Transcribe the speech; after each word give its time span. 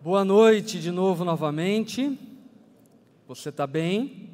Boa 0.00 0.24
noite 0.24 0.78
de 0.78 0.92
novo, 0.92 1.24
novamente. 1.24 2.16
Você 3.26 3.48
está 3.48 3.66
bem? 3.66 4.30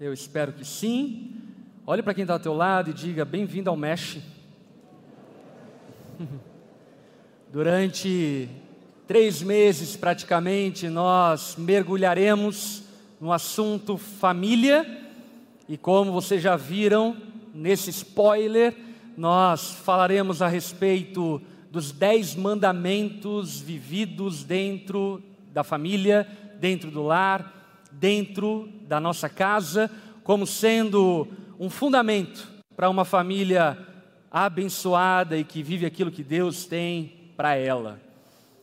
Eu 0.00 0.12
espero 0.12 0.52
que 0.52 0.64
sim. 0.64 1.36
Olhe 1.86 2.02
para 2.02 2.12
quem 2.12 2.22
está 2.22 2.34
ao 2.34 2.40
teu 2.40 2.52
lado 2.52 2.90
e 2.90 2.92
diga: 2.92 3.24
bem-vindo 3.24 3.70
ao 3.70 3.76
Mesh. 3.76 4.18
Durante 7.52 8.48
três 9.06 9.40
meses, 9.42 9.94
praticamente, 9.94 10.88
nós 10.88 11.54
mergulharemos 11.56 12.82
no 13.20 13.32
assunto 13.32 13.96
família. 13.96 14.84
E 15.68 15.78
como 15.78 16.10
vocês 16.10 16.42
já 16.42 16.56
viram 16.56 17.16
nesse 17.54 17.90
spoiler, 17.90 18.74
nós 19.16 19.70
falaremos 19.70 20.42
a 20.42 20.48
respeito 20.48 21.40
dos 21.72 21.90
dez 21.90 22.34
mandamentos 22.34 23.58
vividos 23.58 24.44
dentro 24.44 25.22
da 25.54 25.64
família, 25.64 26.28
dentro 26.60 26.90
do 26.90 27.02
lar, 27.02 27.88
dentro 27.90 28.68
da 28.86 29.00
nossa 29.00 29.26
casa, 29.26 29.90
como 30.22 30.46
sendo 30.46 31.26
um 31.58 31.70
fundamento 31.70 32.46
para 32.76 32.90
uma 32.90 33.06
família 33.06 33.78
abençoada 34.30 35.38
e 35.38 35.44
que 35.44 35.62
vive 35.62 35.86
aquilo 35.86 36.12
que 36.12 36.22
Deus 36.22 36.66
tem 36.66 37.32
para 37.38 37.54
ela. 37.54 37.98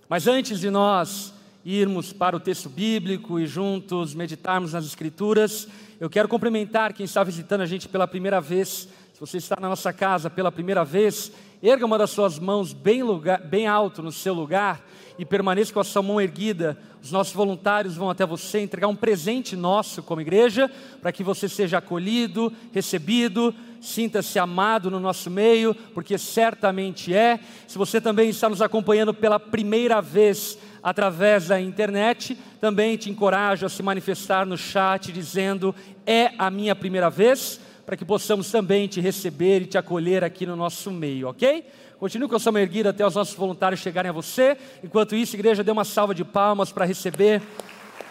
Mas 0.08 0.28
antes 0.28 0.60
de 0.60 0.70
nós 0.70 1.34
irmos 1.66 2.14
para 2.14 2.36
o 2.36 2.40
texto 2.40 2.70
bíblico 2.70 3.40
e 3.40 3.48
juntos 3.48 4.14
meditarmos 4.14 4.74
nas 4.74 4.86
Escrituras, 4.86 5.68
eu 6.00 6.12
quero 6.12 6.30
cumprimentar 6.30 6.94
quem 6.94 7.06
está 7.06 7.24
visitando 7.24 7.62
a 7.62 7.66
gente 7.66 7.90
pela 7.90 8.08
primeira 8.08 8.40
vez. 8.40 8.88
Se 9.16 9.20
você 9.20 9.38
está 9.38 9.58
na 9.60 9.68
nossa 9.68 9.92
casa 9.92 10.30
pela 10.30 10.52
primeira 10.52 10.86
vez, 10.86 11.32
erga 11.68 11.86
uma 11.86 11.98
das 11.98 12.12
suas 12.12 12.40
mãos 12.40 12.72
bem, 12.72 13.04
lugar, 13.04 13.42
bem 13.42 13.68
alto 13.68 14.02
no 14.02 14.12
seu 14.12 14.34
lugar 14.34 14.86
e 15.18 15.26
permaneça 15.26 15.74
com 15.74 15.82
a 15.82 15.84
sua 15.84 16.02
mão 16.02 16.22
erguida. 16.22 16.78
Os 17.04 17.12
nossos 17.12 17.34
voluntários 17.34 17.98
vão 17.98 18.10
até 18.10 18.26
você 18.26 18.62
entregar 18.62 18.88
um 18.88 18.96
presente 18.96 19.56
nosso 19.56 20.02
como 20.02 20.22
igreja, 20.22 20.72
para 21.02 21.12
que 21.12 21.24
você 21.24 21.50
seja 21.50 21.80
acolhido, 21.80 22.54
recebido, 22.72 23.54
sinta-se 23.82 24.40
amado 24.40 24.90
no 24.90 25.00
nosso 25.00 25.30
meio, 25.30 25.76
porque 25.94 26.18
certamente 26.18 27.14
é. 27.14 27.40
Se 27.68 27.78
você 27.78 28.00
também 28.00 28.30
está 28.30 28.48
nos 28.48 28.62
acompanhando 28.62 29.14
pela 29.14 29.40
primeira 29.40 30.02
vez, 30.02 30.58
através 30.82 31.48
da 31.48 31.60
internet, 31.60 32.38
também 32.62 32.96
te 32.96 33.10
encorajo 33.10 33.66
a 33.66 33.70
se 33.70 33.84
manifestar 33.84 34.46
no 34.46 34.58
chat 34.58 35.12
dizendo: 35.12 35.76
é 36.06 36.32
a 36.38 36.50
minha 36.50 36.76
primeira 36.76 37.10
vez, 37.10 37.60
para 37.90 37.98
que 37.98 38.06
possamos 38.06 38.52
também 38.52 38.88
te 38.88 39.02
receber 39.02 39.64
e 39.64 39.66
te 39.66 39.76
acolher 39.76 40.24
aqui 40.24 40.46
no 40.46 40.56
nosso 40.56 40.92
meio, 40.92 41.28
ok? 41.28 41.66
Continue 41.98 42.30
com 42.30 42.36
a 42.36 42.40
sua 42.40 42.52
mão 42.52 42.62
erguida 42.62 42.92
até 42.92 43.04
os 43.04 43.16
nossos 43.16 43.34
voluntários 43.34 43.82
chegarem 43.82 44.10
a 44.10 44.14
você. 44.14 44.56
Enquanto 44.84 45.16
isso, 45.16 45.36
igreja, 45.36 45.64
dê 45.64 45.72
uma 45.72 45.84
salva 45.84 46.14
de 46.14 46.24
palmas 46.24 46.72
para 46.72 46.86
receber 46.86 47.42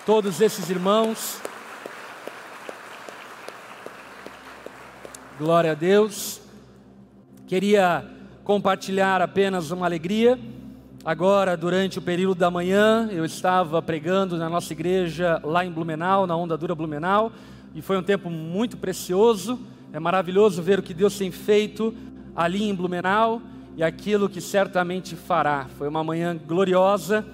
todos 0.04 0.40
esses 0.40 0.68
irmãos. 0.68 1.40
Glória 5.38 5.70
a 5.70 5.74
Deus. 5.74 6.40
Queria 7.46 8.04
compartilhar 8.42 9.22
apenas 9.22 9.70
uma 9.70 9.86
alegria 9.86 10.36
Agora, 11.04 11.56
durante 11.56 11.98
o 11.98 12.02
período 12.02 12.38
da 12.38 12.50
manhã, 12.50 13.08
eu 13.10 13.24
estava 13.24 13.80
pregando 13.80 14.36
na 14.36 14.50
nossa 14.50 14.74
igreja 14.74 15.40
lá 15.42 15.64
em 15.64 15.70
Blumenau, 15.70 16.26
na 16.26 16.36
Onda 16.36 16.54
Dura 16.54 16.74
Blumenau, 16.74 17.32
e 17.74 17.82
foi 17.82 17.96
um 17.96 18.02
tempo 18.02 18.30
muito 18.30 18.76
precioso. 18.76 19.58
É 19.92 19.98
maravilhoso 19.98 20.62
ver 20.62 20.78
o 20.78 20.82
que 20.82 20.94
Deus 20.94 21.16
tem 21.16 21.30
feito 21.30 21.94
ali 22.34 22.64
em 22.64 22.74
Blumenau 22.74 23.40
e 23.76 23.82
aquilo 23.82 24.28
que 24.28 24.40
certamente 24.40 25.14
fará. 25.16 25.66
Foi 25.76 25.88
uma 25.88 26.02
manhã 26.02 26.36
gloriosa, 26.36 27.26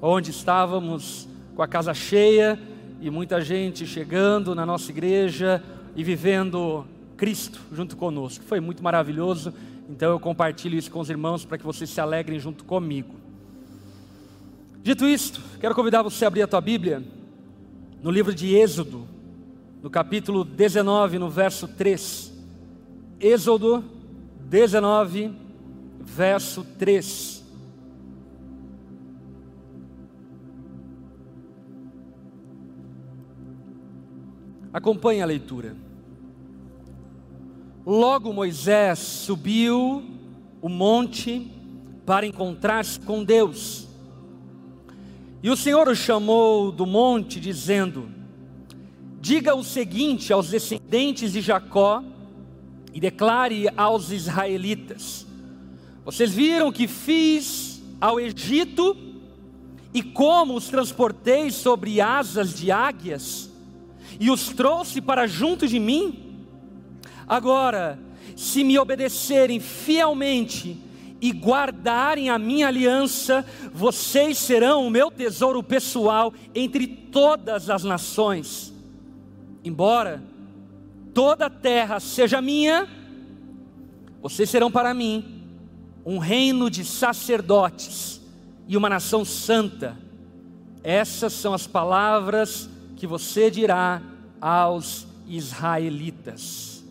onde 0.00 0.30
estávamos 0.30 1.28
com 1.54 1.62
a 1.62 1.68
casa 1.68 1.94
cheia 1.94 2.58
e 3.00 3.10
muita 3.10 3.40
gente 3.40 3.86
chegando 3.86 4.54
na 4.54 4.64
nossa 4.64 4.90
igreja 4.90 5.62
e 5.94 6.02
vivendo 6.02 6.84
Cristo 7.16 7.60
junto 7.72 7.96
conosco. 7.96 8.44
Foi 8.44 8.60
muito 8.60 8.82
maravilhoso 8.82 9.52
então 9.88 10.10
eu 10.10 10.20
compartilho 10.20 10.78
isso 10.78 10.90
com 10.90 11.00
os 11.00 11.10
irmãos 11.10 11.44
para 11.44 11.58
que 11.58 11.64
vocês 11.64 11.90
se 11.90 12.00
alegrem 12.00 12.38
junto 12.38 12.64
comigo. 12.64 13.14
Dito 14.82 15.06
isto, 15.06 15.40
quero 15.60 15.74
convidar 15.74 16.02
você 16.02 16.24
a 16.24 16.28
abrir 16.28 16.42
a 16.42 16.46
tua 16.46 16.60
Bíblia 16.60 17.02
no 18.02 18.10
livro 18.10 18.34
de 18.34 18.54
Êxodo, 18.54 19.06
no 19.82 19.90
capítulo 19.90 20.44
19, 20.44 21.18
no 21.18 21.28
verso 21.28 21.66
3. 21.66 22.32
Êxodo 23.18 23.84
19, 24.48 25.32
verso 26.00 26.64
3. 26.78 27.42
Acompanhe 34.72 35.20
a 35.20 35.26
leitura. 35.26 35.76
Logo 37.84 38.32
Moisés 38.32 39.00
subiu 39.00 40.04
o 40.62 40.68
monte 40.68 41.50
para 42.06 42.24
encontrar-se 42.24 43.00
com 43.00 43.24
Deus. 43.24 43.88
E 45.42 45.50
o 45.50 45.56
Senhor 45.56 45.88
o 45.88 45.94
chamou 45.96 46.70
do 46.70 46.86
monte, 46.86 47.40
dizendo: 47.40 48.21
Diga 49.22 49.54
o 49.54 49.62
seguinte 49.62 50.32
aos 50.32 50.48
descendentes 50.48 51.32
de 51.32 51.40
Jacó 51.40 52.02
e 52.92 52.98
declare 52.98 53.68
aos 53.76 54.10
israelitas: 54.10 55.24
Vocês 56.04 56.32
viram 56.32 56.72
que 56.72 56.88
fiz 56.88 57.80
ao 58.00 58.18
Egito 58.18 58.96
e 59.94 60.02
como 60.02 60.56
os 60.56 60.66
transportei 60.66 61.52
sobre 61.52 62.00
asas 62.00 62.52
de 62.52 62.72
águias 62.72 63.48
e 64.18 64.28
os 64.28 64.48
trouxe 64.48 65.00
para 65.00 65.28
junto 65.28 65.68
de 65.68 65.78
mim? 65.78 66.44
Agora, 67.24 68.00
se 68.34 68.64
me 68.64 68.76
obedecerem 68.76 69.60
fielmente 69.60 70.76
e 71.20 71.30
guardarem 71.30 72.28
a 72.28 72.40
minha 72.40 72.66
aliança, 72.66 73.46
vocês 73.72 74.36
serão 74.36 74.84
o 74.84 74.90
meu 74.90 75.12
tesouro 75.12 75.62
pessoal 75.62 76.34
entre 76.52 76.88
todas 76.88 77.70
as 77.70 77.84
nações. 77.84 78.71
Embora 79.64 80.22
toda 81.14 81.46
a 81.46 81.50
terra 81.50 82.00
seja 82.00 82.40
minha, 82.40 82.88
vocês 84.20 84.48
serão 84.48 84.70
para 84.70 84.92
mim 84.94 85.42
um 86.04 86.18
reino 86.18 86.68
de 86.70 86.84
sacerdotes 86.84 88.20
e 88.66 88.76
uma 88.76 88.88
nação 88.88 89.24
santa. 89.24 89.96
Essas 90.82 91.32
são 91.32 91.54
as 91.54 91.66
palavras 91.66 92.68
que 92.96 93.06
você 93.06 93.50
dirá 93.50 94.02
aos 94.40 95.06
israelitas. 95.28 96.84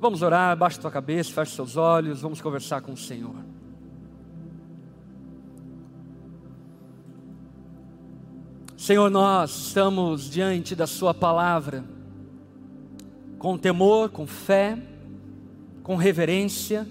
Vamos 0.00 0.22
orar, 0.22 0.56
baixa 0.56 0.80
tua 0.80 0.90
cabeça, 0.90 1.32
feche 1.32 1.54
seus 1.54 1.76
olhos, 1.76 2.22
vamos 2.22 2.40
conversar 2.40 2.80
com 2.80 2.92
o 2.92 2.96
Senhor. 2.96 3.47
Senhor, 8.78 9.10
nós 9.10 9.66
estamos 9.66 10.30
diante 10.30 10.76
da 10.76 10.86
Sua 10.86 11.12
palavra, 11.12 11.84
com 13.36 13.58
temor, 13.58 14.08
com 14.08 14.24
fé, 14.24 14.78
com 15.82 15.96
reverência, 15.96 16.86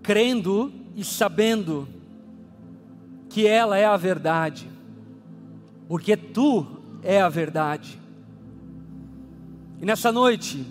crendo 0.00 0.72
e 0.94 1.02
sabendo 1.02 1.88
que 3.28 3.48
ela 3.48 3.76
é 3.76 3.84
a 3.84 3.96
verdade, 3.96 4.70
porque 5.88 6.16
Tu 6.16 6.64
é 7.02 7.20
a 7.20 7.28
verdade. 7.28 8.00
E 9.82 9.84
nessa 9.84 10.12
noite, 10.12 10.64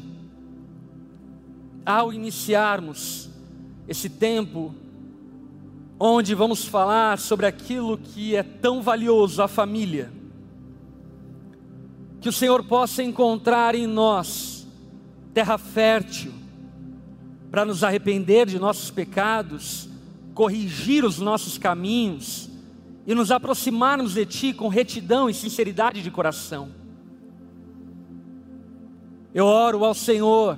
ao 1.86 2.13
iniciarmos 2.13 3.30
esse 3.86 4.09
tempo, 4.09 4.74
onde 5.99 6.33
vamos 6.33 6.63
falar 6.63 7.19
sobre 7.19 7.45
aquilo 7.45 7.97
que 7.97 8.35
é 8.35 8.41
tão 8.41 8.81
valioso, 8.81 9.41
a 9.41 9.47
família, 9.47 10.12
que 12.21 12.29
o 12.29 12.33
Senhor 12.33 12.63
possa 12.63 13.03
encontrar 13.03 13.75
em 13.75 13.85
nós 13.85 14.65
terra 15.33 15.57
fértil, 15.57 16.33
para 17.51 17.65
nos 17.65 17.83
arrepender 17.83 18.45
de 18.45 18.59
nossos 18.59 18.91
pecados, 18.91 19.89
corrigir 20.33 21.03
os 21.03 21.19
nossos 21.19 21.57
caminhos 21.57 22.50
e 23.06 23.15
nos 23.15 23.31
aproximarmos 23.31 24.13
de 24.13 24.25
Ti 24.25 24.53
com 24.53 24.68
retidão 24.68 25.29
e 25.29 25.33
sinceridade 25.33 26.01
de 26.01 26.12
coração. 26.12 26.69
Eu 29.33 29.45
oro 29.45 29.83
ao 29.83 29.94
Senhor 29.94 30.57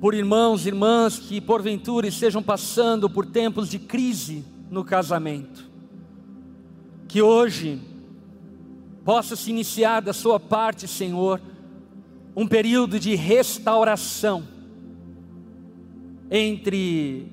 por 0.00 0.14
irmãos 0.14 0.64
e 0.64 0.68
irmãs 0.68 1.18
que 1.18 1.40
porventura 1.40 2.06
estejam 2.06 2.42
passando 2.42 3.10
por 3.10 3.26
tempos 3.26 3.68
de 3.68 3.78
crise 3.78 4.42
no 4.70 4.82
casamento. 4.82 5.68
Que 7.06 7.20
hoje 7.20 7.78
possa 9.04 9.36
se 9.36 9.50
iniciar 9.50 10.00
da 10.00 10.14
sua 10.14 10.40
parte, 10.40 10.88
Senhor, 10.88 11.40
um 12.34 12.46
período 12.46 12.98
de 12.98 13.14
restauração 13.14 14.44
entre 16.30 17.26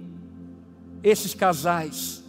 esses 1.02 1.34
casais. 1.34 2.24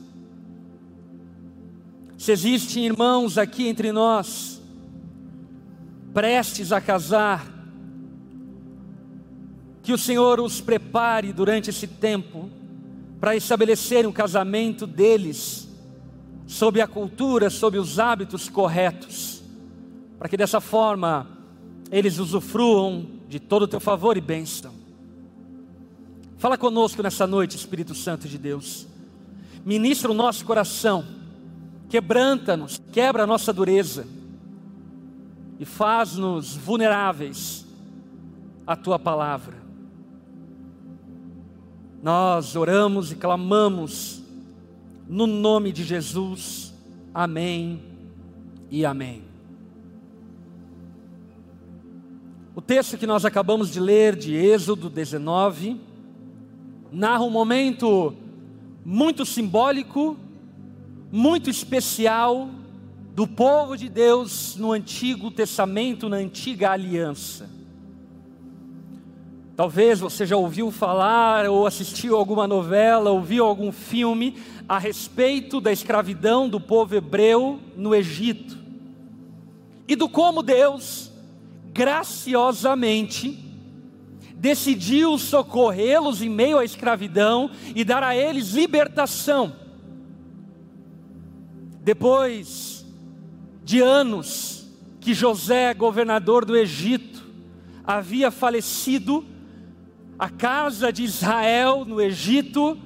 Se 2.17 2.31
existem 2.31 2.87
irmãos 2.87 3.39
aqui 3.39 3.67
entre 3.67 3.91
nós, 3.91 4.61
prestes 6.13 6.71
a 6.71 6.81
casar, 6.81 7.58
que 9.89 9.93
o 9.95 9.97
Senhor 9.97 10.39
os 10.39 10.61
prepare 10.61 11.33
durante 11.33 11.71
esse 11.71 11.87
tempo 11.87 12.51
para 13.19 13.35
estabelecer 13.35 14.07
um 14.07 14.13
casamento 14.13 14.87
deles 14.87 15.67
sob 16.47 16.79
a 16.83 16.87
cultura, 16.87 17.49
sob 17.49 17.79
os 17.79 17.99
hábitos 17.99 18.51
corretos, 18.51 19.43
para 20.19 20.29
que 20.29 20.37
dessa 20.37 20.61
forma 20.61 21.27
eles 21.91 22.19
usufruam 22.19 23.07
de 23.31 23.41
todo 23.41 23.63
o 23.63 23.67
teu 23.67 23.81
favor 23.81 24.19
e 24.19 24.21
bênção. 24.21 24.75
Fala 26.37 26.59
conosco 26.59 27.03
nessa 27.03 27.27
noite, 27.27 27.57
Espírito 27.57 27.95
Santo 27.95 28.29
de 28.29 28.37
Deus. 28.37 28.87
Ministra 29.65 30.11
o 30.11 30.15
nosso 30.15 30.45
coração, 30.45 31.03
quebranta-nos, 31.89 32.79
quebra 32.93 33.23
a 33.23 33.27
nossa 33.27 33.55
dureza 33.55 34.07
e 35.59 35.65
faz-nos 35.65 36.55
vulneráveis 36.55 37.65
à 38.67 38.77
tua 38.77 38.99
palavra. 38.99 39.58
Nós 42.03 42.55
oramos 42.55 43.11
e 43.11 43.17
clamamos 43.17 44.23
no 45.09 45.27
nome 45.27 45.73
de 45.73 45.83
Jesus. 45.83 46.73
Amém 47.13 47.83
e 48.71 48.85
amém. 48.85 49.25
O 52.55 52.61
texto 52.61 52.97
que 52.97 53.07
nós 53.07 53.25
acabamos 53.25 53.71
de 53.71 53.81
ler, 53.81 54.15
de 54.15 54.35
Êxodo 54.35 54.89
19, 54.89 55.81
narra 56.93 57.25
um 57.25 57.31
momento 57.31 58.15
muito 58.85 59.27
simbólico, 59.27 60.17
muito 61.11 61.51
especial 61.51 62.49
do 63.13 63.27
povo 63.27 63.77
de 63.77 63.89
Deus 63.89 64.55
no 64.57 64.71
Antigo 64.71 65.33
Testamento, 65.33 66.09
na 66.09 66.19
antiga 66.19 66.71
aliança. 66.71 67.58
Talvez 69.59 69.99
você 69.99 70.25
já 70.25 70.37
ouviu 70.37 70.71
falar 70.71 71.47
ou 71.47 71.67
assistiu 71.67 72.17
alguma 72.17 72.47
novela, 72.47 73.11
ouviu 73.11 73.45
algum 73.45 73.73
filme 73.73 74.37
a 74.69 74.79
respeito 74.79 75.61
da 75.61 75.73
escravidão 75.73 76.49
do 76.49 76.61
povo 76.61 76.95
hebreu 76.95 77.59
no 77.77 77.93
Egito. 77.93 78.57
E 79.89 79.97
do 79.97 80.09
como 80.09 80.45
Deus 80.45 81.11
graciosamente 81.73 83.37
decidiu 84.37 85.19
socorrê-los 85.19 86.23
em 86.23 86.29
meio 86.29 86.59
à 86.59 86.65
escravidão 86.65 87.51
e 87.75 87.83
dar 87.83 88.05
a 88.05 88.15
eles 88.15 88.53
libertação. 88.53 89.57
Depois 91.83 92.87
de 93.65 93.81
anos 93.81 94.69
que 95.01 95.13
José, 95.13 95.75
governador 95.75 96.45
do 96.45 96.57
Egito, 96.57 97.27
havia 97.85 98.31
falecido, 98.31 99.27
a 100.19 100.29
casa 100.29 100.93
de 100.93 101.05
Israel 101.05 101.85
no 101.85 102.01
Egito 102.01 102.77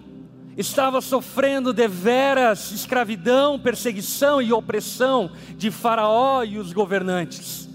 estava 0.56 1.00
sofrendo 1.00 1.73
deveras 1.73 2.70
escravidão, 2.73 3.58
perseguição 3.58 4.43
e 4.43 4.52
opressão 4.52 5.31
de 5.56 5.70
Faraó 5.70 6.44
e 6.44 6.58
os 6.58 6.75
governantes, 6.75 7.69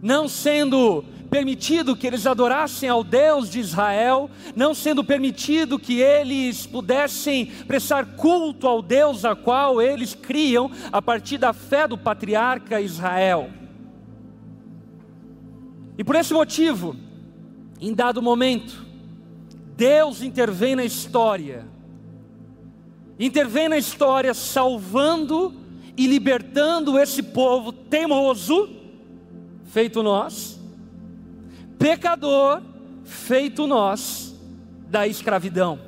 não 0.00 0.28
sendo 0.28 1.04
permitido 1.28 1.96
que 1.96 2.06
eles 2.06 2.26
adorassem 2.26 2.88
ao 2.88 3.02
Deus 3.02 3.50
de 3.50 3.58
Israel, 3.58 4.30
não 4.54 4.74
sendo 4.74 5.02
permitido 5.02 5.78
que 5.78 5.98
eles 5.98 6.66
pudessem 6.66 7.46
prestar 7.66 8.14
culto 8.16 8.68
ao 8.68 8.82
Deus 8.82 9.24
a 9.24 9.34
qual 9.34 9.82
eles 9.82 10.14
criam 10.14 10.70
a 10.92 11.00
partir 11.02 11.38
da 11.38 11.52
fé 11.52 11.88
do 11.88 11.96
patriarca 11.96 12.80
Israel. 12.80 13.50
E 15.96 16.04
por 16.04 16.14
esse 16.14 16.34
motivo, 16.34 16.94
em 17.82 17.92
dado 17.92 18.22
momento, 18.22 18.86
Deus 19.76 20.22
intervém 20.22 20.76
na 20.76 20.84
história, 20.84 21.66
intervém 23.18 23.68
na 23.68 23.76
história 23.76 24.32
salvando 24.32 25.52
e 25.96 26.06
libertando 26.06 26.96
esse 26.96 27.24
povo 27.24 27.72
teimoso, 27.72 28.70
feito 29.64 30.00
nós, 30.00 30.60
pecador, 31.76 32.62
feito 33.02 33.66
nós 33.66 34.32
da 34.88 35.08
escravidão, 35.08 35.80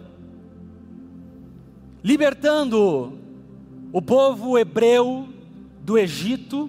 libertando 2.02 3.16
o 3.92 4.02
povo 4.02 4.58
hebreu 4.58 5.28
do 5.80 5.96
Egito 5.96 6.68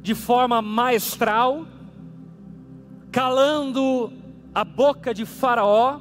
de 0.00 0.14
forma 0.14 0.62
maestral, 0.62 1.66
calando 3.12 4.10
a 4.58 4.64
boca 4.64 5.14
de 5.14 5.24
Faraó, 5.24 6.00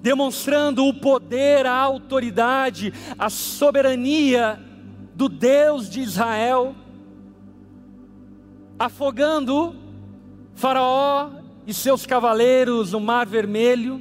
demonstrando 0.00 0.86
o 0.86 0.94
poder, 0.94 1.66
a 1.66 1.74
autoridade, 1.74 2.90
a 3.18 3.28
soberania 3.28 4.58
do 5.14 5.28
Deus 5.28 5.90
de 5.90 6.00
Israel, 6.00 6.74
afogando 8.78 9.76
Faraó 10.54 11.28
e 11.66 11.74
seus 11.74 12.06
cavaleiros 12.06 12.92
no 12.92 13.00
Mar 13.00 13.26
Vermelho 13.26 14.00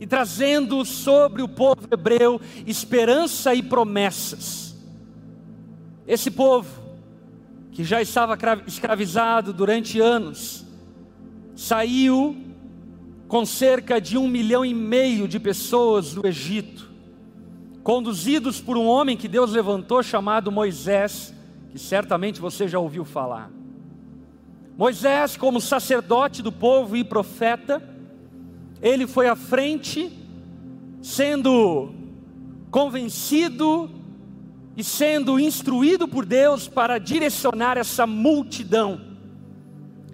e 0.00 0.06
trazendo 0.06 0.86
sobre 0.86 1.42
o 1.42 1.48
povo 1.48 1.86
hebreu 1.90 2.40
esperança 2.66 3.54
e 3.54 3.62
promessas. 3.62 4.74
Esse 6.06 6.30
povo, 6.30 6.82
que 7.72 7.84
já 7.84 8.00
estava 8.00 8.38
escravizado 8.66 9.52
durante 9.52 10.00
anos, 10.00 10.61
saiu 11.54 12.36
com 13.28 13.46
cerca 13.46 14.00
de 14.00 14.18
um 14.18 14.28
milhão 14.28 14.64
e 14.64 14.74
meio 14.74 15.26
de 15.26 15.40
pessoas 15.40 16.12
do 16.12 16.26
Egito, 16.26 16.90
conduzidos 17.82 18.60
por 18.60 18.76
um 18.76 18.86
homem 18.86 19.16
que 19.16 19.26
Deus 19.26 19.52
levantou 19.52 20.02
chamado 20.02 20.52
Moisés, 20.52 21.34
que 21.70 21.78
certamente 21.78 22.40
você 22.40 22.68
já 22.68 22.78
ouviu 22.78 23.04
falar. 23.04 23.50
Moisés, 24.76 25.36
como 25.36 25.60
sacerdote 25.60 26.42
do 26.42 26.52
povo 26.52 26.96
e 26.96 27.04
profeta, 27.04 27.82
ele 28.82 29.06
foi 29.06 29.28
à 29.28 29.36
frente, 29.36 30.12
sendo 31.00 31.94
convencido 32.70 33.90
e 34.76 34.82
sendo 34.82 35.38
instruído 35.38 36.08
por 36.08 36.24
Deus 36.24 36.68
para 36.68 36.98
direcionar 36.98 37.76
essa 37.76 38.06
multidão 38.06 39.11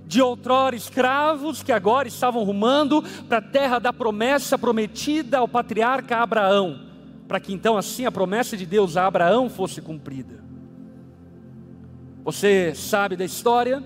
de 0.08 0.22
outrora 0.22 0.74
escravos 0.74 1.62
que 1.62 1.70
agora 1.70 2.08
estavam 2.08 2.42
rumando 2.42 3.04
para 3.28 3.38
a 3.38 3.42
terra 3.42 3.78
da 3.78 3.92
promessa 3.92 4.56
prometida 4.56 5.36
ao 5.36 5.46
patriarca 5.46 6.16
Abraão, 6.16 6.80
para 7.28 7.38
que 7.38 7.52
então 7.52 7.76
assim 7.76 8.06
a 8.06 8.10
promessa 8.10 8.56
de 8.56 8.64
Deus 8.64 8.96
a 8.96 9.06
Abraão 9.06 9.50
fosse 9.50 9.82
cumprida. 9.82 10.42
Você 12.24 12.74
sabe 12.74 13.16
da 13.16 13.24
história? 13.24 13.84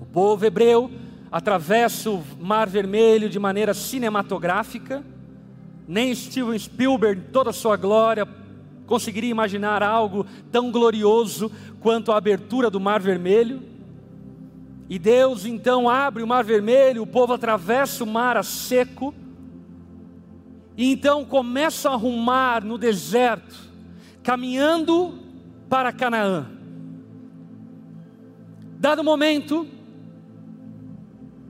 O 0.00 0.04
povo 0.04 0.44
hebreu 0.44 0.90
atravessa 1.30 2.10
o 2.10 2.24
Mar 2.40 2.68
Vermelho 2.68 3.28
de 3.28 3.38
maneira 3.38 3.72
cinematográfica. 3.72 5.04
Nem 5.86 6.12
Steven 6.12 6.58
Spielberg, 6.58 7.20
toda 7.32 7.50
a 7.50 7.52
sua 7.52 7.76
glória, 7.76 8.26
conseguiria 8.84 9.30
imaginar 9.30 9.80
algo 9.80 10.26
tão 10.50 10.72
glorioso 10.72 11.52
quanto 11.78 12.10
a 12.10 12.16
abertura 12.16 12.68
do 12.68 12.80
Mar 12.80 13.00
Vermelho. 13.00 13.75
E 14.88 14.98
Deus 14.98 15.44
então 15.44 15.88
abre 15.88 16.22
o 16.22 16.26
Mar 16.26 16.44
Vermelho, 16.44 17.02
o 17.02 17.06
povo 17.06 17.32
atravessa 17.32 18.04
o 18.04 18.06
mar 18.06 18.36
a 18.36 18.42
seco, 18.42 19.12
e 20.76 20.92
então 20.92 21.24
começa 21.24 21.90
a 21.90 21.96
rumar 21.96 22.62
no 22.62 22.78
deserto, 22.78 23.56
caminhando 24.22 25.18
para 25.68 25.92
Canaã. 25.92 26.46
Dado 28.78 29.02
momento, 29.02 29.66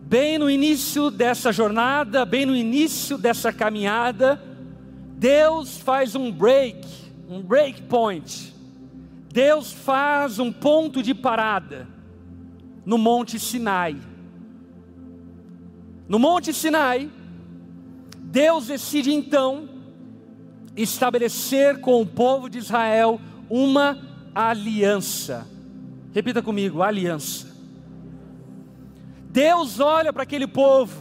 bem 0.02 0.38
no 0.38 0.49
início 0.49 1.11
dessa 1.11 1.52
jornada, 1.52 2.25
bem 2.25 2.47
no 2.47 2.57
início 2.57 3.19
dessa 3.19 3.52
caminhada, 3.52 4.40
Deus 5.19 5.76
faz 5.76 6.14
um 6.14 6.33
break, 6.33 6.87
um 7.28 7.43
break 7.43 7.83
point. 7.83 8.55
Deus 9.31 9.73
faz 9.73 10.38
um 10.38 10.50
ponto 10.50 11.02
de 11.02 11.12
parada 11.12 11.96
no 12.87 12.97
Monte 12.97 13.38
Sinai. 13.40 14.00
No 16.09 16.21
Monte 16.21 16.55
Sinai, 16.55 17.11
Deus 18.19 18.69
decide 18.69 19.12
então 19.12 19.69
estabelecer 20.76 21.81
com 21.81 22.00
o 22.00 22.07
povo 22.07 22.49
de 22.49 22.59
Israel 22.59 23.21
uma 23.50 23.99
aliança. 24.35 25.47
Repita 26.12 26.40
comigo: 26.40 26.83
aliança. 26.83 27.55
Deus 29.31 29.81
olha 29.81 30.12
para 30.12 30.23
aquele 30.23 30.47
povo, 30.47 30.97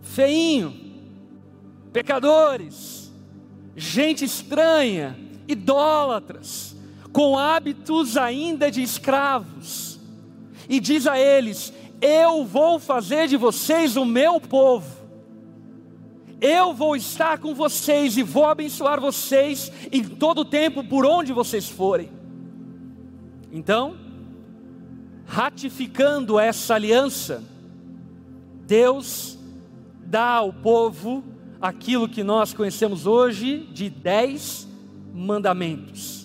feinho, 0.00 0.72
pecadores, 1.92 3.12
gente 3.76 4.24
estranha, 4.24 5.18
idólatras, 5.46 6.74
com 7.12 7.38
hábitos 7.38 8.16
ainda 8.16 8.70
de 8.70 8.82
escravos, 8.82 9.93
e 10.68 10.80
diz 10.80 11.06
a 11.06 11.18
eles: 11.18 11.72
Eu 12.00 12.44
vou 12.44 12.78
fazer 12.78 13.28
de 13.28 13.36
vocês 13.36 13.96
o 13.96 14.04
meu 14.04 14.40
povo 14.40 15.04
eu 16.44 16.74
vou 16.74 16.94
estar 16.94 17.38
com 17.38 17.54
vocês 17.54 18.18
e 18.18 18.22
vou 18.22 18.44
abençoar 18.44 19.00
vocês 19.00 19.72
em 19.90 20.04
todo 20.04 20.42
o 20.42 20.44
tempo 20.44 20.84
por 20.84 21.06
onde 21.06 21.32
vocês 21.32 21.66
forem. 21.66 22.10
Então, 23.50 23.96
ratificando 25.24 26.38
essa 26.38 26.74
aliança, 26.74 27.42
Deus 28.66 29.38
dá 30.04 30.32
ao 30.34 30.52
povo 30.52 31.24
aquilo 31.62 32.06
que 32.06 32.22
nós 32.22 32.52
conhecemos 32.52 33.06
hoje 33.06 33.66
de 33.72 33.88
dez 33.88 34.68
mandamentos. 35.14 36.23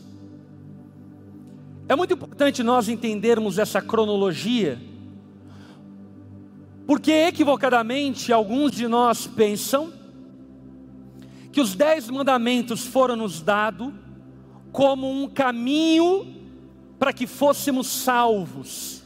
É 1.89 1.95
muito 1.95 2.13
importante 2.13 2.61
nós 2.61 2.87
entendermos 2.87 3.57
essa 3.57 3.81
cronologia, 3.81 4.79
porque 6.85 7.11
equivocadamente 7.11 8.31
alguns 8.31 8.73
de 8.73 8.87
nós 8.87 9.25
pensam 9.25 9.91
que 11.51 11.59
os 11.59 11.73
dez 11.73 12.07
mandamentos 12.07 12.85
foram 12.85 13.15
nos 13.15 13.41
dados 13.41 13.91
como 14.71 15.09
um 15.09 15.27
caminho 15.27 16.31
para 16.99 17.11
que 17.11 17.25
fôssemos 17.25 17.87
salvos. 17.87 19.01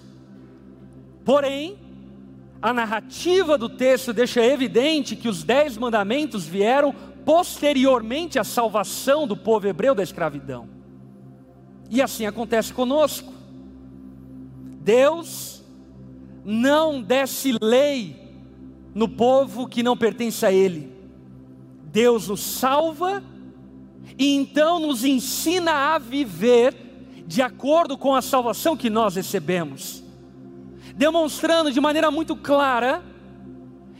Porém, 1.23 1.77
a 2.61 2.73
narrativa 2.73 3.57
do 3.57 3.69
texto 3.69 4.11
deixa 4.11 4.45
evidente 4.45 5.15
que 5.15 5.29
os 5.29 5.41
dez 5.41 5.77
mandamentos 5.77 6.45
vieram 6.45 6.93
posteriormente 7.23 8.37
à 8.37 8.43
salvação 8.43 9.25
do 9.25 9.37
povo 9.37 9.67
hebreu 9.67 9.95
da 9.95 10.03
escravidão. 10.03 10.72
E 11.93 12.01
assim 12.01 12.25
acontece 12.25 12.73
conosco. 12.73 13.31
Deus 14.81 15.61
não 16.43 16.99
desce 16.99 17.55
lei 17.61 18.19
no 18.95 19.07
povo 19.07 19.67
que 19.67 19.83
não 19.83 19.95
pertence 19.95 20.43
a 20.43 20.51
Ele. 20.51 20.91
Deus 21.83 22.29
nos 22.29 22.41
salva 22.41 23.23
e 24.17 24.35
então 24.35 24.79
nos 24.79 25.05
ensina 25.05 25.93
a 25.93 25.99
viver 25.99 26.75
de 27.27 27.43
acordo 27.43 27.95
com 27.95 28.15
a 28.15 28.23
salvação 28.23 28.75
que 28.75 28.89
nós 28.89 29.15
recebemos, 29.15 30.03
demonstrando 30.95 31.71
de 31.71 31.79
maneira 31.79 32.09
muito 32.09 32.35
clara 32.35 33.03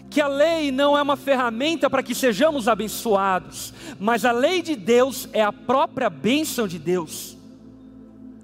que 0.09 0.19
a 0.19 0.27
lei 0.27 0.71
não 0.71 0.97
é 0.97 1.01
uma 1.03 1.15
ferramenta 1.15 1.91
para 1.91 2.01
que 2.01 2.15
sejamos 2.15 2.67
abençoados, 2.67 3.71
mas 4.00 4.25
a 4.25 4.31
lei 4.31 4.63
de 4.63 4.75
Deus 4.75 5.29
é 5.31 5.43
a 5.43 5.53
própria 5.53 6.09
bênção 6.09 6.67
de 6.67 6.79
Deus, 6.79 7.38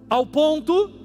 ao 0.09 0.25
ponto 0.25 0.99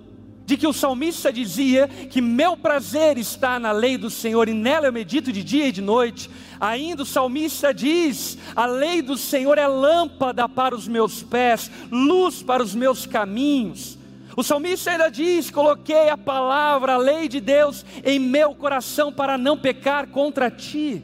de 0.47 0.57
que 0.57 0.67
o 0.67 0.73
salmista 0.73 1.33
dizia 1.33 1.89
que 1.89 2.21
meu 2.21 2.57
prazer 2.57 3.17
está 3.17 3.59
na 3.59 3.73
lei 3.73 3.97
do 3.97 4.11
Senhor 4.11 4.49
e 4.49 4.53
nela 4.53 4.87
eu 4.87 4.93
medito 4.93 5.33
de 5.33 5.43
dia 5.43 5.69
e 5.69 5.73
de 5.73 5.81
noite. 5.81 6.31
Ainda 6.61 7.03
o 7.03 7.07
salmista 7.07 7.73
diz: 7.73 8.37
a 8.55 8.67
lei 8.67 9.01
do 9.01 9.17
Senhor 9.17 9.57
é 9.59 9.67
lâmpada 9.67 10.49
para 10.49 10.75
os 10.75 10.87
meus 10.87 11.23
pés, 11.23 11.71
luz 11.91 12.43
para 12.43 12.63
os 12.63 12.75
meus 12.75 13.07
caminhos. 13.07 13.99
O 14.37 14.43
salmista 14.43 14.91
ainda 14.91 15.09
diz: 15.09 15.51
coloquei 15.51 16.11
a 16.11 16.19
palavra, 16.19 16.95
a 16.95 16.99
lei 16.99 17.29
de 17.29 17.41
Deus 17.41 17.85
em 18.05 18.19
meu 18.19 18.55
coração 18.55 19.13
para 19.13 19.39
não 19.39 19.57
pecar 19.57 20.09
contra 20.09 20.51
ti. 20.51 21.03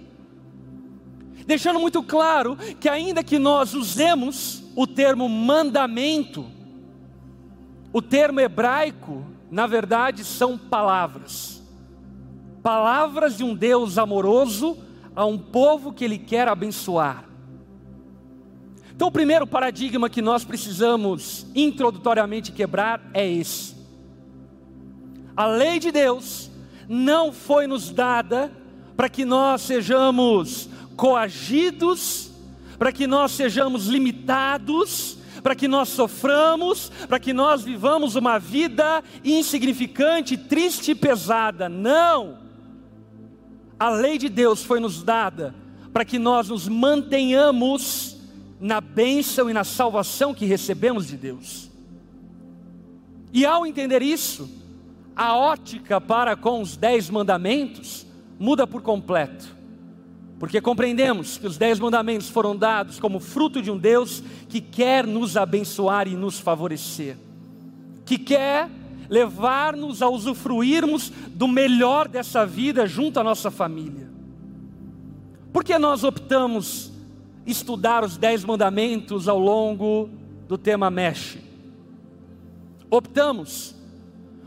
Deixando 1.46 1.80
muito 1.80 2.02
claro 2.02 2.56
que, 2.78 2.88
ainda 2.88 3.24
que 3.24 3.38
nós 3.38 3.74
usemos 3.74 4.62
o 4.76 4.86
termo 4.86 5.28
mandamento, 5.28 6.46
o 7.92 8.00
termo 8.00 8.40
hebraico, 8.40 9.24
na 9.50 9.66
verdade, 9.66 10.24
são 10.24 10.56
palavras. 10.56 11.62
Palavras 12.62 13.36
de 13.36 13.44
um 13.44 13.54
Deus 13.54 13.98
amoroso 13.98 14.78
a 15.16 15.24
um 15.24 15.36
povo 15.36 15.92
que 15.92 16.04
Ele 16.04 16.18
quer 16.18 16.46
abençoar. 16.46 17.24
Então, 18.94 19.08
o 19.08 19.12
primeiro 19.12 19.46
paradigma 19.46 20.10
que 20.10 20.20
nós 20.20 20.44
precisamos 20.44 21.46
introdutoriamente 21.54 22.52
quebrar 22.52 23.00
é 23.14 23.26
esse. 23.26 23.74
A 25.34 25.46
lei 25.46 25.78
de 25.78 25.90
Deus 25.90 26.50
não 26.86 27.32
foi 27.32 27.66
nos 27.66 27.90
dada 27.90 28.52
para 28.96 29.08
que 29.08 29.24
nós 29.24 29.62
sejamos 29.62 30.68
coagidos, 30.96 32.30
para 32.78 32.92
que 32.92 33.06
nós 33.06 33.32
sejamos 33.32 33.86
limitados, 33.86 35.16
para 35.42 35.54
que 35.54 35.68
nós 35.68 35.88
soframos, 35.88 36.90
para 37.08 37.18
que 37.18 37.32
nós 37.32 37.62
vivamos 37.62 38.16
uma 38.16 38.38
vida 38.38 39.02
insignificante, 39.24 40.36
triste 40.36 40.92
e 40.92 40.94
pesada. 40.94 41.68
Não! 41.68 42.38
A 43.78 43.90
lei 43.90 44.18
de 44.18 44.28
Deus 44.28 44.62
foi 44.62 44.80
nos 44.80 45.02
dada 45.02 45.54
para 45.92 46.04
que 46.04 46.18
nós 46.18 46.48
nos 46.48 46.68
mantenhamos 46.68 48.16
na 48.60 48.80
bênção 48.80 49.48
e 49.48 49.52
na 49.52 49.64
salvação 49.64 50.34
que 50.34 50.44
recebemos 50.44 51.06
de 51.06 51.16
Deus. 51.16 51.70
E 53.32 53.46
ao 53.46 53.66
entender 53.66 54.02
isso, 54.02 54.50
a 55.16 55.34
ótica 55.36 56.00
para 56.00 56.36
com 56.36 56.60
os 56.60 56.76
dez 56.76 57.08
mandamentos 57.08 58.06
muda 58.38 58.66
por 58.66 58.82
completo 58.82 59.59
porque 60.40 60.58
compreendemos 60.58 61.36
que 61.36 61.46
os 61.46 61.58
dez 61.58 61.78
mandamentos 61.78 62.30
foram 62.30 62.56
dados 62.56 62.98
como 62.98 63.20
fruto 63.20 63.60
de 63.60 63.70
um 63.70 63.76
Deus 63.76 64.22
que 64.48 64.58
quer 64.58 65.06
nos 65.06 65.36
abençoar 65.36 66.08
e 66.08 66.16
nos 66.16 66.40
favorecer, 66.40 67.18
que 68.06 68.16
quer 68.16 68.66
levar-nos 69.10 70.00
a 70.00 70.08
usufruirmos 70.08 71.12
do 71.28 71.46
melhor 71.46 72.08
dessa 72.08 72.46
vida 72.46 72.86
junto 72.86 73.20
à 73.20 73.22
nossa 73.22 73.50
família. 73.50 74.08
Por 75.52 75.62
que 75.62 75.78
nós 75.78 76.04
optamos 76.04 76.90
estudar 77.46 78.02
os 78.02 78.16
dez 78.16 78.42
mandamentos 78.42 79.28
ao 79.28 79.38
longo 79.38 80.08
do 80.48 80.56
tema 80.56 80.90
Mexe? 80.90 81.38
Optamos, 82.90 83.74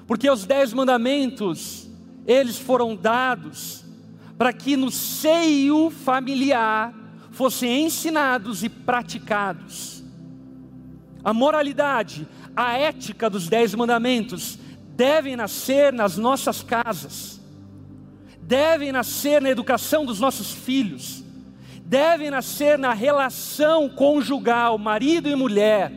porque 0.07 0.27
os 0.27 0.43
dez 0.43 0.73
mandamentos, 0.73 1.87
eles 2.25 2.57
foram 2.57 2.95
dados 2.95 3.82
para 4.37 4.51
que 4.51 4.75
no 4.75 4.91
seio 4.91 5.89
familiar 5.89 6.93
fossem 7.31 7.85
ensinados 7.85 8.63
e 8.63 8.69
praticados. 8.69 10.03
A 11.23 11.33
moralidade, 11.33 12.27
a 12.55 12.77
ética 12.77 13.29
dos 13.29 13.47
dez 13.47 13.73
mandamentos 13.73 14.59
devem 14.95 15.35
nascer 15.35 15.91
nas 15.91 16.17
nossas 16.17 16.61
casas, 16.61 17.41
devem 18.41 18.91
nascer 18.91 19.41
na 19.41 19.49
educação 19.49 20.05
dos 20.05 20.19
nossos 20.19 20.51
filhos, 20.51 21.23
devem 21.85 22.29
nascer 22.29 22.77
na 22.77 22.93
relação 22.93 23.89
conjugal, 23.89 24.77
marido 24.77 25.29
e 25.29 25.35
mulher, 25.35 25.91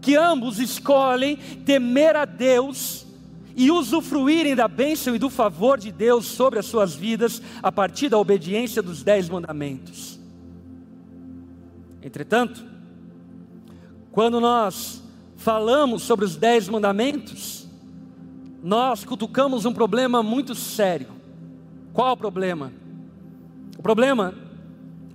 que 0.00 0.16
ambos 0.16 0.58
escolhem 0.58 1.36
temer 1.64 2.16
a 2.16 2.24
Deus 2.24 3.06
e 3.56 3.70
usufruírem 3.70 4.54
da 4.54 4.66
bênção 4.66 5.14
e 5.14 5.18
do 5.18 5.30
favor 5.30 5.78
de 5.78 5.92
Deus 5.92 6.26
sobre 6.26 6.58
as 6.58 6.66
suas 6.66 6.94
vidas 6.94 7.42
a 7.62 7.70
partir 7.70 8.08
da 8.08 8.18
obediência 8.18 8.82
dos 8.82 9.02
dez 9.02 9.28
mandamentos. 9.28 10.18
Entretanto, 12.02 12.64
quando 14.10 14.40
nós 14.40 15.02
falamos 15.36 16.02
sobre 16.02 16.24
os 16.24 16.36
dez 16.36 16.68
mandamentos, 16.68 17.66
nós 18.62 19.04
cutucamos 19.04 19.64
um 19.64 19.72
problema 19.72 20.22
muito 20.22 20.54
sério. 20.54 21.08
Qual 21.92 22.12
o 22.12 22.16
problema? 22.16 22.72
O 23.78 23.82
problema 23.82 24.34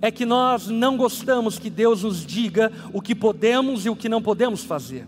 é 0.00 0.10
que 0.10 0.24
nós 0.24 0.68
não 0.68 0.96
gostamos 0.96 1.58
que 1.58 1.70
Deus 1.70 2.02
nos 2.02 2.24
diga 2.24 2.72
o 2.92 3.00
que 3.00 3.14
podemos 3.14 3.84
e 3.84 3.90
o 3.90 3.96
que 3.96 4.08
não 4.08 4.22
podemos 4.22 4.62
fazer. 4.62 5.06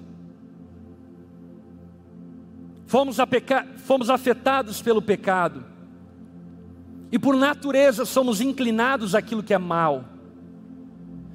Fomos, 2.91 3.19
peca... 3.29 3.65
Fomos 3.85 4.11
afetados 4.11 4.83
pelo 4.83 5.01
pecado. 5.01 5.65
E 7.13 7.21
por 7.21 7.37
natureza 7.37 8.05
somos 8.05 8.41
inclinados 8.41 9.15
àquilo 9.15 9.45
que 9.45 9.55
é 9.55 9.59
mal. 9.59 10.07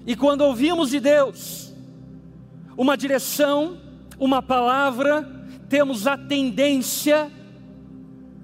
E 0.05 0.17
quando 0.17 0.41
ouvimos 0.41 0.89
de 0.89 0.99
Deus 0.99 1.73
uma 2.75 2.97
direção, 2.97 3.77
uma 4.19 4.41
palavra, 4.41 5.25
temos 5.69 6.05
a 6.07 6.17
tendência 6.17 7.31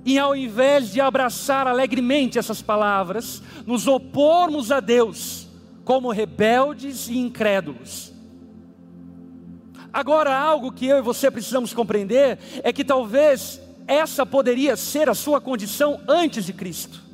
e 0.06 0.18
ao 0.18 0.34
invés 0.34 0.90
de 0.94 1.02
abraçar 1.02 1.68
alegremente 1.68 2.40
essas 2.40 2.62
palavras, 2.62 3.44
nos 3.66 3.88
opormos 3.88 4.72
a 4.72 4.80
Deus 4.80 5.50
como 5.84 6.12
rebeldes 6.12 7.10
e 7.10 7.18
incrédulos. 7.18 8.11
Agora, 9.94 10.38
algo 10.38 10.72
que 10.72 10.86
eu 10.86 10.98
e 10.98 11.02
você 11.02 11.30
precisamos 11.30 11.74
compreender 11.74 12.40
é 12.64 12.72
que 12.72 12.84
talvez 12.84 13.62
essa 13.88 14.26
poderia 14.26 14.76
ser 14.78 15.10
a 15.10 15.14
sua 15.14 15.42
condição 15.42 16.00
antes 16.08 16.46
de 16.46 16.54
Cristo. 16.54 17.12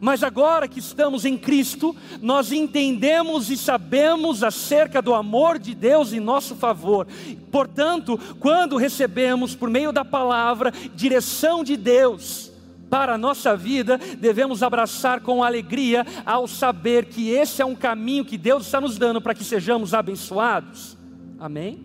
Mas 0.00 0.22
agora 0.22 0.68
que 0.68 0.78
estamos 0.78 1.24
em 1.24 1.36
Cristo, 1.36 1.94
nós 2.22 2.52
entendemos 2.52 3.50
e 3.50 3.56
sabemos 3.56 4.44
acerca 4.44 5.02
do 5.02 5.12
amor 5.12 5.58
de 5.58 5.74
Deus 5.74 6.12
em 6.12 6.20
nosso 6.20 6.54
favor. 6.54 7.06
Portanto, 7.50 8.18
quando 8.38 8.76
recebemos 8.76 9.56
por 9.56 9.68
meio 9.68 9.90
da 9.90 10.04
palavra 10.04 10.72
direção 10.94 11.64
de 11.64 11.76
Deus 11.76 12.50
para 12.88 13.14
a 13.14 13.18
nossa 13.18 13.56
vida, 13.56 13.98
devemos 14.18 14.62
abraçar 14.62 15.20
com 15.20 15.42
alegria 15.42 16.06
ao 16.24 16.46
saber 16.46 17.06
que 17.06 17.30
esse 17.30 17.60
é 17.60 17.64
um 17.64 17.74
caminho 17.74 18.24
que 18.24 18.38
Deus 18.38 18.66
está 18.66 18.80
nos 18.80 18.98
dando 18.98 19.20
para 19.20 19.34
que 19.34 19.44
sejamos 19.44 19.94
abençoados. 19.94 20.97
Amém? 21.38 21.84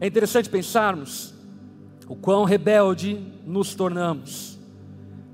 É 0.00 0.06
interessante 0.06 0.48
pensarmos 0.48 1.34
o 2.08 2.14
quão 2.14 2.44
rebelde 2.44 3.20
nos 3.46 3.74
tornamos. 3.74 4.58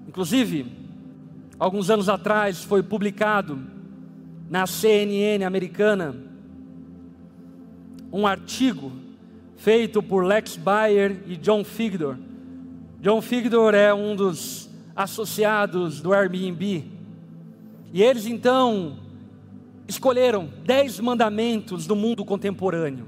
Inclusive, 0.09 0.67
alguns 1.59 1.91
anos 1.91 2.09
atrás 2.09 2.63
foi 2.65 2.83
publicado 2.83 3.59
na 4.49 4.67
CNN 4.67 5.45
americana 5.45 6.15
um 8.13 8.27
artigo 8.27 8.93
feito 9.57 10.03
por 10.03 10.25
Lex 10.25 10.57
Bayer 10.57 11.23
e 11.27 11.37
John 11.37 11.65
Figdor. 11.65 12.17
John 13.01 13.23
Figdor 13.23 13.75
é 13.75 13.93
um 13.95 14.15
dos 14.15 14.69
associados 14.95 16.01
do 16.01 16.13
Airbnb. 16.13 16.85
E 17.93 18.03
eles 18.03 18.27
então 18.27 18.99
escolheram 19.87 20.49
dez 20.65 20.99
mandamentos 20.99 21.87
do 21.87 21.95
mundo 21.95 22.25
contemporâneo. 22.25 23.07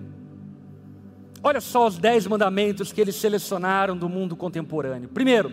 Olha 1.43 1.61
só 1.61 1.87
os 1.87 1.99
dez 1.99 2.27
mandamentos 2.27 2.93
que 2.93 3.01
eles 3.01 3.17
selecionaram 3.17 3.97
do 3.97 4.09
mundo 4.09 4.37
contemporâneo. 4.37 5.09
Primeiro, 5.09 5.53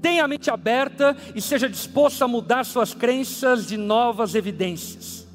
tenha 0.00 0.24
a 0.24 0.28
mente 0.28 0.50
aberta 0.50 1.16
e 1.34 1.40
seja 1.40 1.68
disposto 1.68 2.22
a 2.22 2.28
mudar 2.28 2.64
suas 2.64 2.92
crenças 2.92 3.66
de 3.66 3.76
novas 3.76 4.34
evidências. 4.34 5.26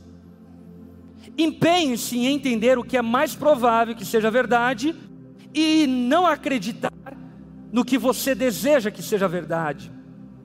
Empenhe-se 1.37 2.17
em 2.17 2.25
entender 2.27 2.77
o 2.77 2.83
que 2.83 2.97
é 2.97 3.01
mais 3.01 3.35
provável 3.35 3.95
que 3.95 4.05
seja 4.05 4.29
verdade 4.31 4.95
e 5.53 5.85
não 5.87 6.25
acreditar 6.25 6.91
no 7.71 7.85
que 7.85 7.97
você 7.97 8.33
deseja 8.33 8.89
que 8.89 9.03
seja 9.03 9.27
verdade. 9.27 9.91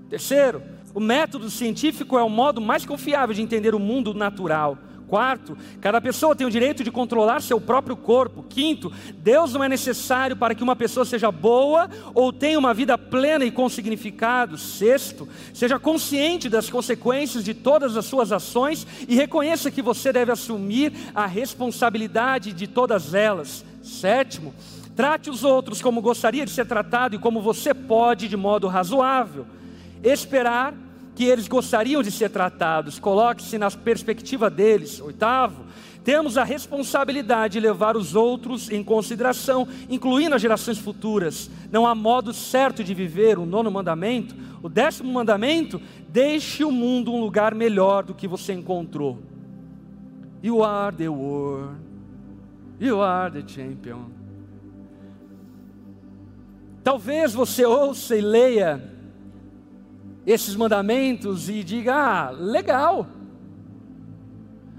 Terceiro, 0.08 0.62
o 0.94 1.00
método 1.00 1.50
científico 1.50 2.18
é 2.18 2.22
o 2.22 2.28
modo 2.28 2.60
mais 2.60 2.84
confiável 2.84 3.34
de 3.34 3.42
entender 3.42 3.74
o 3.74 3.78
mundo 3.78 4.12
natural. 4.14 4.78
Quarto, 5.12 5.58
cada 5.78 6.00
pessoa 6.00 6.34
tem 6.34 6.46
o 6.46 6.50
direito 6.50 6.82
de 6.82 6.90
controlar 6.90 7.42
seu 7.42 7.60
próprio 7.60 7.94
corpo. 7.94 8.46
Quinto, 8.48 8.90
Deus 9.18 9.52
não 9.52 9.62
é 9.62 9.68
necessário 9.68 10.34
para 10.34 10.54
que 10.54 10.62
uma 10.62 10.74
pessoa 10.74 11.04
seja 11.04 11.30
boa 11.30 11.86
ou 12.14 12.32
tenha 12.32 12.58
uma 12.58 12.72
vida 12.72 12.96
plena 12.96 13.44
e 13.44 13.50
com 13.50 13.68
significado. 13.68 14.56
Sexto, 14.56 15.28
seja 15.52 15.78
consciente 15.78 16.48
das 16.48 16.70
consequências 16.70 17.44
de 17.44 17.52
todas 17.52 17.94
as 17.94 18.06
suas 18.06 18.32
ações 18.32 18.86
e 19.06 19.14
reconheça 19.14 19.70
que 19.70 19.82
você 19.82 20.14
deve 20.14 20.32
assumir 20.32 20.94
a 21.14 21.26
responsabilidade 21.26 22.50
de 22.54 22.66
todas 22.66 23.12
elas. 23.12 23.66
Sétimo, 23.82 24.54
trate 24.96 25.28
os 25.28 25.44
outros 25.44 25.82
como 25.82 26.00
gostaria 26.00 26.46
de 26.46 26.52
ser 26.52 26.64
tratado 26.64 27.16
e 27.16 27.18
como 27.18 27.42
você 27.42 27.74
pode 27.74 28.28
de 28.28 28.36
modo 28.38 28.66
razoável. 28.66 29.44
Esperar 30.02 30.72
que 31.14 31.24
eles 31.24 31.46
gostariam 31.46 32.02
de 32.02 32.10
ser 32.10 32.30
tratados, 32.30 32.98
coloque-se 32.98 33.58
na 33.58 33.70
perspectiva 33.70 34.48
deles. 34.48 35.00
Oitavo, 35.00 35.64
temos 36.04 36.36
a 36.36 36.42
responsabilidade 36.44 37.54
de 37.54 37.60
levar 37.60 37.96
os 37.96 38.14
outros 38.14 38.70
em 38.70 38.82
consideração, 38.82 39.68
incluindo 39.88 40.34
as 40.34 40.42
gerações 40.42 40.78
futuras. 40.78 41.50
Não 41.70 41.86
há 41.86 41.94
modo 41.94 42.32
certo 42.32 42.82
de 42.82 42.92
viver 42.92 43.38
o 43.38 43.46
nono 43.46 43.70
mandamento. 43.70 44.34
O 44.62 44.68
décimo 44.68 45.12
mandamento: 45.12 45.80
deixe 46.08 46.64
o 46.64 46.72
mundo 46.72 47.12
um 47.12 47.20
lugar 47.20 47.54
melhor 47.54 48.02
do 48.02 48.14
que 48.14 48.26
você 48.26 48.52
encontrou. 48.52 49.18
You 50.42 50.64
are 50.64 50.94
the 50.96 51.08
world, 51.08 51.76
you 52.80 53.00
are 53.00 53.30
the 53.30 53.46
champion. 53.46 54.06
Talvez 56.82 57.32
você 57.32 57.64
ouça 57.64 58.16
e 58.16 58.20
leia 58.20 58.91
esses 60.26 60.54
mandamentos 60.54 61.48
e 61.48 61.62
diga: 61.62 61.94
ah, 61.94 62.30
legal. 62.30 63.06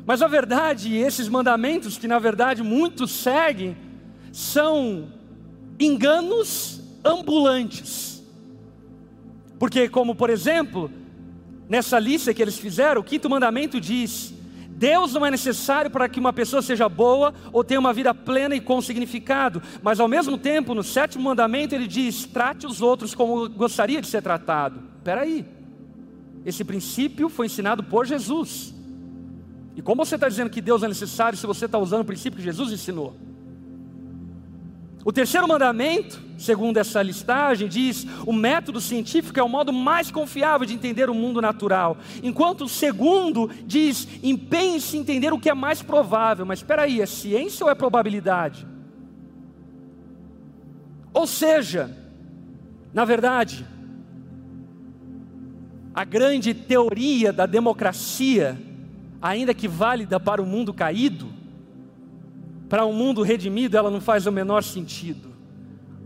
Mas 0.05 0.21
a 0.21 0.27
verdade, 0.27 0.95
esses 0.97 1.29
mandamentos, 1.29 1.97
que 1.97 2.07
na 2.07 2.19
verdade 2.19 2.61
muitos 2.61 3.11
seguem, 3.11 3.77
são 4.31 5.07
enganos 5.79 6.81
ambulantes. 7.03 8.23
Porque, 9.57 9.87
como 9.87 10.13
por 10.13 10.29
exemplo, 10.29 10.91
nessa 11.69 11.97
lista 11.99 12.33
que 12.33 12.41
eles 12.41 12.57
fizeram, 12.57 13.01
o 13.01 13.03
quinto 13.03 13.29
mandamento 13.29 13.79
diz: 13.79 14.32
Deus 14.83 15.13
não 15.13 15.25
é 15.25 15.31
necessário 15.31 15.89
para 15.89 16.09
que 16.09 16.19
uma 16.19 16.33
pessoa 16.33 16.61
seja 16.61 16.89
boa 16.89 17.33
ou 17.53 17.63
tenha 17.63 17.79
uma 17.79 17.93
vida 17.93 18.13
plena 18.13 18.53
e 18.53 18.59
com 18.59 18.81
significado, 18.81 19.63
mas 19.81 19.97
ao 19.97 20.09
mesmo 20.09 20.37
tempo, 20.37 20.75
no 20.75 20.83
sétimo 20.83 21.23
mandamento, 21.23 21.73
ele 21.73 21.87
diz: 21.87 22.25
trate 22.25 22.67
os 22.67 22.81
outros 22.81 23.15
como 23.15 23.47
gostaria 23.47 24.01
de 24.01 24.07
ser 24.07 24.21
tratado. 24.21 24.81
Espera 24.97 25.21
aí, 25.21 25.45
esse 26.45 26.65
princípio 26.65 27.29
foi 27.29 27.45
ensinado 27.45 27.81
por 27.81 28.05
Jesus. 28.05 28.75
E 29.73 29.81
como 29.81 30.05
você 30.05 30.15
está 30.15 30.27
dizendo 30.27 30.49
que 30.49 30.59
Deus 30.59 30.83
é 30.83 30.87
necessário 30.89 31.37
se 31.37 31.47
você 31.47 31.63
está 31.63 31.77
usando 31.79 32.01
o 32.01 32.05
princípio 32.05 32.37
que 32.37 32.43
Jesus 32.43 32.69
ensinou? 32.73 33.15
O 35.05 35.11
terceiro 35.11 35.47
mandamento, 35.47 36.21
segundo 36.37 36.77
essa 36.77 37.01
listagem, 37.01 37.67
diz: 37.67 38.05
o 38.25 38.31
método 38.31 38.79
científico 38.79 39.39
é 39.39 39.43
o 39.43 39.49
modo 39.49 39.73
mais 39.73 40.09
confiável 40.09 40.65
de 40.65 40.73
entender 40.73 41.09
o 41.09 41.13
mundo 41.13 41.41
natural. 41.41 41.97
Enquanto 42.21 42.63
o 42.63 42.69
segundo 42.69 43.49
diz: 43.65 44.07
empenhe-se 44.23 44.95
em 44.95 45.01
entender 45.01 45.33
o 45.33 45.39
que 45.39 45.49
é 45.49 45.53
mais 45.53 45.81
provável. 45.81 46.45
Mas 46.45 46.59
espera 46.59 46.83
aí, 46.83 47.01
é 47.01 47.05
ciência 47.05 47.65
ou 47.65 47.71
é 47.71 47.75
probabilidade? 47.75 48.65
Ou 51.13 51.27
seja, 51.27 51.95
na 52.93 53.03
verdade, 53.03 53.65
a 55.93 56.03
grande 56.05 56.53
teoria 56.53 57.33
da 57.33 57.45
democracia, 57.45 58.59
ainda 59.21 59.53
que 59.53 59.67
válida 59.67 60.19
para 60.19 60.41
o 60.41 60.45
mundo 60.45 60.73
caído, 60.73 61.42
para 62.73 62.87
um 62.87 62.91
mundo 62.91 63.21
redimido, 63.21 63.77
ela 63.77 63.91
não 63.91 64.01
faz 64.01 64.25
o 64.25 64.31
menor 64.31 64.63
sentido. 64.63 65.29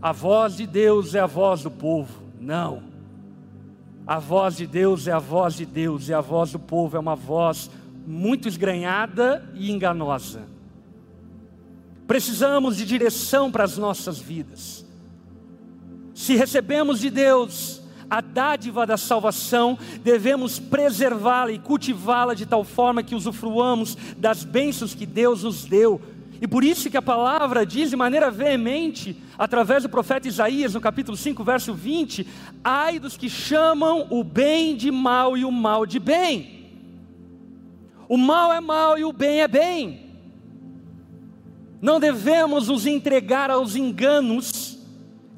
A 0.02 0.12
voz 0.12 0.54
de 0.54 0.66
Deus 0.66 1.14
é 1.14 1.18
a 1.18 1.24
voz 1.24 1.62
do 1.62 1.70
povo. 1.70 2.22
Não. 2.38 2.82
A 4.06 4.18
voz 4.18 4.58
de 4.58 4.66
Deus 4.66 5.08
é 5.08 5.12
a 5.12 5.18
voz 5.18 5.54
de 5.54 5.64
Deus, 5.64 6.10
e 6.10 6.12
a 6.12 6.20
voz 6.20 6.52
do 6.52 6.58
povo 6.58 6.94
é 6.94 7.00
uma 7.00 7.16
voz 7.16 7.70
muito 8.06 8.46
esgranhada 8.46 9.50
e 9.54 9.70
enganosa. 9.70 10.42
Precisamos 12.06 12.76
de 12.76 12.84
direção 12.84 13.50
para 13.50 13.64
as 13.64 13.78
nossas 13.78 14.18
vidas. 14.18 14.84
Se 16.14 16.36
recebemos 16.36 17.00
de 17.00 17.08
Deus 17.08 17.80
a 18.10 18.20
dádiva 18.20 18.84
da 18.84 18.98
salvação, 18.98 19.78
devemos 20.04 20.58
preservá-la 20.58 21.50
e 21.50 21.58
cultivá-la 21.58 22.34
de 22.34 22.44
tal 22.44 22.62
forma 22.62 23.02
que 23.02 23.14
usufruamos 23.14 23.96
das 24.18 24.44
bênçãos 24.44 24.94
que 24.94 25.06
Deus 25.06 25.44
nos 25.44 25.64
deu. 25.64 25.98
E 26.40 26.46
por 26.46 26.62
isso 26.62 26.88
que 26.88 26.96
a 26.96 27.02
palavra 27.02 27.66
diz 27.66 27.90
de 27.90 27.96
maneira 27.96 28.30
veemente, 28.30 29.16
através 29.36 29.82
do 29.82 29.88
profeta 29.88 30.28
Isaías, 30.28 30.74
no 30.74 30.80
capítulo 30.80 31.16
5, 31.16 31.42
verso 31.42 31.74
20: 31.74 32.26
Ai 32.62 32.98
dos 32.98 33.16
que 33.16 33.28
chamam 33.28 34.06
o 34.10 34.22
bem 34.22 34.76
de 34.76 34.90
mal 34.90 35.36
e 35.36 35.44
o 35.44 35.50
mal 35.50 35.84
de 35.84 35.98
bem. 35.98 36.58
O 38.08 38.16
mal 38.16 38.52
é 38.52 38.60
mal 38.60 38.98
e 38.98 39.04
o 39.04 39.12
bem 39.12 39.40
é 39.40 39.48
bem. 39.48 40.08
Não 41.80 42.00
devemos 42.00 42.68
nos 42.68 42.86
entregar 42.86 43.50
aos 43.50 43.76
enganos 43.76 44.77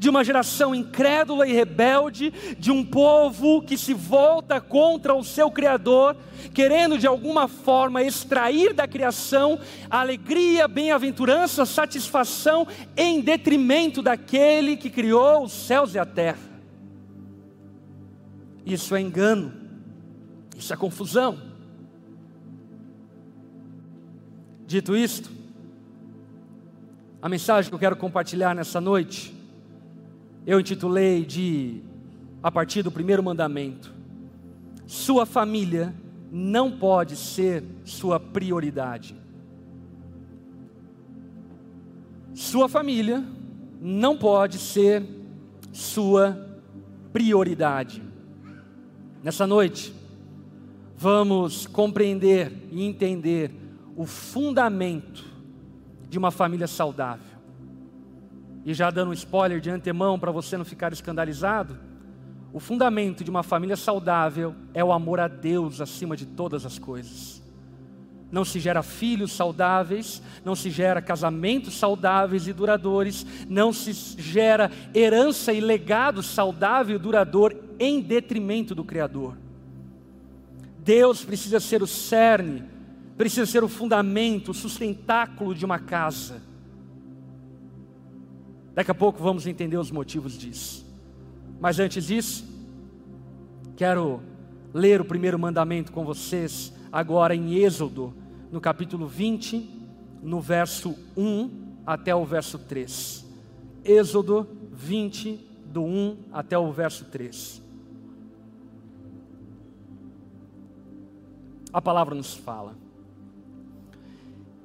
de 0.01 0.09
uma 0.09 0.25
geração 0.25 0.75
incrédula 0.75 1.47
e 1.47 1.53
rebelde, 1.53 2.33
de 2.59 2.71
um 2.71 2.83
povo 2.83 3.61
que 3.61 3.77
se 3.77 3.93
volta 3.93 4.59
contra 4.59 5.15
o 5.15 5.23
seu 5.23 5.51
Criador, 5.51 6.17
querendo 6.55 6.97
de 6.97 7.07
alguma 7.07 7.47
forma 7.47 8.03
extrair 8.03 8.73
da 8.73 8.89
criação 8.89 9.61
alegria, 9.91 10.67
bem-aventurança, 10.67 11.67
satisfação, 11.67 12.67
em 12.97 13.21
detrimento 13.21 14.01
daquele 14.01 14.75
que 14.75 14.89
criou 14.89 15.45
os 15.45 15.53
céus 15.53 15.95
e 15.95 15.99
a 15.99 16.07
terra. 16.07 16.49
Isso 18.65 18.97
é 18.97 19.03
engano, 19.03 19.53
isso 20.57 20.73
é 20.73 20.77
confusão. 20.79 21.39
Dito 24.67 24.97
isto, 24.97 25.31
a 27.21 27.29
mensagem 27.29 27.69
que 27.69 27.75
eu 27.75 27.79
quero 27.79 27.97
compartilhar 27.97 28.55
nessa 28.55 28.81
noite 28.81 29.39
eu 30.47 30.59
intitulei 30.59 31.25
de 31.25 31.83
a 32.43 32.51
partir 32.51 32.83
do 32.83 32.91
primeiro 32.91 33.23
mandamento. 33.23 33.93
Sua 34.87 35.27
família 35.27 35.95
não 36.33 36.71
pode 36.71 37.17
ser 37.17 37.63
sua 37.85 38.19
prioridade. 38.19 39.17
Sua 42.35 42.69
família 42.69 43.25
não 43.81 44.17
pode 44.17 44.59
ser 44.59 45.05
sua 45.73 46.59
prioridade. 47.13 48.03
Nessa 49.23 49.47
noite, 49.47 49.93
vamos 50.97 51.67
compreender 51.67 52.53
e 52.71 52.85
entender 52.85 53.51
o 53.97 54.07
fundamento 54.07 55.25
de 56.09 56.19
uma 56.19 56.31
família 56.31 56.67
saudável. 56.67 57.30
E 58.65 58.75
já 58.75 58.91
dando 58.91 59.11
um 59.11 59.15
spoiler 59.15 59.61
de 59.61 59.71
antemão 59.71 60.19
para 60.19 60.31
você 60.31 60.57
não 60.57 60.65
ficar 60.65 60.93
escandalizado, 60.93 61.79
o 62.53 62.59
fundamento 62.59 63.23
de 63.23 63.31
uma 63.31 63.43
família 63.43 63.77
saudável 63.77 64.55
é 64.75 64.83
o 64.85 64.93
amor 64.93 65.21
a 65.21 65.29
Deus 65.29 65.81
acima 65.81 66.17
de 66.17 66.27
todas 66.27 66.67
as 66.67 66.79
coisas. 66.79 67.41
Não 68.31 68.45
se 68.45 68.61
gera 68.61 68.83
filhos 68.83 69.33
saudáveis, 69.33 70.23
não 70.45 70.55
se 70.55 70.71
gera 70.71 71.03
casamentos 71.03 71.75
saudáveis 71.75 72.47
e 72.47 72.53
duradouros, 72.53 73.27
não 73.49 73.73
se 73.73 73.93
gera 74.21 74.71
herança 74.95 75.53
e 75.53 75.61
legado 75.61 76.23
saudável 76.23 76.97
e 76.97 76.99
duradouro 76.99 77.61
em 77.79 78.01
detrimento 78.01 78.75
do 78.75 78.85
Criador. 78.85 79.37
Deus 80.79 81.25
precisa 81.25 81.59
ser 81.61 81.83
o 81.83 81.87
cerne, 81.87 82.65
precisa 83.17 83.47
ser 83.47 83.65
o 83.65 83.69
fundamento, 83.69 84.53
o 84.53 84.55
sustentáculo 84.55 85.55
de 85.55 85.65
uma 85.65 85.79
casa. 85.79 86.50
Daqui 88.81 88.93
a 88.93 88.95
pouco 88.95 89.23
vamos 89.23 89.47
entender 89.47 89.77
os 89.77 89.91
motivos 89.91 90.39
disso. 90.39 90.87
Mas 91.61 91.79
antes 91.79 92.07
disso, 92.07 92.49
quero 93.77 94.23
ler 94.73 95.03
o 95.03 95.05
primeiro 95.05 95.39
mandamento 95.39 95.93
com 95.93 96.03
vocês, 96.03 96.73
agora 96.91 97.35
em 97.35 97.57
Êxodo, 97.57 98.15
no 98.51 98.59
capítulo 98.59 99.07
20, 99.07 99.69
no 100.23 100.41
verso 100.41 100.97
1 101.15 101.51
até 101.85 102.15
o 102.15 102.25
verso 102.25 102.59
3. 102.59 103.27
Êxodo 103.85 104.49
20, 104.73 105.47
do 105.67 105.83
1 105.83 106.17
até 106.33 106.59
o 106.59 106.73
verso 106.73 107.05
3. 107.05 107.63
A 111.71 111.83
palavra 111.83 112.15
nos 112.15 112.33
fala. 112.33 112.75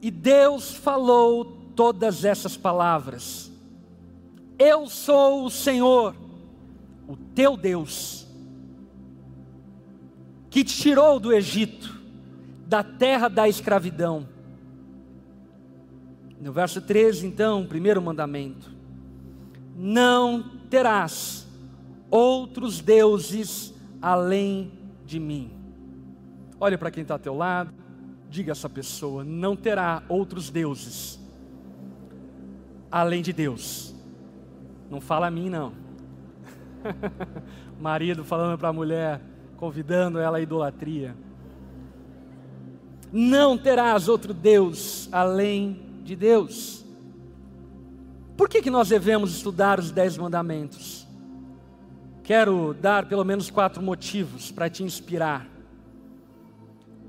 E 0.01 0.09
Deus 0.09 0.73
falou 0.73 1.43
todas 1.75 2.23
essas 2.23 2.55
palavras. 2.55 3.53
Eu 4.57 4.87
sou 4.87 5.45
o 5.45 5.49
Senhor 5.49 6.15
o 7.07 7.15
teu 7.15 7.55
Deus, 7.55 8.27
que 10.49 10.63
te 10.63 10.75
tirou 10.75 11.19
do 11.19 11.33
Egito, 11.33 12.01
da 12.67 12.83
terra 12.83 13.27
da 13.27 13.47
escravidão. 13.47 14.27
No 16.41 16.51
verso 16.51 16.81
13, 16.81 17.27
então, 17.27 17.63
o 17.63 17.67
primeiro 17.67 18.01
mandamento: 18.01 18.71
Não 19.75 20.43
terás 20.69 21.47
outros 22.09 22.79
deuses 22.79 23.73
além 24.01 24.71
de 25.05 25.19
mim. 25.19 25.51
Olha 26.59 26.77
para 26.77 26.91
quem 26.91 27.01
está 27.01 27.15
ao 27.15 27.19
teu 27.19 27.35
lado, 27.35 27.73
diga 28.29 28.51
a 28.51 28.53
essa 28.53 28.69
pessoa: 28.69 29.23
não 29.23 29.55
terá 29.55 30.03
outros 30.09 30.49
deuses 30.49 31.19
além 32.91 33.21
de 33.21 33.33
Deus. 33.33 33.94
Não 34.89 35.01
fala 35.01 35.27
a 35.27 35.31
mim, 35.31 35.49
não. 35.49 35.73
Marido 37.79 38.23
falando 38.23 38.57
para 38.57 38.69
a 38.69 38.73
mulher, 38.73 39.21
convidando 39.57 40.19
ela 40.19 40.37
à 40.37 40.41
idolatria. 40.41 41.15
Não 43.11 43.57
terás 43.57 44.07
outro 44.07 44.33
Deus 44.33 45.09
além 45.11 45.79
de 46.03 46.15
Deus. 46.15 46.85
Por 48.35 48.49
que, 48.49 48.61
que 48.61 48.69
nós 48.69 48.89
devemos 48.89 49.33
estudar 49.33 49.79
os 49.79 49.91
Dez 49.91 50.17
Mandamentos? 50.17 51.07
Quero 52.23 52.73
dar 52.73 53.07
pelo 53.07 53.23
menos 53.23 53.49
quatro 53.49 53.81
motivos 53.81 54.51
para 54.51 54.69
te 54.69 54.83
inspirar. 54.83 55.47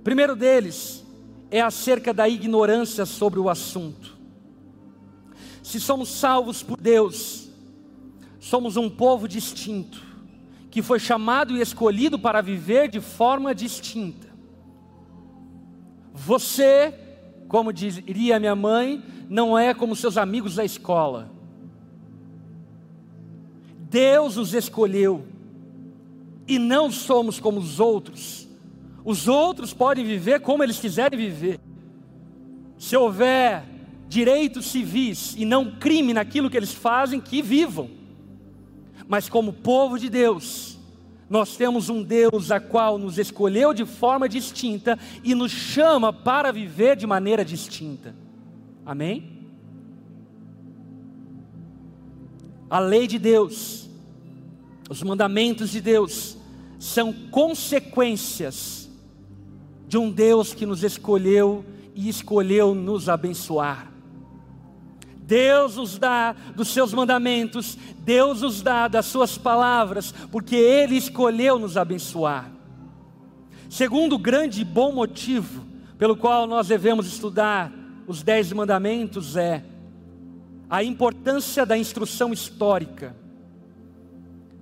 primeiro 0.04 0.36
deles 0.36 1.04
é 1.50 1.60
acerca 1.60 2.12
da 2.12 2.28
ignorância 2.28 3.06
sobre 3.06 3.40
o 3.40 3.48
assunto. 3.48 4.16
Se 5.62 5.80
somos 5.80 6.08
salvos 6.10 6.62
por 6.62 6.80
Deus, 6.80 7.45
somos 8.46 8.76
um 8.76 8.88
povo 8.88 9.26
distinto, 9.26 10.00
que 10.70 10.80
foi 10.80 11.00
chamado 11.00 11.56
e 11.56 11.60
escolhido 11.60 12.16
para 12.16 12.40
viver 12.40 12.88
de 12.88 13.00
forma 13.00 13.52
distinta. 13.52 14.28
Você, 16.14 16.94
como 17.48 17.72
diria 17.72 18.38
minha 18.38 18.54
mãe, 18.54 19.02
não 19.28 19.58
é 19.58 19.74
como 19.74 19.96
seus 19.96 20.16
amigos 20.16 20.54
da 20.54 20.64
escola. 20.64 21.28
Deus 23.90 24.36
os 24.36 24.54
escolheu 24.54 25.26
e 26.46 26.56
não 26.56 26.88
somos 26.88 27.40
como 27.40 27.58
os 27.58 27.80
outros. 27.80 28.46
Os 29.04 29.26
outros 29.26 29.74
podem 29.74 30.04
viver 30.04 30.38
como 30.40 30.62
eles 30.62 30.78
quiserem 30.78 31.18
viver. 31.18 31.58
Se 32.78 32.96
houver 32.96 33.64
direitos 34.08 34.66
civis 34.66 35.34
e 35.36 35.44
não 35.44 35.72
crime 35.80 36.14
naquilo 36.14 36.48
que 36.48 36.56
eles 36.56 36.72
fazem, 36.72 37.20
que 37.20 37.42
vivam 37.42 38.05
mas 39.08 39.28
como 39.28 39.52
povo 39.52 39.98
de 39.98 40.08
Deus, 40.08 40.78
nós 41.28 41.56
temos 41.56 41.88
um 41.88 42.02
Deus 42.02 42.50
a 42.50 42.60
qual 42.60 42.98
nos 42.98 43.18
escolheu 43.18 43.74
de 43.74 43.84
forma 43.84 44.28
distinta 44.28 44.98
e 45.24 45.34
nos 45.34 45.50
chama 45.50 46.12
para 46.12 46.52
viver 46.52 46.96
de 46.96 47.06
maneira 47.06 47.44
distinta. 47.44 48.14
Amém? 48.84 49.36
A 52.70 52.78
lei 52.78 53.06
de 53.06 53.18
Deus, 53.18 53.88
os 54.88 55.02
mandamentos 55.02 55.70
de 55.70 55.80
Deus, 55.80 56.36
são 56.78 57.12
consequências 57.12 58.88
de 59.88 59.98
um 59.98 60.10
Deus 60.10 60.52
que 60.52 60.66
nos 60.66 60.82
escolheu 60.82 61.64
e 61.94 62.08
escolheu 62.08 62.74
nos 62.74 63.08
abençoar. 63.08 63.95
Deus 65.26 65.76
nos 65.76 65.98
dá 65.98 66.34
dos 66.54 66.68
seus 66.68 66.94
mandamentos, 66.94 67.76
Deus 67.98 68.42
nos 68.42 68.62
dá 68.62 68.86
das 68.86 69.06
suas 69.06 69.36
palavras, 69.36 70.12
porque 70.30 70.54
Ele 70.54 70.96
escolheu 70.96 71.58
nos 71.58 71.76
abençoar. 71.76 72.50
Segundo 73.68 74.16
grande 74.16 74.60
e 74.60 74.64
bom 74.64 74.92
motivo 74.92 75.64
pelo 75.98 76.16
qual 76.16 76.46
nós 76.46 76.68
devemos 76.68 77.06
estudar 77.06 77.72
os 78.06 78.22
dez 78.22 78.52
mandamentos 78.52 79.36
é 79.36 79.64
a 80.70 80.84
importância 80.84 81.66
da 81.66 81.76
instrução 81.76 82.32
histórica. 82.32 83.16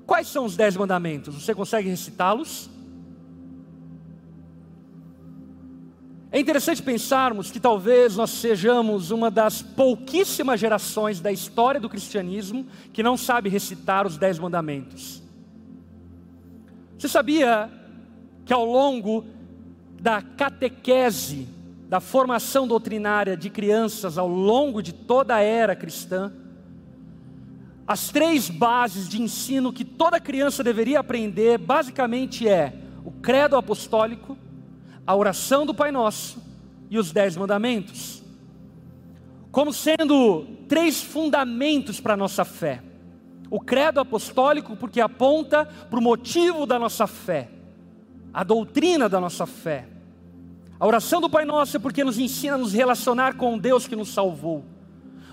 Quais 0.07 0.29
são 0.29 0.47
os 0.47 0.57
dez 0.57 0.77
mandamentos? 0.77 1.35
Você 1.35 1.55
consegue 1.55 1.89
recitá-los? 1.91 2.71
É 6.35 6.41
interessante 6.41 6.83
pensarmos 6.83 7.53
que 7.53 7.61
talvez 7.61 8.17
nós 8.17 8.29
sejamos 8.29 9.13
uma 9.13 9.31
das 9.31 9.63
pouquíssimas 9.63 10.59
gerações 10.59 11.21
da 11.21 11.31
história 11.31 11.81
do 11.81 11.89
cristianismo 11.89 12.67
que 12.93 13.05
não 13.05 13.17
sabe 13.17 13.49
recitar 13.49 14.05
os 14.05 14.19
dez 14.19 14.37
mandamentos. 14.37 15.23
Você 16.99 17.07
sabia 17.07 17.71
que 18.45 18.53
ao 18.53 18.65
longo 18.65 19.25
da 20.01 20.21
catequese, 20.23 21.47
da 21.89 22.01
formação 22.01 22.67
doutrinária 22.67 23.37
de 23.37 23.49
crianças 23.49 24.19
ao 24.19 24.27
longo 24.27 24.83
de 24.83 24.93
toda 24.93 25.37
a 25.37 25.41
era 25.41 25.77
cristã, 25.77 26.33
as 27.87 28.09
três 28.09 28.51
bases 28.51 29.09
de 29.09 29.23
ensino 29.23 29.73
que 29.73 29.85
toda 29.85 30.19
criança 30.19 30.65
deveria 30.65 30.99
aprender 30.99 31.59
basicamente 31.59 32.49
é 32.49 32.75
o 33.05 33.13
credo 33.13 33.55
apostólico, 33.57 34.37
a 35.07 35.15
oração 35.15 35.67
do 35.67 35.75
Pai 35.75 35.91
Nosso 35.91 36.43
e 36.91 36.99
os 36.99 37.13
Dez 37.13 37.37
Mandamentos, 37.37 38.23
como 39.51 39.73
sendo 39.73 40.47
três 40.69 41.03
fundamentos 41.03 42.01
para 42.01 42.15
a 42.15 42.17
nossa 42.17 42.45
fé. 42.45 42.83
O 43.51 43.61
credo 43.61 44.01
apostólico, 44.01 44.77
porque 44.77 45.01
aponta 45.01 45.67
para 45.67 45.99
o 45.99 46.03
motivo 46.03 46.67
da 46.67 46.79
nossa 46.79 47.07
fé, 47.07 47.51
a 48.33 48.43
doutrina 48.43 49.09
da 49.09 49.21
nossa 49.21 49.47
fé. 49.47 49.87
A 50.81 50.87
oração 50.87 51.21
do 51.21 51.31
Pai 51.31 51.45
Nosso 51.45 51.77
é 51.77 51.81
porque 51.81 52.03
nos 52.03 52.19
ensina 52.19 52.55
a 52.55 52.59
nos 52.59 52.73
relacionar 52.73 53.37
com 53.37 53.57
Deus 53.57 53.87
que 53.87 53.95
nos 53.95 54.09
salvou. 54.09 54.65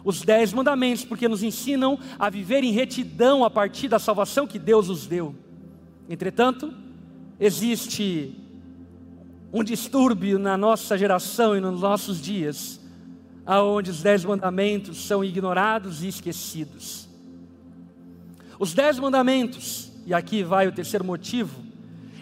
Os 0.03 0.21
dez 0.21 0.53
mandamentos, 0.53 1.03
porque 1.03 1.27
nos 1.27 1.41
ensinam 1.41 1.97
a 2.19 2.29
viver 2.29 2.63
em 2.63 2.71
retidão 2.71 3.43
a 3.43 3.49
partir 3.49 3.87
da 3.87 3.97
salvação 3.97 4.45
que 4.45 4.59
Deus 4.59 4.87
nos 4.87 5.07
deu. 5.07 5.35
Entretanto, 6.09 6.73
existe 7.39 8.40
um 9.53 9.63
distúrbio 9.63 10.39
na 10.39 10.57
nossa 10.57 10.97
geração 10.97 11.55
e 11.55 11.59
nos 11.59 11.81
nossos 11.81 12.21
dias, 12.21 12.79
aonde 13.45 13.91
os 13.91 14.01
dez 14.01 14.23
mandamentos 14.23 15.05
são 15.05 15.23
ignorados 15.23 16.03
e 16.03 16.07
esquecidos. 16.07 17.07
Os 18.59 18.73
dez 18.73 18.99
mandamentos, 18.99 19.91
e 20.05 20.13
aqui 20.13 20.43
vai 20.43 20.67
o 20.67 20.71
terceiro 20.71 21.03
motivo, 21.03 21.63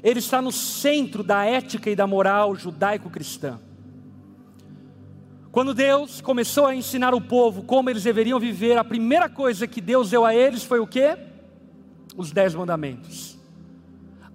ele 0.02 0.20
está 0.20 0.42
no 0.42 0.52
centro 0.52 1.24
da 1.24 1.44
ética 1.46 1.90
e 1.90 1.96
da 1.96 2.08
moral 2.08 2.56
judaico-cristã. 2.56 3.60
Quando 5.52 5.74
Deus 5.74 6.22
começou 6.22 6.66
a 6.66 6.76
ensinar 6.76 7.14
o 7.14 7.22
povo 7.22 7.64
como 7.64 7.90
eles 7.90 8.04
deveriam 8.04 8.40
viver, 8.40 8.78
a 8.78 8.84
primeira 8.84 9.28
coisa 9.28 9.68
que 9.68 9.82
Deus 9.82 10.10
deu 10.10 10.26
a 10.26 10.34
eles 10.34 10.64
foi 10.64 10.80
o 10.80 10.88
quê? 10.88 11.18
os 12.20 12.32
dez 12.32 12.54
mandamentos. 12.54 13.38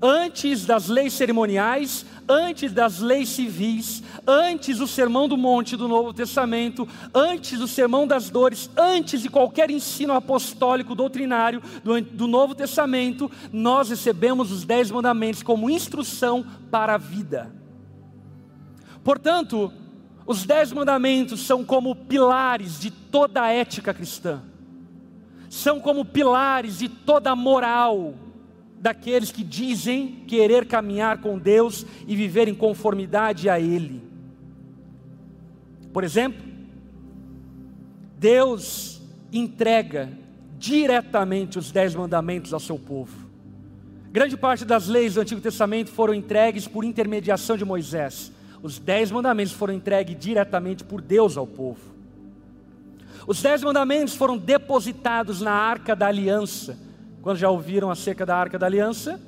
Antes 0.00 0.64
das 0.64 0.88
leis 0.88 1.12
cerimoniais, 1.12 2.06
antes 2.28 2.72
das 2.72 3.00
leis 3.00 3.28
civis, 3.28 4.02
antes 4.26 4.78
do 4.78 4.86
sermão 4.86 5.28
do 5.28 5.36
monte 5.36 5.76
do 5.76 5.88
Novo 5.88 6.12
Testamento, 6.12 6.88
antes 7.14 7.58
do 7.58 7.68
sermão 7.68 8.06
das 8.06 8.30
dores, 8.30 8.70
antes 8.76 9.22
de 9.22 9.28
qualquer 9.28 9.70
ensino 9.70 10.14
apostólico 10.14 10.94
doutrinário 10.94 11.62
do, 11.82 12.00
do 12.00 12.26
Novo 12.26 12.54
Testamento, 12.54 13.30
nós 13.52 13.90
recebemos 13.90 14.50
os 14.50 14.64
dez 14.64 14.90
mandamentos 14.90 15.42
como 15.42 15.70
instrução 15.70 16.44
para 16.70 16.94
a 16.94 16.98
vida. 16.98 17.52
Portanto, 19.02 19.72
os 20.26 20.44
dez 20.44 20.72
mandamentos 20.72 21.40
são 21.40 21.62
como 21.64 21.94
pilares 21.94 22.80
de 22.80 22.90
toda 22.90 23.42
a 23.42 23.52
ética 23.52 23.92
cristã, 23.92 24.42
são 25.50 25.78
como 25.78 26.04
pilares 26.04 26.78
de 26.78 26.88
toda 26.88 27.30
a 27.30 27.36
moral 27.36 28.14
daqueles 28.84 29.32
que 29.32 29.42
dizem 29.42 30.24
querer 30.28 30.66
caminhar 30.66 31.22
com 31.22 31.38
Deus 31.38 31.86
e 32.06 32.14
viver 32.14 32.48
em 32.48 32.54
conformidade 32.54 33.48
a 33.48 33.58
Ele. 33.58 34.02
Por 35.90 36.04
exemplo, 36.04 36.44
Deus 38.18 39.00
entrega 39.32 40.12
diretamente 40.58 41.58
os 41.58 41.72
dez 41.72 41.94
mandamentos 41.94 42.52
ao 42.52 42.60
seu 42.60 42.78
povo. 42.78 43.26
Grande 44.12 44.36
parte 44.36 44.66
das 44.66 44.86
leis 44.86 45.14
do 45.14 45.22
Antigo 45.22 45.40
Testamento 45.40 45.90
foram 45.90 46.12
entregues 46.12 46.68
por 46.68 46.84
intermediação 46.84 47.56
de 47.56 47.64
Moisés. 47.64 48.30
Os 48.62 48.78
dez 48.78 49.10
mandamentos 49.10 49.54
foram 49.54 49.72
entregues 49.72 50.18
diretamente 50.20 50.84
por 50.84 51.00
Deus 51.00 51.38
ao 51.38 51.46
povo. 51.46 51.80
Os 53.26 53.40
dez 53.40 53.62
mandamentos 53.62 54.14
foram 54.14 54.36
depositados 54.36 55.40
na 55.40 55.52
arca 55.52 55.96
da 55.96 56.08
aliança, 56.08 56.83
quando 57.24 57.38
já 57.38 57.48
ouviram 57.48 57.90
acerca 57.90 58.26
da 58.26 58.36
arca 58.36 58.58
da 58.58 58.66
aliança? 58.66 59.18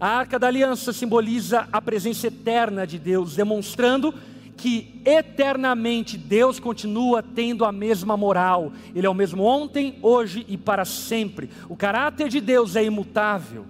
A 0.00 0.08
arca 0.08 0.40
da 0.40 0.48
aliança 0.48 0.92
simboliza 0.92 1.68
a 1.72 1.80
presença 1.80 2.26
eterna 2.26 2.84
de 2.84 2.98
Deus, 2.98 3.36
demonstrando 3.36 4.12
que 4.56 5.00
eternamente 5.04 6.18
Deus 6.18 6.58
continua 6.58 7.22
tendo 7.22 7.64
a 7.64 7.70
mesma 7.70 8.16
moral. 8.16 8.72
Ele 8.92 9.06
é 9.06 9.08
o 9.08 9.14
mesmo 9.14 9.44
ontem, 9.44 10.00
hoje 10.02 10.44
e 10.48 10.58
para 10.58 10.84
sempre. 10.84 11.48
O 11.68 11.76
caráter 11.76 12.28
de 12.28 12.40
Deus 12.40 12.74
é 12.74 12.82
imutável. 12.82 13.64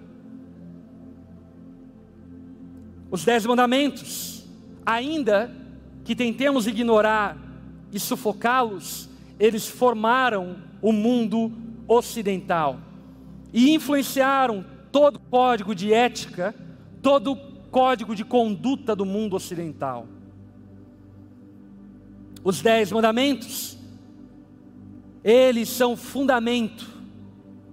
Os 3.11 3.23
dez 3.23 3.45
mandamentos, 3.45 4.47
ainda 4.87 5.55
que 6.07 6.17
tentemos 6.17 6.67
ignorar 6.67 7.37
e 7.93 8.01
sufocá-los, 8.01 9.11
eles 9.39 9.69
formaram 9.69 10.57
o 10.81 10.91
mundo 10.91 11.53
ocidental 11.87 12.86
e 13.53 13.75
influenciaram 13.75 14.65
todo 14.91 15.17
o 15.17 15.21
código 15.21 15.75
de 15.75 15.93
ética, 15.93 16.55
todo 17.03 17.33
o 17.33 17.37
código 17.71 18.15
de 18.15 18.25
conduta 18.25 18.97
do 18.97 19.05
mundo 19.05 19.37
ocidental. 19.37 20.07
Os 22.43 22.63
dez 22.63 22.93
mandamentos, 22.93 23.77
eles 25.23 25.69
são 25.69 25.97
fundamento 25.97 26.87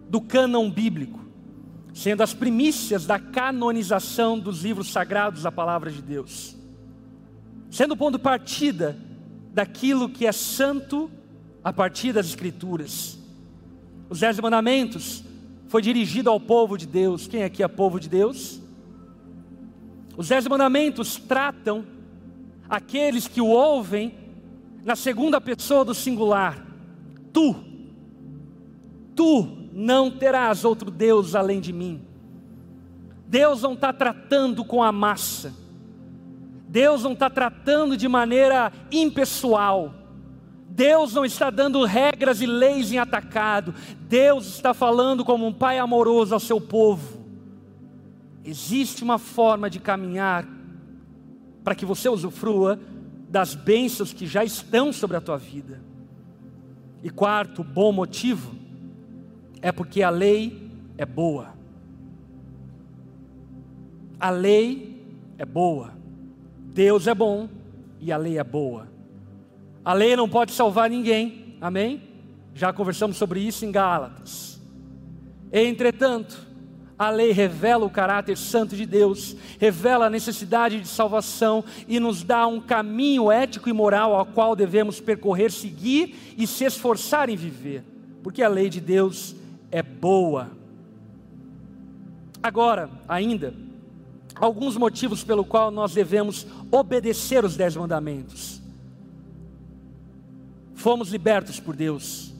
do 0.09 0.19
cânon 0.19 0.69
bíblico, 0.69 1.19
sendo 1.93 2.23
as 2.23 2.33
primícias 2.33 3.05
da 3.05 3.19
canonização 3.19 4.39
dos 4.39 4.63
livros 4.63 4.91
sagrados 4.91 5.43
da 5.43 5.51
palavra 5.51 5.91
de 5.91 6.01
Deus, 6.01 6.57
sendo 7.69 7.93
o 7.93 7.97
ponto 7.97 8.17
de 8.17 8.23
partida 8.23 8.97
daquilo 9.53 10.09
que 10.09 10.25
é 10.25 10.31
santo 10.31 11.09
a 11.63 11.71
partir 11.71 12.11
das 12.11 12.25
Escrituras. 12.25 13.19
Os 14.09 14.19
dez 14.19 14.39
mandamentos 14.39 15.23
foi 15.73 15.81
dirigido 15.81 16.29
ao 16.29 16.39
povo 16.39 16.77
de 16.77 16.85
Deus. 16.85 17.25
Quem 17.25 17.43
aqui 17.43 17.63
é 17.63 17.67
povo 17.67 17.99
de 17.99 18.07
Deus? 18.07 18.61
Os 20.15 20.27
dez 20.27 20.47
mandamentos 20.47 21.15
tratam 21.15 21.83
aqueles 22.69 23.27
que 23.27 23.41
o 23.41 23.47
ouvem 23.47 24.13
na 24.85 24.95
segunda 24.95 25.41
pessoa 25.41 25.83
do 25.83 25.95
singular. 25.95 26.63
Tu, 27.33 27.55
tu 29.15 29.47
não 29.73 30.11
terás 30.11 30.63
outro 30.63 30.91
Deus 30.91 31.33
além 31.33 31.59
de 31.59 31.73
mim. 31.73 32.03
Deus 33.27 33.63
não 33.63 33.73
está 33.73 33.91
tratando 33.91 34.63
com 34.63 34.83
a 34.83 34.91
massa. 34.91 35.55
Deus 36.69 37.01
não 37.01 37.13
está 37.13 37.31
tratando 37.31 37.97
de 37.97 38.07
maneira 38.07 38.71
impessoal. 38.91 39.91
Deus 40.75 41.13
não 41.13 41.23
está 41.23 41.51
dando 41.51 41.85
regras 41.85 42.41
e 42.41 42.47
leis 42.47 42.91
em 42.91 42.97
atacado. 42.97 43.75
Deus 44.09 44.47
está 44.47 44.73
falando 44.73 45.23
como 45.23 45.45
um 45.45 45.53
pai 45.53 45.77
amoroso 45.77 46.33
ao 46.33 46.39
seu 46.39 46.59
povo. 46.59 47.23
Existe 48.43 49.03
uma 49.03 49.19
forma 49.19 49.69
de 49.69 49.79
caminhar 49.79 50.47
para 51.63 51.75
que 51.75 51.85
você 51.85 52.09
usufrua 52.09 52.79
das 53.29 53.53
bênçãos 53.53 54.13
que 54.13 54.25
já 54.25 54.43
estão 54.43 54.91
sobre 54.91 55.15
a 55.15 55.21
tua 55.21 55.37
vida. 55.37 55.79
E 57.03 57.09
quarto, 57.09 57.63
bom 57.63 57.91
motivo, 57.91 58.55
é 59.61 59.71
porque 59.71 60.01
a 60.01 60.09
lei 60.09 60.71
é 60.97 61.05
boa. 61.05 61.53
A 64.19 64.31
lei 64.31 65.05
é 65.37 65.45
boa. 65.45 65.93
Deus 66.73 67.05
é 67.05 67.13
bom 67.13 67.47
e 67.99 68.11
a 68.11 68.17
lei 68.17 68.39
é 68.39 68.43
boa. 68.43 68.92
A 69.85 69.93
lei 69.93 70.15
não 70.15 70.29
pode 70.29 70.53
salvar 70.53 70.89
ninguém, 70.89 71.57
amém? 71.59 72.01
Já 72.55 72.71
conversamos 72.71 73.17
sobre 73.17 73.41
isso 73.41 73.65
em 73.65 73.71
Gálatas. 73.71 74.61
Entretanto, 75.51 76.47
a 76.97 77.09
lei 77.09 77.31
revela 77.31 77.85
o 77.85 77.89
caráter 77.89 78.37
santo 78.37 78.75
de 78.75 78.85
Deus, 78.85 79.35
revela 79.59 80.05
a 80.05 80.09
necessidade 80.09 80.79
de 80.79 80.87
salvação 80.87 81.63
e 81.87 81.99
nos 81.99 82.23
dá 82.23 82.47
um 82.47 82.61
caminho 82.61 83.29
ético 83.29 83.67
e 83.67 83.73
moral 83.73 84.15
ao 84.15 84.25
qual 84.25 84.55
devemos 84.55 85.01
percorrer, 85.01 85.51
seguir 85.51 86.33
e 86.37 86.47
se 86.47 86.63
esforçar 86.63 87.29
em 87.29 87.35
viver, 87.35 87.83
porque 88.23 88.41
a 88.41 88.47
lei 88.47 88.69
de 88.69 88.79
Deus 88.79 89.35
é 89.69 89.83
boa. 89.83 90.51
Agora, 92.41 92.89
ainda, 93.07 93.53
alguns 94.35 94.77
motivos 94.77 95.23
pelo 95.23 95.43
qual 95.43 95.71
nós 95.71 95.93
devemos 95.93 96.47
obedecer 96.71 97.43
os 97.43 97.57
dez 97.57 97.75
mandamentos. 97.75 98.62
Fomos 100.83 101.13
libertos 101.13 101.61
por 101.61 101.77
Deus. 101.77 102.33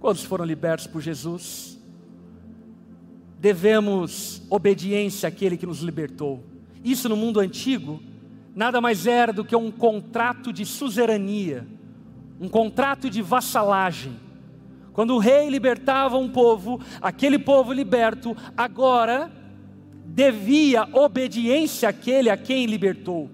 Quantos 0.00 0.22
foram 0.22 0.44
libertos 0.44 0.86
por 0.86 1.00
Jesus? 1.00 1.80
Devemos 3.38 4.42
obediência 4.50 5.26
àquele 5.26 5.56
que 5.56 5.64
nos 5.64 5.80
libertou. 5.80 6.44
Isso 6.84 7.08
no 7.08 7.16
mundo 7.16 7.40
antigo 7.40 7.98
nada 8.54 8.82
mais 8.82 9.06
era 9.06 9.32
do 9.32 9.46
que 9.46 9.56
um 9.56 9.70
contrato 9.70 10.52
de 10.52 10.66
suzerania, 10.66 11.66
um 12.38 12.50
contrato 12.50 13.08
de 13.08 13.22
vassalagem. 13.22 14.12
Quando 14.92 15.14
o 15.14 15.18
rei 15.18 15.48
libertava 15.48 16.18
um 16.18 16.28
povo, 16.28 16.78
aquele 17.00 17.38
povo 17.38 17.72
liberto 17.72 18.36
agora 18.58 19.32
devia 20.04 20.86
obediência 20.92 21.88
àquele 21.88 22.28
a 22.28 22.36
quem 22.36 22.66
libertou. 22.66 23.30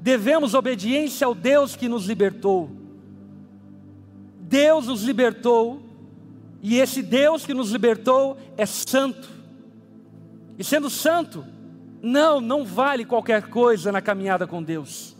Devemos 0.00 0.54
obediência 0.54 1.26
ao 1.26 1.34
Deus 1.34 1.74
que 1.74 1.88
nos 1.88 2.06
libertou. 2.06 2.85
Deus 4.48 4.86
nos 4.86 5.02
libertou, 5.02 5.82
e 6.62 6.78
esse 6.78 7.02
Deus 7.02 7.44
que 7.44 7.52
nos 7.52 7.70
libertou 7.70 8.36
é 8.56 8.64
santo. 8.64 9.28
E 10.58 10.64
sendo 10.64 10.88
santo, 10.88 11.44
não, 12.00 12.40
não 12.40 12.64
vale 12.64 13.04
qualquer 13.04 13.48
coisa 13.48 13.90
na 13.90 14.00
caminhada 14.00 14.46
com 14.46 14.62
Deus. 14.62 15.16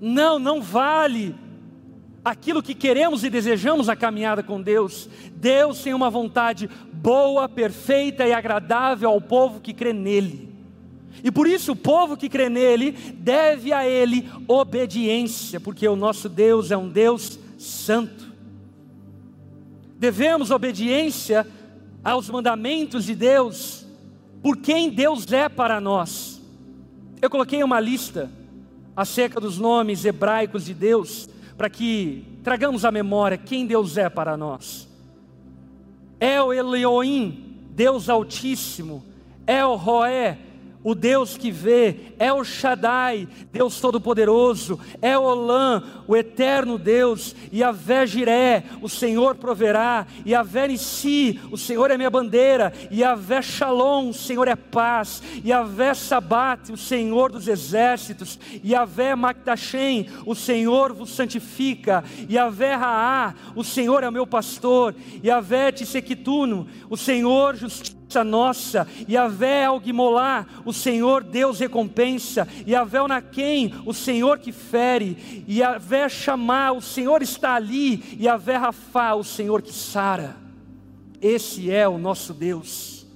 Não, 0.00 0.38
não 0.38 0.60
vale 0.60 1.34
aquilo 2.24 2.62
que 2.62 2.74
queremos 2.74 3.22
e 3.22 3.30
desejamos 3.30 3.86
na 3.86 3.94
caminhada 3.94 4.42
com 4.42 4.60
Deus. 4.60 5.08
Deus 5.36 5.82
tem 5.82 5.94
uma 5.94 6.10
vontade 6.10 6.68
boa, 6.92 7.48
perfeita 7.48 8.26
e 8.26 8.32
agradável 8.32 9.10
ao 9.10 9.20
povo 9.20 9.60
que 9.60 9.72
crê 9.72 9.92
nele. 9.92 10.52
E 11.22 11.30
por 11.30 11.46
isso 11.46 11.72
o 11.72 11.76
povo 11.76 12.16
que 12.16 12.28
crê 12.28 12.48
nele 12.48 12.92
deve 12.92 13.72
a 13.72 13.86
ele 13.86 14.28
obediência, 14.48 15.60
porque 15.60 15.86
o 15.86 15.94
nosso 15.94 16.28
Deus 16.28 16.70
é 16.70 16.76
um 16.76 16.88
Deus 16.88 17.38
santo. 17.58 18.23
Devemos 19.98 20.50
obediência 20.50 21.46
aos 22.02 22.28
mandamentos 22.28 23.04
de 23.04 23.14
Deus, 23.14 23.86
por 24.42 24.58
quem 24.58 24.90
Deus 24.90 25.30
é 25.32 25.48
para 25.48 25.80
nós. 25.80 26.40
Eu 27.20 27.30
coloquei 27.30 27.62
uma 27.62 27.80
lista 27.80 28.30
acerca 28.96 29.40
dos 29.40 29.58
nomes 29.58 30.04
hebraicos 30.04 30.66
de 30.66 30.74
Deus, 30.74 31.28
para 31.56 31.70
que 31.70 32.24
tragamos 32.42 32.84
à 32.84 32.90
memória 32.90 33.38
quem 33.38 33.66
Deus 33.66 33.96
é 33.96 34.08
para 34.08 34.36
nós. 34.36 34.88
El 36.20 36.52
Elohim, 36.52 37.56
Deus 37.70 38.08
Altíssimo, 38.08 39.04
El 39.46 39.76
Roé, 39.76 40.38
o 40.84 40.94
Deus 40.94 41.38
que 41.38 41.50
vê, 41.50 42.12
é 42.18 42.30
o 42.30 42.44
Shaddai, 42.44 43.26
Deus 43.50 43.80
Todo-Poderoso, 43.80 44.78
é 45.00 45.18
Olã, 45.18 45.82
o 46.06 46.14
eterno 46.14 46.76
Deus, 46.76 47.34
e 47.50 47.64
a 47.64 47.74
Jiré, 48.04 48.64
o 48.82 48.88
Senhor 48.88 49.36
proverá, 49.36 50.06
e 50.26 50.34
a 50.34 50.44
Nissi, 50.68 51.40
o 51.50 51.56
Senhor 51.56 51.90
é 51.90 51.96
minha 51.96 52.10
bandeira, 52.10 52.70
e 52.90 53.02
a 53.02 53.16
Shalom, 53.40 54.10
o 54.10 54.14
Senhor 54.14 54.46
é 54.46 54.54
paz, 54.54 55.22
e 55.42 55.50
a 55.50 55.64
Sabat, 55.94 56.70
o 56.70 56.76
Senhor 56.76 57.32
dos 57.32 57.48
exércitos, 57.48 58.38
e 58.62 58.74
a 58.74 58.84
Vé 58.84 59.14
Mactashem, 59.14 60.08
o 60.26 60.34
Senhor 60.34 60.92
vos 60.92 61.10
santifica, 61.10 62.04
e 62.28 62.36
a 62.36 62.50
Raá, 62.50 63.34
o 63.56 63.64
Senhor 63.64 64.04
é 64.04 64.10
meu 64.10 64.26
pastor, 64.26 64.94
e 65.22 65.30
a 65.30 65.42
Tissequituno, 65.72 66.68
o 66.90 66.96
Senhor 66.96 67.56
justiça 67.56 68.03
nossa, 68.22 68.86
Yahvé 69.08 69.64
Alguimolá, 69.64 70.46
o 70.64 70.72
Senhor 70.72 71.24
Deus 71.24 71.58
recompensa, 71.58 72.46
Yahvé 72.66 73.06
Naquém, 73.08 73.74
o 73.84 73.92
Senhor 73.92 74.38
que 74.38 74.52
fere, 74.52 75.44
Yahvé 75.48 76.08
Chamá, 76.08 76.70
o 76.70 76.80
Senhor 76.80 77.22
está 77.22 77.54
ali, 77.54 78.16
Yahvé 78.20 78.56
Rafá, 78.56 79.14
o 79.14 79.24
Senhor 79.24 79.62
que 79.62 79.72
sara. 79.72 80.36
Esse 81.20 81.70
é 81.70 81.88
o 81.88 81.98
nosso 81.98 82.34
Deus. 82.34 83.06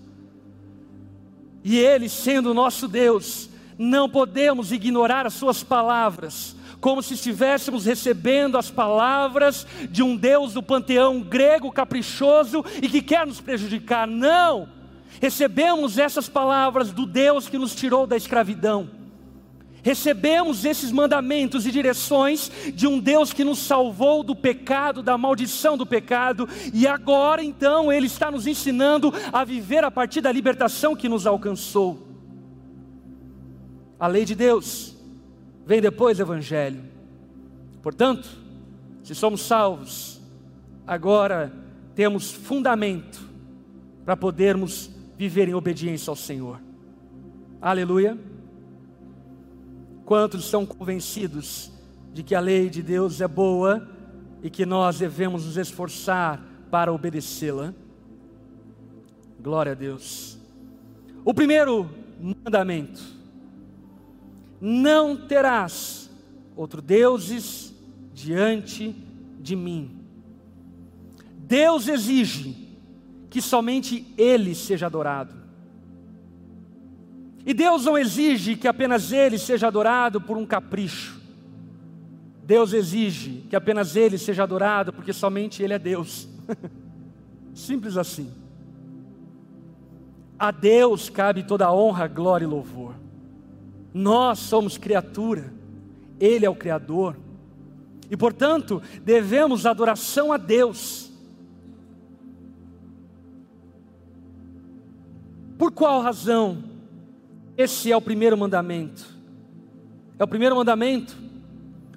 E 1.62 1.78
Ele, 1.78 2.08
sendo 2.08 2.50
o 2.50 2.54
nosso 2.54 2.88
Deus, 2.88 3.50
não 3.76 4.08
podemos 4.08 4.72
ignorar 4.72 5.26
as 5.26 5.34
Suas 5.34 5.62
palavras, 5.62 6.56
como 6.80 7.02
se 7.02 7.14
estivéssemos 7.14 7.84
recebendo 7.84 8.56
as 8.56 8.70
palavras 8.70 9.66
de 9.90 10.02
um 10.02 10.16
Deus 10.16 10.54
do 10.54 10.62
panteão 10.62 11.20
grego 11.20 11.70
caprichoso 11.70 12.64
e 12.80 12.88
que 12.88 13.02
quer 13.02 13.26
nos 13.26 13.40
prejudicar. 13.40 14.06
Não! 14.06 14.77
Recebemos 15.20 15.98
essas 15.98 16.28
palavras 16.28 16.92
do 16.92 17.06
Deus 17.06 17.48
que 17.48 17.58
nos 17.58 17.74
tirou 17.74 18.06
da 18.06 18.16
escravidão. 18.16 18.90
Recebemos 19.82 20.64
esses 20.64 20.90
mandamentos 20.90 21.66
e 21.66 21.70
direções 21.70 22.50
de 22.74 22.86
um 22.86 22.98
Deus 22.98 23.32
que 23.32 23.44
nos 23.44 23.58
salvou 23.58 24.22
do 24.22 24.34
pecado, 24.34 25.02
da 25.02 25.16
maldição 25.16 25.76
do 25.76 25.86
pecado, 25.86 26.48
e 26.74 26.86
agora 26.86 27.42
então 27.42 27.90
Ele 27.92 28.06
está 28.06 28.30
nos 28.30 28.46
ensinando 28.46 29.12
a 29.32 29.44
viver 29.44 29.84
a 29.84 29.90
partir 29.90 30.20
da 30.20 30.32
libertação 30.32 30.96
que 30.96 31.08
nos 31.08 31.26
alcançou. 31.26 32.06
A 33.98 34.06
lei 34.06 34.24
de 34.24 34.34
Deus 34.34 34.94
vem 35.64 35.80
depois 35.80 36.18
do 36.18 36.22
Evangelho. 36.22 36.82
Portanto, 37.82 38.28
se 39.02 39.14
somos 39.14 39.40
salvos, 39.40 40.20
agora 40.86 41.52
temos 41.94 42.30
fundamento 42.30 43.20
para 44.04 44.16
podermos 44.16 44.90
viver 45.18 45.48
em 45.48 45.54
obediência 45.54 46.10
ao 46.10 46.16
Senhor. 46.16 46.60
Aleluia. 47.60 48.16
Quantos 50.04 50.44
estão 50.44 50.64
convencidos 50.64 51.72
de 52.14 52.22
que 52.22 52.36
a 52.36 52.40
lei 52.40 52.70
de 52.70 52.82
Deus 52.82 53.20
é 53.20 53.26
boa 53.26 53.86
e 54.44 54.48
que 54.48 54.64
nós 54.64 55.00
devemos 55.00 55.44
nos 55.44 55.56
esforçar 55.56 56.40
para 56.70 56.92
obedecê-la? 56.92 57.74
Glória 59.40 59.72
a 59.72 59.74
Deus. 59.74 60.38
O 61.24 61.34
primeiro 61.34 61.90
mandamento: 62.20 63.02
não 64.60 65.16
terás 65.16 66.08
outro 66.56 66.80
deuses 66.80 67.74
diante 68.14 68.94
de 69.40 69.56
mim. 69.56 69.98
Deus 71.36 71.88
exige 71.88 72.67
que 73.30 73.42
somente 73.42 74.06
Ele 74.16 74.54
seja 74.54 74.86
adorado. 74.86 75.34
E 77.44 77.54
Deus 77.54 77.84
não 77.84 77.96
exige 77.96 78.56
que 78.56 78.68
apenas 78.68 79.12
Ele 79.12 79.38
seja 79.38 79.66
adorado 79.66 80.20
por 80.20 80.36
um 80.36 80.46
capricho. 80.46 81.18
Deus 82.44 82.72
exige 82.72 83.44
que 83.48 83.56
apenas 83.56 83.96
Ele 83.96 84.18
seja 84.18 84.42
adorado 84.42 84.92
porque 84.92 85.12
somente 85.12 85.62
Ele 85.62 85.74
é 85.74 85.78
Deus. 85.78 86.28
Simples 87.54 87.96
assim. 87.96 88.30
A 90.38 90.50
Deus 90.50 91.10
cabe 91.10 91.42
toda 91.42 91.66
a 91.66 91.74
honra, 91.74 92.06
glória 92.06 92.44
e 92.44 92.48
louvor. 92.48 92.94
Nós 93.92 94.38
somos 94.38 94.78
criatura, 94.78 95.52
Ele 96.20 96.46
é 96.46 96.50
o 96.50 96.54
Criador. 96.54 97.16
E 98.10 98.16
portanto, 98.16 98.80
devemos 99.04 99.66
adoração 99.66 100.32
a 100.32 100.36
Deus 100.36 101.07
Por 105.58 105.72
qual 105.72 106.00
razão? 106.00 106.62
Esse 107.56 107.90
é 107.90 107.96
o 107.96 108.00
primeiro 108.00 108.38
mandamento. 108.38 109.18
É 110.16 110.22
o 110.22 110.28
primeiro 110.28 110.54
mandamento, 110.54 111.16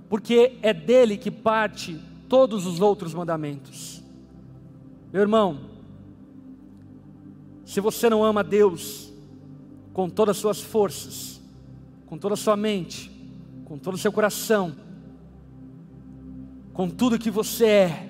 porque 0.09 0.57
é 0.63 0.73
dele 0.73 1.15
que 1.17 1.29
parte 1.29 1.99
todos 2.27 2.65
os 2.65 2.81
outros 2.81 3.13
mandamentos. 3.13 4.01
Meu 5.13 5.21
irmão, 5.21 5.59
se 7.63 7.79
você 7.79 8.09
não 8.09 8.23
ama 8.23 8.43
Deus 8.43 9.11
com 9.93 10.09
todas 10.09 10.37
as 10.37 10.41
suas 10.41 10.61
forças, 10.61 11.39
com 12.07 12.17
toda 12.17 12.33
a 12.33 12.37
sua 12.37 12.57
mente, 12.57 13.11
com 13.65 13.77
todo 13.77 13.93
o 13.93 13.97
seu 13.97 14.11
coração, 14.11 14.75
com 16.73 16.89
tudo 16.89 17.19
que 17.19 17.29
você 17.29 17.65
é, 17.65 18.09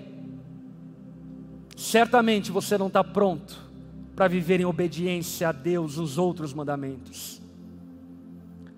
certamente 1.75 2.51
você 2.51 2.77
não 2.77 2.87
está 2.87 3.03
pronto 3.03 3.70
para 4.21 4.27
viver 4.27 4.59
em 4.59 4.65
obediência 4.65 5.49
a 5.49 5.51
Deus 5.51 5.97
os 5.97 6.19
outros 6.19 6.53
mandamentos. 6.53 7.41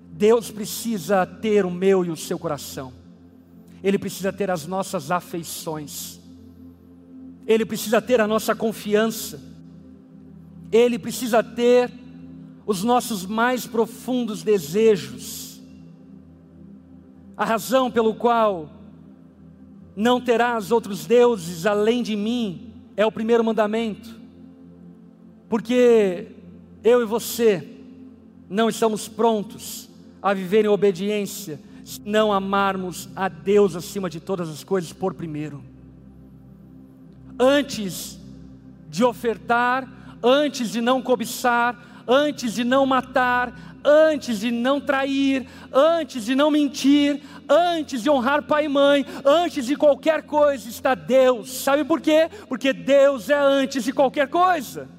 Deus 0.09 0.49
precisa 0.49 1.25
ter 1.25 1.65
o 1.65 1.69
meu 1.69 2.05
e 2.05 2.09
o 2.09 2.15
seu 2.15 2.39
coração, 2.39 2.93
Ele 3.83 3.99
precisa 3.99 4.31
ter 4.31 4.49
as 4.49 4.65
nossas 4.65 5.11
afeições, 5.11 6.17
Ele 7.45 7.65
precisa 7.65 8.01
ter 8.01 8.21
a 8.21 8.25
nossa 8.25 8.55
confiança, 8.55 9.37
Ele 10.71 10.97
precisa 10.97 11.43
ter 11.43 11.91
os 12.65 12.81
nossos 12.81 13.25
mais 13.25 13.67
profundos 13.67 14.43
desejos. 14.43 15.61
A 17.35 17.43
razão 17.43 17.91
pelo 17.91 18.15
qual 18.15 18.69
não 19.93 20.21
terás 20.21 20.71
outros 20.71 21.05
deuses 21.05 21.65
além 21.65 22.01
de 22.01 22.15
mim 22.15 22.71
é 22.95 23.05
o 23.05 23.11
primeiro 23.11 23.43
mandamento. 23.43 24.22
Porque 25.53 26.29
eu 26.83 27.03
e 27.03 27.05
você 27.05 27.63
não 28.49 28.69
estamos 28.69 29.07
prontos 29.07 29.87
a 30.19 30.33
viver 30.33 30.65
em 30.65 30.67
obediência 30.67 31.59
se 31.85 32.01
não 32.03 32.33
amarmos 32.33 33.07
a 33.15 33.29
Deus 33.29 33.75
acima 33.75 34.09
de 34.09 34.19
todas 34.19 34.49
as 34.49 34.63
coisas 34.63 34.91
por 34.91 35.13
primeiro. 35.13 35.63
Antes 37.39 38.19
de 38.89 39.03
ofertar, 39.03 39.87
antes 40.23 40.71
de 40.71 40.81
não 40.81 41.03
cobiçar, 41.03 42.03
antes 42.07 42.55
de 42.55 42.63
não 42.63 42.87
matar, 42.87 43.77
antes 43.85 44.39
de 44.39 44.49
não 44.49 44.81
trair, 44.81 45.47
antes 45.71 46.25
de 46.25 46.33
não 46.33 46.49
mentir, 46.49 47.21
antes 47.47 48.01
de 48.01 48.09
honrar 48.09 48.41
pai 48.41 48.65
e 48.65 48.69
mãe, 48.69 49.05
antes 49.23 49.67
de 49.67 49.75
qualquer 49.75 50.23
coisa 50.23 50.67
está 50.67 50.95
Deus. 50.95 51.51
Sabe 51.51 51.83
por 51.83 52.01
quê? 52.01 52.27
Porque 52.49 52.73
Deus 52.73 53.29
é 53.29 53.37
antes 53.37 53.83
de 53.83 53.93
qualquer 53.93 54.27
coisa. 54.29 54.89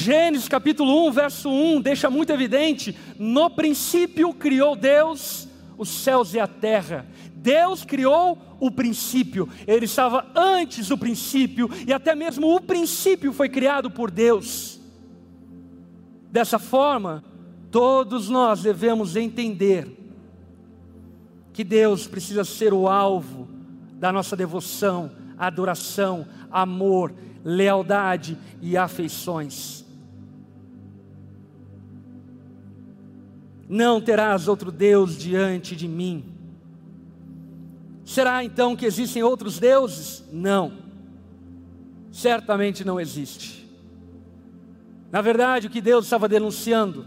Gênesis 0.00 0.46
capítulo 0.46 1.08
1, 1.08 1.10
verso 1.10 1.50
1 1.50 1.80
deixa 1.80 2.08
muito 2.08 2.30
evidente: 2.30 2.96
no 3.18 3.50
princípio 3.50 4.32
criou 4.32 4.76
Deus 4.76 5.48
os 5.76 5.88
céus 5.88 6.34
e 6.34 6.38
a 6.38 6.46
terra. 6.46 7.04
Deus 7.34 7.84
criou 7.84 8.38
o 8.60 8.70
princípio, 8.70 9.48
ele 9.66 9.86
estava 9.86 10.24
antes 10.36 10.86
do 10.86 10.96
princípio, 10.96 11.68
e 11.84 11.92
até 11.92 12.14
mesmo 12.14 12.54
o 12.54 12.60
princípio 12.60 13.32
foi 13.32 13.48
criado 13.48 13.90
por 13.90 14.08
Deus. 14.08 14.78
Dessa 16.30 16.60
forma, 16.60 17.24
todos 17.68 18.28
nós 18.28 18.62
devemos 18.62 19.16
entender 19.16 19.88
que 21.52 21.64
Deus 21.64 22.06
precisa 22.06 22.44
ser 22.44 22.72
o 22.72 22.86
alvo 22.86 23.48
da 23.94 24.12
nossa 24.12 24.36
devoção, 24.36 25.10
adoração, 25.36 26.24
amor, 26.52 27.12
lealdade 27.44 28.38
e 28.62 28.76
afeições. 28.76 29.77
Não 33.68 34.00
terás 34.00 34.48
outro 34.48 34.72
Deus 34.72 35.16
diante 35.16 35.76
de 35.76 35.86
mim. 35.86 36.24
Será 38.04 38.42
então 38.42 38.74
que 38.74 38.86
existem 38.86 39.22
outros 39.22 39.58
deuses? 39.58 40.24
Não, 40.32 40.72
certamente 42.10 42.82
não 42.84 42.98
existe. 42.98 43.68
Na 45.12 45.20
verdade, 45.20 45.66
o 45.66 45.70
que 45.70 45.80
Deus 45.80 46.06
estava 46.06 46.28
denunciando 46.28 47.06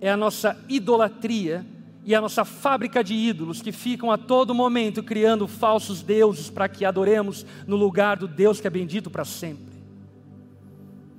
é 0.00 0.10
a 0.10 0.16
nossa 0.16 0.58
idolatria 0.68 1.66
e 2.04 2.14
a 2.14 2.20
nossa 2.20 2.44
fábrica 2.44 3.04
de 3.04 3.12
ídolos 3.12 3.60
que 3.60 3.72
ficam 3.72 4.10
a 4.10 4.16
todo 4.16 4.54
momento 4.54 5.02
criando 5.02 5.46
falsos 5.46 6.02
deuses 6.02 6.48
para 6.48 6.66
que 6.68 6.84
adoremos 6.84 7.44
no 7.66 7.76
lugar 7.76 8.16
do 8.16 8.26
Deus 8.26 8.60
que 8.60 8.66
é 8.66 8.70
bendito 8.70 9.10
para 9.10 9.26
sempre. 9.26 9.67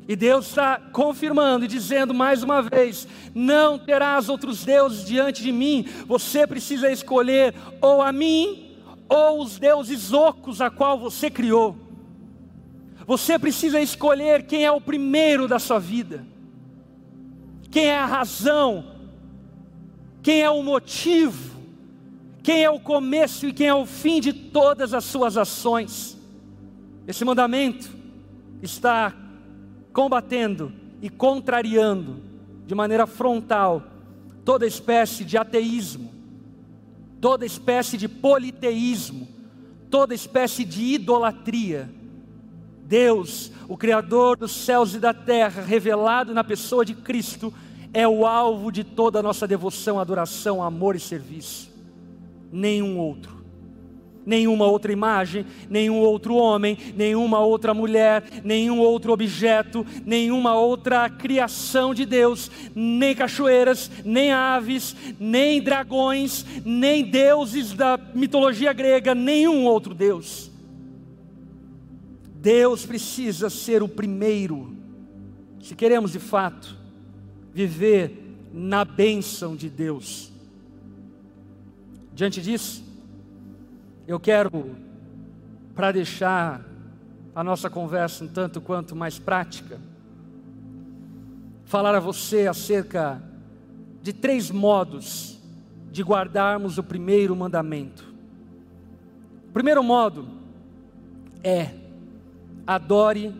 E 0.09 0.15
Deus 0.15 0.47
está 0.47 0.79
confirmando 0.91 1.65
e 1.65 1.67
dizendo 1.67 2.15
mais 2.15 2.41
uma 2.41 2.63
vez: 2.63 3.07
não 3.35 3.77
terás 3.77 4.27
outros 4.27 4.65
deuses 4.65 5.05
diante 5.05 5.43
de 5.43 5.51
mim. 5.51 5.85
Você 6.07 6.47
precisa 6.47 6.91
escolher 6.91 7.53
ou 7.79 8.01
a 8.01 8.11
mim 8.11 8.75
ou 9.07 9.43
os 9.43 9.59
deuses 9.59 10.11
ocos 10.11 10.61
a 10.61 10.71
qual 10.71 10.97
você 10.97 11.29
criou. 11.29 11.77
Você 13.05 13.37
precisa 13.37 13.79
escolher 13.79 14.47
quem 14.47 14.65
é 14.65 14.71
o 14.71 14.81
primeiro 14.81 15.47
da 15.47 15.59
sua 15.59 15.77
vida, 15.77 16.25
quem 17.69 17.85
é 17.85 17.99
a 17.99 18.05
razão, 18.07 18.85
quem 20.23 20.41
é 20.41 20.49
o 20.49 20.63
motivo, 20.63 21.55
quem 22.41 22.63
é 22.63 22.69
o 22.69 22.79
começo 22.79 23.45
e 23.45 23.53
quem 23.53 23.67
é 23.67 23.75
o 23.75 23.85
fim 23.85 24.19
de 24.19 24.33
todas 24.33 24.91
as 24.91 25.03
suas 25.03 25.37
ações. 25.37 26.17
Esse 27.07 27.23
mandamento 27.23 27.91
está 28.59 29.13
combatendo 29.99 30.71
e 31.01 31.09
contrariando 31.09 32.21
de 32.65 32.73
maneira 32.73 33.05
frontal 33.05 33.83
toda 34.45 34.65
espécie 34.65 35.25
de 35.25 35.37
ateísmo, 35.37 36.09
toda 37.19 37.45
espécie 37.45 37.97
de 37.97 38.07
politeísmo, 38.07 39.27
toda 39.89 40.15
espécie 40.15 40.63
de 40.63 40.81
idolatria. 40.93 41.89
Deus, 42.85 43.51
o 43.67 43.75
Criador 43.75 44.37
dos 44.37 44.53
céus 44.53 44.95
e 44.95 44.99
da 44.99 45.13
terra, 45.13 45.63
revelado 45.63 46.33
na 46.33 46.45
pessoa 46.45 46.85
de 46.85 46.93
Cristo, 46.93 47.53
é 47.93 48.07
o 48.07 48.25
alvo 48.25 48.71
de 48.71 48.85
toda 48.85 49.19
a 49.19 49.23
nossa 49.23 49.45
devoção, 49.45 49.99
adoração, 49.99 50.63
amor 50.63 50.95
e 50.95 50.99
serviço. 51.01 51.69
Nenhum 52.49 52.97
outro 52.97 53.38
nenhuma 54.25 54.65
outra 54.65 54.91
imagem, 54.91 55.45
nenhum 55.69 55.99
outro 55.99 56.35
homem, 56.35 56.77
nenhuma 56.95 57.39
outra 57.39 57.73
mulher, 57.73 58.23
nenhum 58.43 58.79
outro 58.79 59.11
objeto, 59.11 59.85
nenhuma 60.05 60.55
outra 60.55 61.09
criação 61.09 61.93
de 61.93 62.05
Deus, 62.05 62.51
nem 62.75 63.15
cachoeiras, 63.15 63.89
nem 64.05 64.31
aves, 64.31 64.95
nem 65.19 65.61
dragões, 65.61 66.45
nem 66.63 67.03
deuses 67.03 67.73
da 67.73 67.99
mitologia 68.13 68.73
grega, 68.73 69.15
nenhum 69.15 69.65
outro 69.65 69.93
Deus. 69.93 70.51
Deus 72.35 72.85
precisa 72.85 73.49
ser 73.49 73.83
o 73.83 73.87
primeiro, 73.87 74.75
se 75.61 75.75
queremos 75.75 76.13
de 76.13 76.19
fato 76.19 76.77
viver 77.53 78.37
na 78.53 78.85
bênção 78.85 79.55
de 79.55 79.69
Deus. 79.69 80.31
Diante 82.13 82.41
disso, 82.41 82.83
eu 84.09 84.19
quero, 84.19 84.75
para 85.75 85.91
deixar 85.91 86.65
a 87.35 87.43
nossa 87.43 87.69
conversa 87.69 88.23
um 88.23 88.27
tanto 88.27 88.59
quanto 88.59 88.95
mais 88.95 89.19
prática, 89.19 89.79
falar 91.63 91.93
a 91.93 91.99
você 91.99 92.47
acerca 92.47 93.21
de 94.01 94.11
três 94.11 94.49
modos 94.49 95.39
de 95.91 96.01
guardarmos 96.01 96.79
o 96.79 96.83
primeiro 96.83 97.35
mandamento. 97.35 98.11
O 99.47 99.51
primeiro 99.51 99.83
modo 99.83 100.27
é 101.43 101.69
adore 102.65 103.31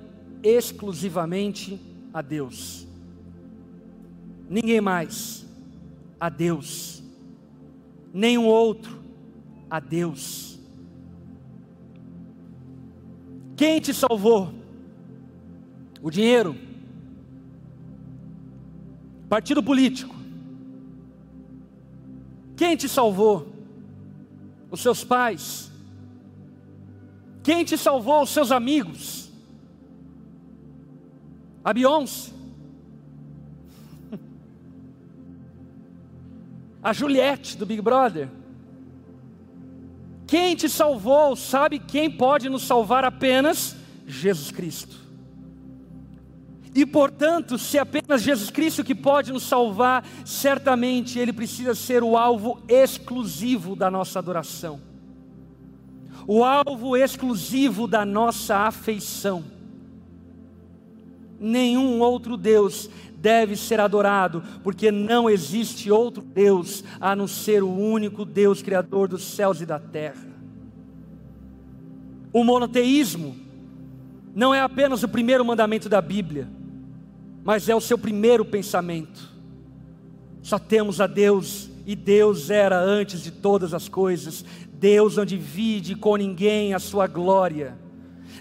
exclusivamente 0.44 1.82
a 2.14 2.22
Deus. 2.22 2.88
Ninguém 4.48 4.82
mais, 4.82 5.48
a 6.20 6.30
Deus. 6.30 7.02
Nenhum 8.14 8.46
outro, 8.46 9.00
a 9.68 9.80
Deus. 9.80 10.49
Quem 13.60 13.82
te 13.82 13.94
salvou? 13.94 14.54
O 16.02 16.10
dinheiro? 16.10 16.56
Partido 19.28 19.62
político? 19.62 20.16
Quem 22.56 22.78
te 22.78 22.88
salvou? 22.88 23.52
Os 24.72 24.80
seus 24.80 25.04
pais? 25.04 25.70
Quem 27.44 27.66
te 27.66 27.78
salvou? 27.78 28.24
Os 28.24 28.30
seus 28.30 28.50
amigos? 28.50 29.30
A 31.62 31.74
Beyoncé? 31.74 32.32
A 36.82 36.94
Juliette 36.94 37.58
do 37.58 37.66
Big 37.66 37.82
Brother? 37.82 38.39
Quem 40.30 40.56
te 40.56 40.70
salvou, 40.70 41.36
sabe 41.36 41.80
quem 41.80 42.08
pode 42.08 42.50
nos 42.50 42.62
salvar 42.62 43.04
apenas? 43.04 43.76
Jesus 44.06 44.52
Cristo. 44.52 44.96
E 46.76 46.86
portanto, 46.86 47.58
se 47.58 47.80
é 47.80 47.82
apenas 47.82 48.22
Jesus 48.22 48.52
Cristo 48.52 48.84
que 48.84 48.94
pode 48.94 49.34
nos 49.34 49.42
salvar, 49.42 50.06
certamente 50.24 51.18
Ele 51.18 51.34
precisa 51.34 51.74
ser 51.74 52.04
o 52.04 52.16
alvo 52.16 52.62
exclusivo 52.68 53.76
da 53.76 53.90
nossa 53.90 54.20
adoração, 54.20 54.80
o 56.28 56.44
alvo 56.44 56.96
exclusivo 56.96 57.88
da 57.88 58.06
nossa 58.06 58.56
afeição. 58.56 59.44
Nenhum 61.40 62.02
outro 62.02 62.38
Deus 62.38 62.88
deve 63.22 63.56
ser 63.56 63.80
adorado, 63.80 64.44
porque 64.64 64.92
não 64.92 65.30
existe 65.30 65.92
outro 65.92 66.22
Deus 66.22 66.84
a 67.00 67.16
não 67.16 67.28
ser 67.28 67.64
o 67.64 67.70
único 67.70 68.24
Deus 68.24 68.62
Criador 68.62 69.08
dos 69.08 69.24
céus 69.24 69.62
e 69.62 69.66
da 69.66 69.80
terra. 69.80 70.28
O 72.32 72.44
monoteísmo 72.44 73.36
não 74.36 74.54
é 74.54 74.62
apenas 74.62 75.04
o 75.04 75.08
primeiro 75.08 75.44
mandamento 75.44 75.90
da 75.90 76.02
Bíblia, 76.02 76.48
mas 77.44 77.68
é 77.68 77.76
o 77.76 77.82
seu 77.82 77.98
primeiro 77.98 78.46
pensamento. 78.46 79.30
Só 80.42 80.58
temos 80.58 81.02
a 81.02 81.08
Deus 81.08 81.70
e 81.86 81.96
Deus 81.96 82.50
era 82.50 82.80
antes 82.80 83.22
de 83.22 83.32
todas 83.32 83.74
as 83.74 83.90
coisas. 83.90 84.46
Deus 84.74 85.18
não 85.18 85.26
divide 85.26 85.96
com 85.96 86.16
ninguém 86.16 86.74
a 86.74 86.80
sua 86.80 87.08
glória. 87.08 87.76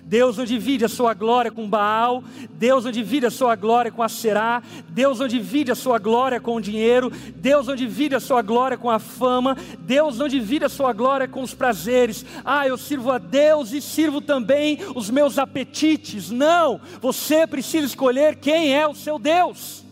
Deus 0.09 0.39
não 0.39 0.47
divide 0.47 0.87
a 0.87 0.89
sua 0.89 1.13
glória 1.13 1.51
com 1.51 1.69
Baal, 1.69 2.25
Deus 2.53 2.87
não 2.87 2.91
divide 2.91 3.27
a 3.27 3.31
sua 3.31 3.55
glória 3.55 3.93
com 3.93 4.03
a 4.03 4.09
Será, 4.09 4.63
Deus 4.89 5.19
não 5.19 5.29
divide 5.29 5.71
a 5.71 5.75
sua 5.75 5.99
glória 5.99 6.41
com 6.41 6.57
o 6.57 6.61
dinheiro, 6.63 7.13
Deus 7.37 7.67
não 7.67 7.77
divide 7.77 8.15
a 8.15 8.21
sua 8.21 8.41
glória 8.41 8.79
com 8.79 8.89
a 8.89 8.99
fama, 8.99 9.55
Deus 9.81 10.17
não 10.17 10.27
divide 10.27 10.65
a 10.65 10.69
sua 10.71 10.95
glória 10.95 11.29
com 11.29 11.43
os 11.43 11.53
prazeres. 11.53 12.25
Ah, 12.43 12.67
eu 12.67 12.79
sirvo 12.79 13.11
a 13.11 13.19
Deus 13.19 13.73
e 13.73 13.83
sirvo 13.83 14.23
também 14.23 14.79
os 14.97 15.11
meus 15.11 15.39
apetites. 15.39 16.31
Não, 16.31 16.81
você 17.03 17.47
precisa 17.47 17.85
escolher 17.85 18.37
quem 18.37 18.75
é 18.75 18.89
o 18.89 18.95
seu 18.95 19.19
Deus. 19.19 19.85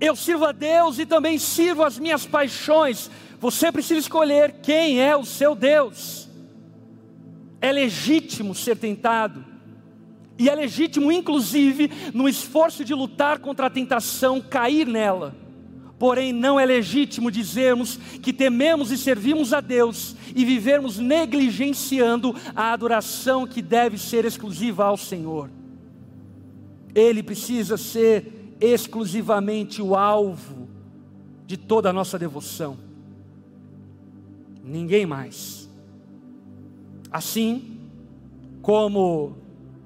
Eu 0.00 0.16
sirvo 0.16 0.46
a 0.46 0.52
Deus 0.52 0.98
e 0.98 1.04
também 1.04 1.38
sirvo 1.38 1.82
as 1.84 1.98
minhas 1.98 2.24
paixões. 2.24 3.10
Você 3.38 3.70
precisa 3.70 4.00
escolher 4.00 4.60
quem 4.62 4.98
é 4.98 5.14
o 5.14 5.26
seu 5.26 5.54
Deus. 5.54 6.31
É 7.62 7.72
legítimo 7.72 8.54
ser 8.54 8.76
tentado, 8.76 9.52
e 10.38 10.48
é 10.48 10.54
legítimo, 10.54 11.12
inclusive, 11.12 11.88
no 12.12 12.28
esforço 12.28 12.84
de 12.84 12.92
lutar 12.92 13.38
contra 13.38 13.66
a 13.66 13.70
tentação, 13.70 14.40
cair 14.40 14.86
nela. 14.86 15.36
Porém, 16.00 16.32
não 16.32 16.58
é 16.58 16.66
legítimo 16.66 17.30
dizermos 17.30 17.96
que 18.20 18.32
tememos 18.32 18.90
e 18.90 18.98
servimos 18.98 19.52
a 19.52 19.60
Deus 19.60 20.16
e 20.34 20.44
vivermos 20.44 20.98
negligenciando 20.98 22.34
a 22.56 22.72
adoração 22.72 23.46
que 23.46 23.62
deve 23.62 23.96
ser 23.96 24.24
exclusiva 24.24 24.84
ao 24.84 24.96
Senhor. 24.96 25.48
Ele 26.92 27.22
precisa 27.22 27.76
ser 27.76 28.56
exclusivamente 28.60 29.80
o 29.80 29.94
alvo 29.94 30.68
de 31.46 31.56
toda 31.56 31.90
a 31.90 31.92
nossa 31.92 32.18
devoção. 32.18 32.76
Ninguém 34.64 35.06
mais. 35.06 35.61
Assim 37.12 37.78
como 38.62 39.36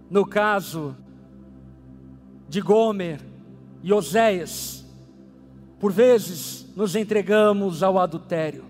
no 0.09 0.25
caso 0.25 0.97
de 2.49 2.61
Gomer 2.61 3.21
e 3.83 3.93
Oséias, 3.93 4.85
por 5.81 5.93
vezes 5.93 6.67
nos 6.77 6.95
entregamos 6.95 7.83
ao 7.83 7.99
adultério. 7.99 8.65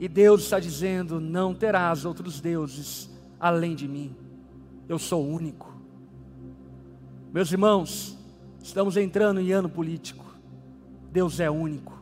E 0.00 0.08
Deus 0.08 0.44
está 0.44 0.58
dizendo: 0.58 1.20
não 1.20 1.54
terás 1.54 2.04
outros 2.04 2.40
deuses 2.40 3.10
além 3.38 3.74
de 3.74 3.86
mim. 3.86 4.14
Eu 4.88 4.98
sou 4.98 5.26
único. 5.26 5.76
Meus 7.32 7.52
irmãos, 7.52 8.16
estamos 8.62 8.96
entrando 8.96 9.40
em 9.40 9.52
ano 9.52 9.68
político. 9.68 10.24
Deus 11.12 11.40
é 11.40 11.50
único. 11.50 12.00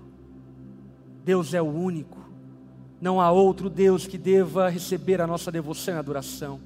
Deus 1.24 1.52
é 1.52 1.60
o 1.60 1.66
único. 1.66 2.15
Não 3.00 3.20
há 3.20 3.30
outro 3.30 3.68
Deus 3.68 4.06
que 4.06 4.16
deva 4.16 4.68
receber 4.68 5.20
a 5.20 5.26
nossa 5.26 5.52
devoção 5.52 5.94
e 5.94 5.98
adoração. 5.98 6.60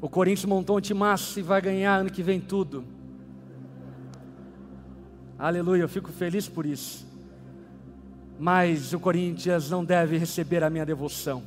O 0.00 0.08
Corinthians 0.08 0.44
montou 0.44 0.78
um 0.78 0.80
timaço 0.80 1.38
e 1.38 1.42
vai 1.42 1.60
ganhar 1.60 1.96
ano 1.96 2.10
que 2.10 2.22
vem 2.22 2.40
tudo. 2.40 2.84
Aleluia, 5.38 5.82
eu 5.82 5.88
fico 5.88 6.10
feliz 6.10 6.48
por 6.48 6.64
isso. 6.64 7.06
Mas 8.38 8.92
o 8.92 9.00
Corinthians 9.00 9.70
não 9.70 9.84
deve 9.84 10.16
receber 10.16 10.64
a 10.64 10.70
minha 10.70 10.86
devoção. 10.86 11.42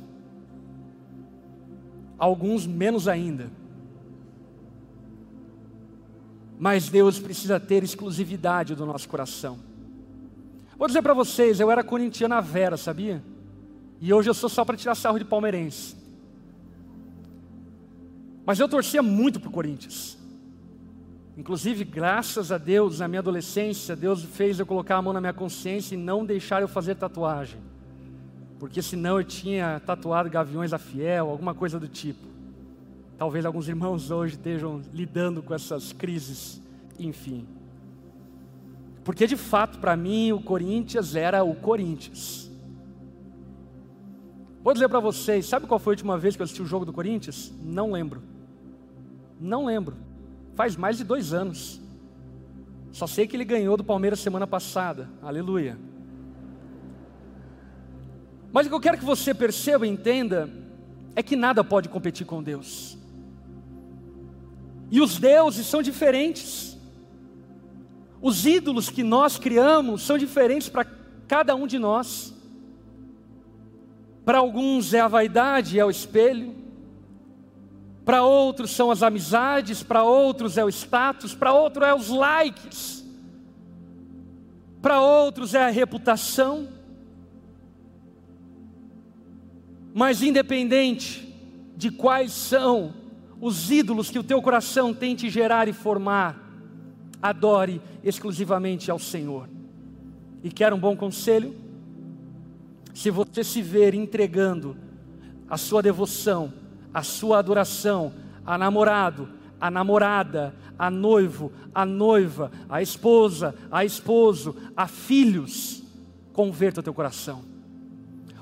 Alguns 2.18 2.66
menos 2.66 3.08
ainda. 3.08 3.50
mas 6.60 6.90
Deus 6.90 7.18
precisa 7.18 7.58
ter 7.58 7.82
exclusividade 7.82 8.74
do 8.74 8.84
nosso 8.84 9.08
coração. 9.08 9.58
Vou 10.80 10.86
dizer 10.86 11.02
para 11.02 11.12
vocês, 11.12 11.60
eu 11.60 11.70
era 11.70 11.84
corintiana 11.84 12.40
vera, 12.40 12.74
sabia? 12.74 13.22
E 14.00 14.14
hoje 14.14 14.30
eu 14.30 14.32
sou 14.32 14.48
só 14.48 14.64
para 14.64 14.78
tirar 14.78 14.94
sarro 14.94 15.18
de 15.18 15.26
palmeirense. 15.26 15.94
Mas 18.46 18.58
eu 18.58 18.66
torcia 18.66 19.02
muito 19.02 19.38
para 19.38 19.50
o 19.50 19.52
Corinthians. 19.52 20.16
Inclusive, 21.36 21.84
graças 21.84 22.50
a 22.50 22.56
Deus, 22.56 23.00
na 23.00 23.08
minha 23.08 23.20
adolescência, 23.20 23.94
Deus 23.94 24.24
fez 24.24 24.58
eu 24.58 24.64
colocar 24.64 24.96
a 24.96 25.02
mão 25.02 25.12
na 25.12 25.20
minha 25.20 25.34
consciência 25.34 25.94
e 25.94 25.98
não 25.98 26.24
deixar 26.24 26.62
eu 26.62 26.68
fazer 26.68 26.94
tatuagem. 26.94 27.60
Porque 28.58 28.80
senão 28.80 29.18
eu 29.18 29.24
tinha 29.24 29.82
tatuado 29.84 30.30
Gaviões 30.30 30.70
da 30.70 30.78
Fiel, 30.78 31.28
alguma 31.28 31.52
coisa 31.52 31.78
do 31.78 31.88
tipo. 31.88 32.26
Talvez 33.18 33.44
alguns 33.44 33.68
irmãos 33.68 34.10
hoje 34.10 34.36
estejam 34.36 34.80
lidando 34.94 35.42
com 35.42 35.52
essas 35.52 35.92
crises, 35.92 36.58
enfim. 36.98 37.46
Porque 39.04 39.26
de 39.26 39.36
fato, 39.36 39.78
para 39.78 39.96
mim, 39.96 40.32
o 40.32 40.40
Corinthians 40.40 41.14
era 41.14 41.42
o 41.42 41.54
Corinthians. 41.54 42.50
Vou 44.62 44.74
dizer 44.74 44.88
para 44.88 45.00
vocês, 45.00 45.46
sabe 45.46 45.66
qual 45.66 45.80
foi 45.80 45.92
a 45.92 45.96
última 45.96 46.18
vez 46.18 46.36
que 46.36 46.42
eu 46.42 46.44
assisti 46.44 46.60
o 46.60 46.66
jogo 46.66 46.84
do 46.84 46.92
Corinthians? 46.92 47.52
Não 47.62 47.92
lembro. 47.92 48.22
Não 49.40 49.64
lembro. 49.64 49.96
Faz 50.54 50.76
mais 50.76 50.98
de 50.98 51.04
dois 51.04 51.32
anos. 51.32 51.80
Só 52.92 53.06
sei 53.06 53.26
que 53.26 53.36
ele 53.36 53.44
ganhou 53.44 53.76
do 53.76 53.84
Palmeiras 53.84 54.20
semana 54.20 54.46
passada. 54.46 55.08
Aleluia. 55.22 55.78
Mas 58.52 58.66
o 58.66 58.68
que 58.68 58.74
eu 58.74 58.80
quero 58.80 58.98
que 58.98 59.04
você 59.04 59.32
perceba 59.32 59.86
e 59.86 59.90
entenda 59.90 60.50
é 61.14 61.22
que 61.22 61.36
nada 61.36 61.64
pode 61.64 61.88
competir 61.88 62.26
com 62.26 62.42
Deus. 62.42 62.98
E 64.90 65.00
os 65.00 65.18
deuses 65.18 65.66
são 65.66 65.80
diferentes. 65.80 66.69
Os 68.22 68.46
ídolos 68.46 68.90
que 68.90 69.02
nós 69.02 69.38
criamos 69.38 70.02
são 70.02 70.18
diferentes 70.18 70.68
para 70.68 70.86
cada 71.26 71.54
um 71.54 71.66
de 71.66 71.78
nós. 71.78 72.34
Para 74.24 74.38
alguns 74.38 74.92
é 74.92 75.00
a 75.00 75.08
vaidade, 75.08 75.78
é 75.78 75.84
o 75.84 75.90
espelho. 75.90 76.54
Para 78.04 78.22
outros 78.22 78.70
são 78.72 78.90
as 78.90 79.02
amizades, 79.02 79.82
para 79.82 80.02
outros 80.02 80.58
é 80.58 80.64
o 80.64 80.68
status, 80.68 81.34
para 81.34 81.52
outros 81.52 81.86
é 81.86 81.94
os 81.94 82.08
likes. 82.08 83.04
Para 84.82 85.00
outros 85.00 85.54
é 85.54 85.64
a 85.64 85.70
reputação. 85.70 86.68
Mas 89.94 90.22
independente 90.22 91.34
de 91.76 91.90
quais 91.90 92.32
são 92.32 92.94
os 93.40 93.70
ídolos 93.70 94.10
que 94.10 94.18
o 94.18 94.24
teu 94.24 94.42
coração 94.42 94.92
tem 94.92 95.16
te 95.16 95.30
gerar 95.30 95.66
e 95.66 95.72
formar, 95.72 96.39
adore 97.22 97.80
exclusivamente 98.02 98.90
ao 98.90 98.98
Senhor. 98.98 99.48
E 100.42 100.50
quer 100.50 100.72
um 100.72 100.78
bom 100.78 100.96
conselho? 100.96 101.54
Se 102.94 103.10
você 103.10 103.44
se 103.44 103.62
ver 103.62 103.94
entregando 103.94 104.76
a 105.48 105.56
sua 105.56 105.82
devoção, 105.82 106.52
a 106.92 107.02
sua 107.02 107.38
adoração 107.38 108.12
a 108.44 108.56
namorado, 108.58 109.28
a 109.60 109.70
namorada, 109.70 110.54
a 110.78 110.90
noivo, 110.90 111.52
a 111.74 111.84
noiva, 111.84 112.50
a 112.68 112.82
esposa, 112.82 113.54
a 113.70 113.84
esposo, 113.84 114.56
a 114.76 114.88
filhos, 114.88 115.82
converta 116.32 116.80
o 116.80 116.82
teu 116.82 116.94
coração. 116.94 117.42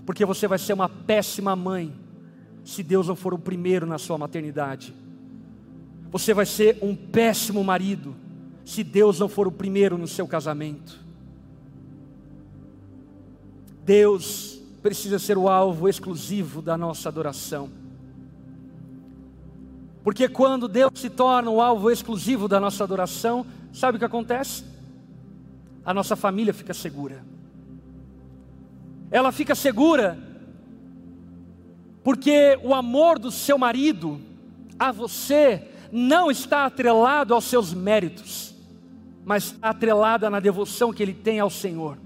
Porque 0.06 0.24
você 0.24 0.46
vai 0.46 0.58
ser 0.58 0.72
uma 0.72 0.88
péssima 0.88 1.54
mãe 1.54 1.92
se 2.64 2.82
Deus 2.82 3.08
não 3.08 3.16
for 3.16 3.34
o 3.34 3.38
primeiro 3.38 3.86
na 3.86 3.98
sua 3.98 4.16
maternidade. 4.16 4.94
Você 6.10 6.32
vai 6.32 6.46
ser 6.46 6.78
um 6.80 6.94
péssimo 6.94 7.62
marido 7.62 8.14
se 8.68 8.84
Deus 8.84 9.18
não 9.18 9.30
for 9.30 9.48
o 9.48 9.50
primeiro 9.50 9.96
no 9.96 10.06
seu 10.06 10.28
casamento. 10.28 11.00
Deus 13.82 14.60
precisa 14.82 15.18
ser 15.18 15.38
o 15.38 15.48
alvo 15.48 15.88
exclusivo 15.88 16.60
da 16.60 16.76
nossa 16.76 17.08
adoração. 17.08 17.70
Porque 20.04 20.28
quando 20.28 20.68
Deus 20.68 20.90
se 20.96 21.08
torna 21.08 21.50
o 21.50 21.62
alvo 21.62 21.90
exclusivo 21.90 22.46
da 22.46 22.60
nossa 22.60 22.84
adoração, 22.84 23.46
sabe 23.72 23.96
o 23.96 23.98
que 23.98 24.04
acontece? 24.04 24.64
A 25.82 25.94
nossa 25.94 26.14
família 26.14 26.52
fica 26.52 26.74
segura. 26.74 27.24
Ela 29.10 29.32
fica 29.32 29.54
segura 29.54 30.18
porque 32.04 32.60
o 32.62 32.74
amor 32.74 33.18
do 33.18 33.30
seu 33.30 33.56
marido 33.56 34.20
a 34.78 34.92
você 34.92 35.68
não 35.90 36.30
está 36.30 36.66
atrelado 36.66 37.32
aos 37.32 37.44
seus 37.44 37.72
méritos, 37.72 38.47
mas 39.28 39.58
atrelada 39.60 40.30
na 40.30 40.40
devoção 40.40 40.90
que 40.90 41.02
ele 41.02 41.12
tem 41.12 41.38
ao 41.38 41.50
Senhor. 41.50 41.98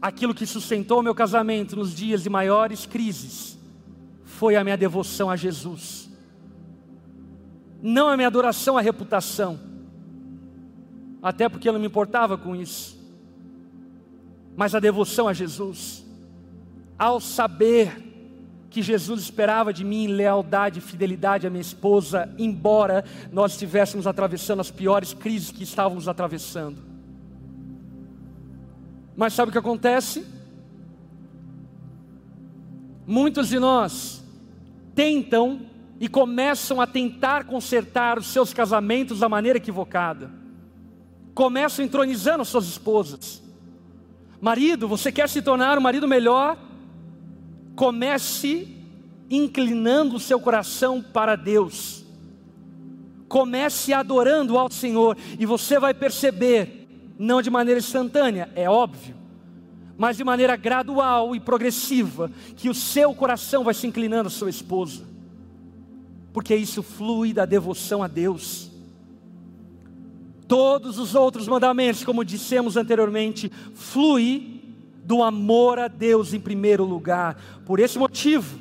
Aquilo 0.00 0.32
que 0.32 0.46
sustentou 0.46 1.02
meu 1.02 1.12
casamento 1.12 1.74
nos 1.74 1.92
dias 1.92 2.22
de 2.22 2.30
maiores 2.30 2.86
crises 2.86 3.58
foi 4.22 4.54
a 4.54 4.62
minha 4.62 4.76
devoção 4.76 5.28
a 5.28 5.34
Jesus, 5.34 6.08
não 7.82 8.06
a 8.06 8.16
minha 8.16 8.28
adoração 8.28 8.78
à 8.78 8.80
reputação, 8.80 9.58
até 11.20 11.48
porque 11.48 11.68
eu 11.68 11.72
não 11.72 11.80
me 11.80 11.88
importava 11.88 12.38
com 12.38 12.54
isso, 12.54 12.96
mas 14.54 14.76
a 14.76 14.78
devoção 14.78 15.26
a 15.26 15.32
Jesus, 15.32 16.06
ao 16.96 17.18
saber 17.18 18.11
que 18.72 18.82
Jesus 18.82 19.20
esperava 19.20 19.72
de 19.72 19.84
mim 19.84 20.06
lealdade 20.06 20.80
fidelidade 20.80 21.46
à 21.46 21.50
minha 21.50 21.60
esposa, 21.60 22.34
embora 22.38 23.04
nós 23.30 23.52
estivéssemos 23.52 24.06
atravessando 24.06 24.60
as 24.60 24.70
piores 24.70 25.12
crises 25.12 25.50
que 25.50 25.62
estávamos 25.62 26.08
atravessando. 26.08 26.82
Mas 29.14 29.34
sabe 29.34 29.50
o 29.50 29.52
que 29.52 29.58
acontece? 29.58 30.26
Muitos 33.06 33.48
de 33.48 33.58
nós 33.58 34.24
tentam 34.94 35.60
e 36.00 36.08
começam 36.08 36.80
a 36.80 36.86
tentar 36.86 37.44
consertar 37.44 38.18
os 38.18 38.28
seus 38.28 38.54
casamentos 38.54 39.20
da 39.20 39.28
maneira 39.28 39.58
equivocada. 39.58 40.30
Começam 41.34 41.84
entronizando 41.84 42.44
suas 42.44 42.66
esposas. 42.66 43.42
Marido, 44.40 44.88
você 44.88 45.12
quer 45.12 45.28
se 45.28 45.42
tornar 45.42 45.78
um 45.78 45.82
marido 45.82 46.08
melhor? 46.08 46.71
Comece 47.74 48.68
inclinando 49.30 50.16
o 50.16 50.20
seu 50.20 50.38
coração 50.38 51.02
para 51.02 51.36
Deus. 51.36 52.04
Comece 53.28 53.92
adorando 53.92 54.58
ao 54.58 54.70
Senhor 54.70 55.16
e 55.38 55.46
você 55.46 55.78
vai 55.78 55.94
perceber 55.94 56.82
não 57.18 57.40
de 57.40 57.50
maneira 57.50 57.80
instantânea, 57.80 58.50
é 58.54 58.68
óbvio, 58.68 59.14
mas 59.96 60.16
de 60.16 60.24
maneira 60.24 60.56
gradual 60.56 61.36
e 61.36 61.40
progressiva, 61.40 62.30
que 62.56 62.68
o 62.68 62.74
seu 62.74 63.14
coração 63.14 63.62
vai 63.62 63.74
se 63.74 63.86
inclinando 63.86 64.26
à 64.26 64.30
sua 64.30 64.50
esposa, 64.50 65.04
porque 66.32 66.54
isso 66.56 66.82
flui 66.82 67.32
da 67.32 67.44
devoção 67.44 68.02
a 68.02 68.08
Deus. 68.08 68.70
Todos 70.48 70.98
os 70.98 71.14
outros 71.14 71.46
mandamentos, 71.46 72.04
como 72.04 72.24
dissemos 72.24 72.76
anteriormente, 72.76 73.50
flui 73.74 74.51
do 75.04 75.22
amor 75.22 75.78
a 75.78 75.88
Deus 75.88 76.32
em 76.32 76.40
primeiro 76.40 76.84
lugar. 76.84 77.36
Por 77.64 77.80
esse 77.80 77.98
motivo, 77.98 78.58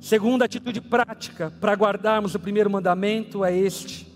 segunda 0.00 0.44
atitude 0.44 0.80
prática 0.80 1.52
para 1.60 1.74
guardarmos 1.74 2.34
o 2.34 2.40
primeiro 2.40 2.70
mandamento 2.70 3.44
é 3.44 3.56
este: 3.56 4.06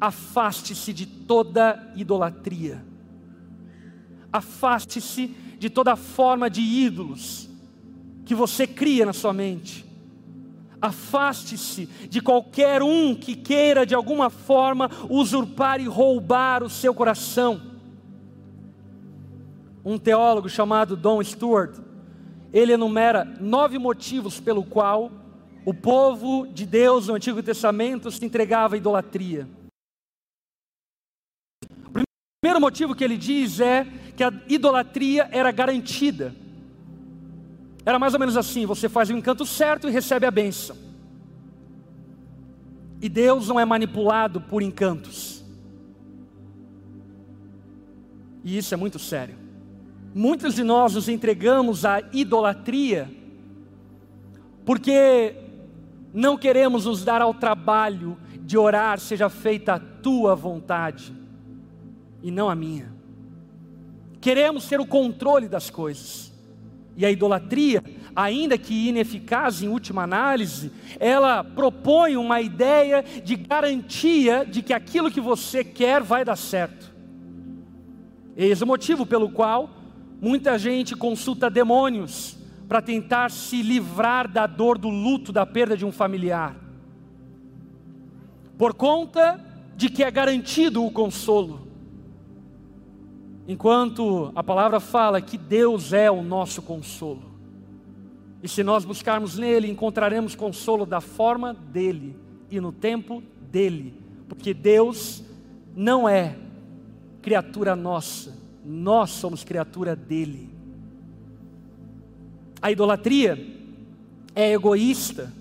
afaste-se 0.00 0.92
de 0.92 1.06
toda 1.06 1.92
idolatria, 1.96 2.84
afaste-se 4.32 5.34
de 5.58 5.68
toda 5.68 5.96
forma 5.96 6.48
de 6.48 6.60
ídolos 6.60 7.48
que 8.24 8.34
você 8.34 8.66
cria 8.66 9.04
na 9.04 9.12
sua 9.12 9.32
mente, 9.32 9.84
afaste-se 10.80 11.86
de 12.08 12.20
qualquer 12.22 12.82
um 12.82 13.14
que 13.14 13.34
queira 13.34 13.84
de 13.84 13.94
alguma 13.94 14.30
forma 14.30 14.88
usurpar 15.08 15.80
e 15.80 15.86
roubar 15.86 16.62
o 16.62 16.70
seu 16.70 16.94
coração. 16.94 17.69
Um 19.84 19.98
teólogo 19.98 20.48
chamado 20.48 20.96
Don 20.96 21.22
Stewart, 21.22 21.78
ele 22.52 22.72
enumera 22.72 23.24
nove 23.40 23.78
motivos 23.78 24.40
pelo 24.40 24.64
qual 24.64 25.10
o 25.64 25.72
povo 25.74 26.46
de 26.46 26.66
Deus 26.66 27.08
no 27.08 27.14
Antigo 27.14 27.42
Testamento 27.42 28.10
se 28.10 28.24
entregava 28.24 28.74
à 28.74 28.78
idolatria 28.78 29.48
primeiro 32.50 32.60
motivo 32.60 32.94
que 32.94 33.04
ele 33.04 33.16
diz 33.16 33.60
é 33.60 33.86
que 34.16 34.24
a 34.24 34.32
idolatria 34.48 35.28
era 35.30 35.52
garantida. 35.52 36.34
Era 37.84 37.98
mais 37.98 38.12
ou 38.12 38.20
menos 38.20 38.36
assim: 38.36 38.66
você 38.66 38.88
faz 38.88 39.08
o 39.08 39.12
encanto 39.12 39.46
certo 39.46 39.88
e 39.88 39.92
recebe 39.92 40.26
a 40.26 40.30
bênção. 40.30 40.76
E 43.00 43.08
Deus 43.08 43.48
não 43.48 43.58
é 43.58 43.64
manipulado 43.64 44.40
por 44.40 44.62
encantos. 44.62 45.44
E 48.42 48.58
isso 48.58 48.74
é 48.74 48.76
muito 48.76 48.98
sério. 48.98 49.36
Muitos 50.14 50.54
de 50.56 50.64
nós 50.64 50.94
nos 50.94 51.08
entregamos 51.08 51.84
à 51.84 52.02
idolatria, 52.12 53.08
porque 54.64 55.36
não 56.12 56.36
queremos 56.36 56.86
nos 56.86 57.04
dar 57.04 57.22
ao 57.22 57.32
trabalho 57.32 58.18
de 58.40 58.58
orar, 58.58 58.98
seja 58.98 59.28
feita 59.28 59.74
a 59.74 59.78
tua 59.78 60.34
vontade 60.34 61.14
e 62.22 62.30
não 62.30 62.50
a 62.50 62.54
minha. 62.56 62.92
Queremos 64.20 64.66
ter 64.66 64.80
o 64.80 64.86
controle 64.86 65.48
das 65.48 65.70
coisas. 65.70 66.30
E 66.96 67.06
a 67.06 67.10
idolatria, 67.10 67.82
ainda 68.14 68.58
que 68.58 68.88
ineficaz 68.88 69.62
em 69.62 69.68
última 69.68 70.02
análise, 70.02 70.72
ela 70.98 71.42
propõe 71.44 72.16
uma 72.16 72.40
ideia 72.40 73.02
de 73.24 73.36
garantia 73.36 74.44
de 74.44 74.60
que 74.60 74.72
aquilo 74.72 75.10
que 75.10 75.20
você 75.20 75.62
quer 75.62 76.02
vai 76.02 76.24
dar 76.24 76.36
certo. 76.36 76.92
Eis 78.36 78.60
o 78.60 78.66
motivo 78.66 79.06
pelo 79.06 79.30
qual 79.30 79.70
muita 80.20 80.58
gente 80.58 80.94
consulta 80.94 81.48
demônios 81.48 82.36
para 82.68 82.80
tentar 82.82 83.30
se 83.30 83.62
livrar 83.62 84.30
da 84.30 84.46
dor 84.46 84.78
do 84.78 84.88
luto 84.88 85.32
da 85.32 85.44
perda 85.44 85.76
de 85.76 85.84
um 85.84 85.90
familiar. 85.90 86.56
Por 88.56 88.74
conta 88.74 89.44
de 89.74 89.88
que 89.88 90.04
é 90.04 90.10
garantido 90.10 90.84
o 90.84 90.90
consolo. 90.90 91.66
Enquanto 93.48 94.30
a 94.34 94.42
palavra 94.42 94.78
fala 94.78 95.20
que 95.20 95.38
Deus 95.38 95.92
é 95.92 96.10
o 96.10 96.22
nosso 96.22 96.62
consolo. 96.62 97.22
E 98.42 98.48
se 98.48 98.62
nós 98.62 98.84
buscarmos 98.84 99.36
nele, 99.36 99.70
encontraremos 99.70 100.34
consolo 100.34 100.86
da 100.86 101.00
forma 101.00 101.54
dele 101.54 102.16
e 102.50 102.60
no 102.60 102.72
tempo 102.72 103.22
dele, 103.50 103.94
porque 104.28 104.54
Deus 104.54 105.22
não 105.74 106.08
é 106.08 106.36
criatura 107.22 107.76
nossa, 107.76 108.36
nós 108.70 109.10
somos 109.10 109.42
criatura 109.42 109.96
dele. 109.96 110.48
A 112.62 112.70
idolatria 112.70 113.38
é 114.34 114.52
egoísta, 114.52 115.32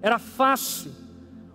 era 0.00 0.18
fácil, 0.18 0.92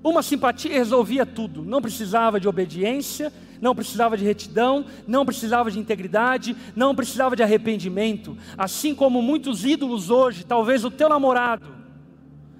uma 0.04 0.22
simpatia 0.22 0.72
resolvia 0.72 1.26
tudo, 1.26 1.64
não 1.64 1.82
precisava 1.82 2.40
de 2.40 2.48
obediência, 2.48 3.32
não 3.62 3.74
precisava 3.74 4.18
de 4.18 4.26
retidão, 4.26 4.86
não 5.08 5.26
precisava 5.26 5.72
de 5.72 5.80
integridade, 5.80 6.56
não 6.76 6.94
precisava 6.94 7.36
de 7.36 7.42
arrependimento. 7.42 8.38
Assim 8.58 8.94
como 8.94 9.22
muitos 9.22 9.66
ídolos 9.66 10.10
hoje, 10.10 10.46
talvez 10.46 10.84
o 10.84 10.92
teu 10.92 11.08
namorado 11.08 11.74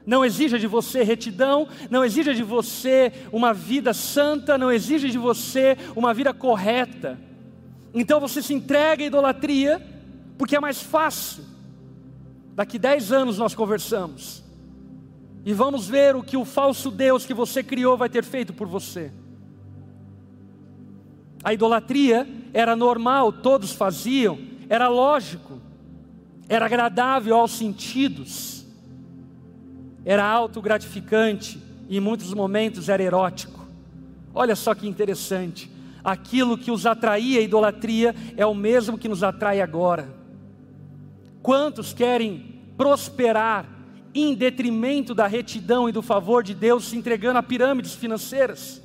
não 0.06 0.24
exija 0.24 0.60
de 0.60 0.68
você 0.68 1.04
retidão, 1.04 1.68
não 1.90 2.06
exija 2.06 2.34
de 2.34 2.44
você 2.44 3.12
uma 3.32 3.54
vida 3.54 3.94
santa, 3.94 4.58
não 4.58 4.72
exija 4.72 5.10
de 5.10 5.18
você 5.18 5.78
uma 5.96 6.14
vida 6.14 6.34
correta. 6.34 7.20
Então 7.96 8.20
você 8.20 8.42
se 8.42 8.54
entrega 8.54 9.04
à 9.04 9.08
idolatria, 9.08 9.82
porque 10.38 10.58
é 10.58 10.60
mais 10.60 10.82
fácil. 10.82 11.46
Daqui 12.54 12.78
dez 12.78 13.14
anos 13.14 13.38
nós 13.38 13.56
conversamos. 13.56 14.44
E 15.46 15.54
vamos 15.54 15.88
ver 15.88 16.14
o 16.16 16.22
que 16.22 16.36
o 16.36 16.44
falso 16.44 16.92
Deus 16.92 17.26
que 17.26 17.34
você 17.34 17.64
criou 17.64 17.96
vai 17.96 18.10
ter 18.10 18.26
feito 18.26 18.52
por 18.52 18.68
você. 18.68 19.12
A 21.42 21.54
idolatria 21.54 22.28
era 22.54 22.76
normal, 22.76 23.32
todos 23.32 23.72
faziam, 23.72 24.40
era 24.68 24.88
lógico, 24.90 25.62
era 26.50 26.66
agradável 26.66 27.38
aos 27.38 27.52
sentidos, 27.52 28.66
era 30.04 30.26
autogratificante 30.26 31.62
e 31.88 31.98
em 31.98 32.00
muitos 32.00 32.34
momentos 32.34 32.90
era 32.90 33.04
erótico. 33.04 33.64
Olha 34.34 34.56
só 34.56 34.74
que 34.74 34.88
interessante, 34.88 35.70
aquilo 36.06 36.56
que 36.56 36.70
os 36.70 36.86
atraía 36.86 37.40
a 37.40 37.44
idolatria 37.44 38.16
é 38.38 38.46
o 38.46 38.54
mesmo 38.54 38.98
que 38.98 39.10
nos 39.10 39.24
atrai 39.24 39.60
agora. 39.60 40.08
Quantos 41.42 41.94
querem 41.94 42.62
prosperar 42.78 43.68
em 44.14 44.36
detrimento 44.36 45.16
da 45.16 45.26
retidão 45.26 45.90
e 45.90 45.92
do 45.92 46.04
favor 46.04 46.44
de 46.44 46.54
Deus, 46.54 46.86
se 46.86 46.96
entregando 46.96 47.40
a 47.40 47.44
pirâmides 47.44 47.96
financeiras? 47.96 48.82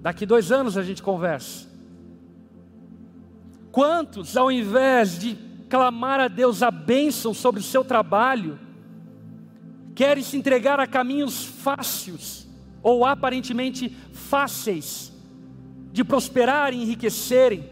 Daqui 0.00 0.24
dois 0.24 0.52
anos 0.52 0.78
a 0.78 0.82
gente 0.84 1.02
conversa. 1.02 1.66
Quantos, 3.72 4.36
ao 4.36 4.50
invés 4.52 5.18
de 5.18 5.36
clamar 5.68 6.20
a 6.20 6.28
Deus 6.28 6.62
a 6.62 6.70
bênção 6.70 7.34
sobre 7.34 7.60
o 7.60 7.64
seu 7.64 7.84
trabalho, 7.84 8.58
querem 9.96 10.22
se 10.22 10.36
entregar 10.36 10.78
a 10.78 10.86
caminhos 10.86 11.44
fáceis 11.44 12.45
ou 12.82 13.04
aparentemente 13.04 13.94
fáceis 14.12 15.12
de 15.92 16.04
prosperar 16.04 16.72
e 16.72 16.82
enriquecerem, 16.82 17.68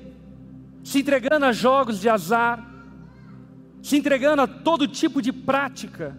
se 0.83 1.01
entregando 1.01 1.45
a 1.47 1.53
jogos 1.53 2.01
de 2.01 2.09
azar, 2.09 2.73
se 3.83 3.97
entregando 3.97 4.43
a 4.43 4.47
todo 4.47 4.89
tipo 4.89 5.21
de 5.21 5.33
prática 5.33 6.17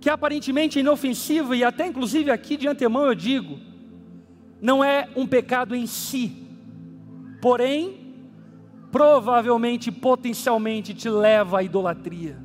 que 0.00 0.10
aparentemente 0.10 0.78
é 0.78 0.80
inofensiva 0.80 1.56
e 1.56 1.64
até 1.64 1.86
inclusive 1.86 2.30
aqui 2.30 2.56
de 2.56 2.68
antemão 2.68 3.06
eu 3.06 3.14
digo, 3.14 3.58
não 4.60 4.82
é 4.82 5.08
um 5.16 5.26
pecado 5.26 5.74
em 5.74 5.86
si, 5.86 6.46
porém, 7.40 8.06
provavelmente, 8.90 9.92
potencialmente 9.92 10.94
te 10.94 11.08
leva 11.08 11.58
à 11.58 11.62
idolatria. 11.62 12.38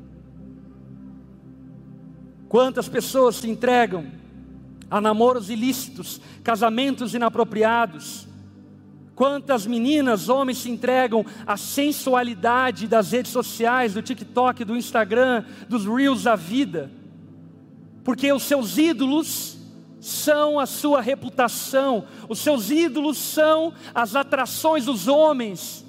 Quantas 2.48 2.88
pessoas 2.88 3.36
se 3.36 3.48
entregam 3.48 4.06
a 4.92 5.00
namoros 5.00 5.48
ilícitos, 5.48 6.20
casamentos 6.44 7.14
inapropriados? 7.14 8.28
Quantas 9.14 9.66
meninas, 9.66 10.28
homens 10.28 10.58
se 10.58 10.70
entregam 10.70 11.24
à 11.46 11.56
sensualidade 11.56 12.86
das 12.86 13.10
redes 13.10 13.32
sociais, 13.32 13.94
do 13.94 14.02
TikTok, 14.02 14.66
do 14.66 14.76
Instagram, 14.76 15.46
dos 15.66 15.86
Reels 15.86 16.24
da 16.24 16.36
vida? 16.36 16.90
Porque 18.04 18.30
os 18.30 18.42
seus 18.42 18.76
ídolos 18.76 19.56
são 19.98 20.60
a 20.60 20.66
sua 20.66 21.00
reputação, 21.00 22.04
os 22.28 22.40
seus 22.40 22.70
ídolos 22.70 23.16
são 23.16 23.72
as 23.94 24.14
atrações 24.14 24.84
dos 24.84 25.08
homens. 25.08 25.86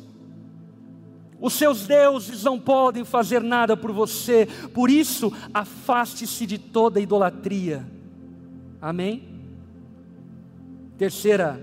Os 1.41 1.53
seus 1.53 1.85
deuses 1.85 2.43
não 2.43 2.57
podem 2.57 3.03
fazer 3.03 3.43
nada 3.43 3.75
por 3.75 3.91
você, 3.91 4.47
por 4.73 4.89
isso, 4.89 5.33
afaste-se 5.53 6.45
de 6.45 6.57
toda 6.57 7.01
idolatria. 7.01 7.85
Amém? 8.83 9.23
Terceira 10.97 11.57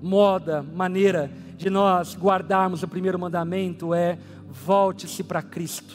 moda, 0.00 0.62
maneira 0.62 1.30
de 1.58 1.68
nós 1.68 2.16
guardarmos 2.16 2.82
o 2.82 2.88
primeiro 2.88 3.18
mandamento 3.18 3.92
é: 3.92 4.18
volte-se 4.48 5.22
para 5.22 5.42
Cristo, 5.42 5.94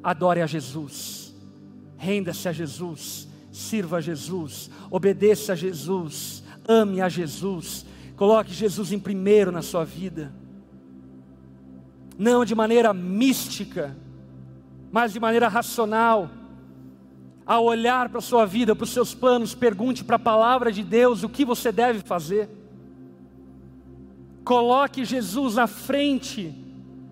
adore 0.00 0.42
a 0.42 0.46
Jesus, 0.46 1.34
renda-se 1.96 2.48
a 2.48 2.52
Jesus. 2.52 3.28
Sirva 3.50 3.96
a 3.96 4.00
Jesus, 4.00 4.70
obedeça 4.88 5.54
a 5.54 5.56
Jesus, 5.56 6.44
ame 6.68 7.00
a 7.00 7.08
Jesus, 7.08 7.84
coloque 8.14 8.52
Jesus 8.52 8.92
em 8.92 8.98
primeiro 9.00 9.50
na 9.50 9.60
sua 9.60 9.84
vida, 9.84 10.32
não 12.16 12.44
de 12.44 12.54
maneira 12.54 12.94
mística, 12.94 13.96
mas 14.92 15.12
de 15.12 15.18
maneira 15.18 15.48
racional. 15.48 16.30
Ao 17.46 17.64
olhar 17.64 18.08
para 18.08 18.18
a 18.18 18.22
sua 18.22 18.46
vida, 18.46 18.76
para 18.76 18.84
os 18.84 18.90
seus 18.90 19.14
planos, 19.14 19.54
pergunte 19.54 20.04
para 20.04 20.16
a 20.16 20.20
palavra 20.20 20.70
de 20.70 20.82
Deus 20.82 21.22
o 21.22 21.28
que 21.28 21.44
você 21.44 21.72
deve 21.72 22.00
fazer. 22.00 22.48
Coloque 24.44 25.04
Jesus 25.04 25.56
na 25.56 25.66
frente 25.66 26.54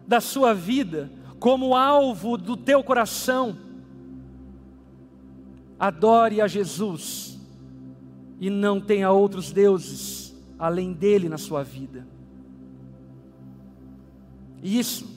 da 0.07 0.21
sua 0.21 0.55
vida, 0.55 1.11
como 1.39 1.77
alvo 1.77 2.37
do 2.37 2.57
teu 2.57 2.83
coração 2.83 3.69
adore 5.79 6.41
a 6.41 6.49
Jesus 6.49 7.39
e 8.41 8.51
não 8.51 8.81
tenha 8.81 9.11
outros 9.11 9.53
deuses 9.53 10.35
além 10.59 10.93
dele 10.93 11.29
na 11.29 11.39
sua 11.39 11.63
vida. 11.63 12.07
E 14.63 14.79
isso 14.79 15.09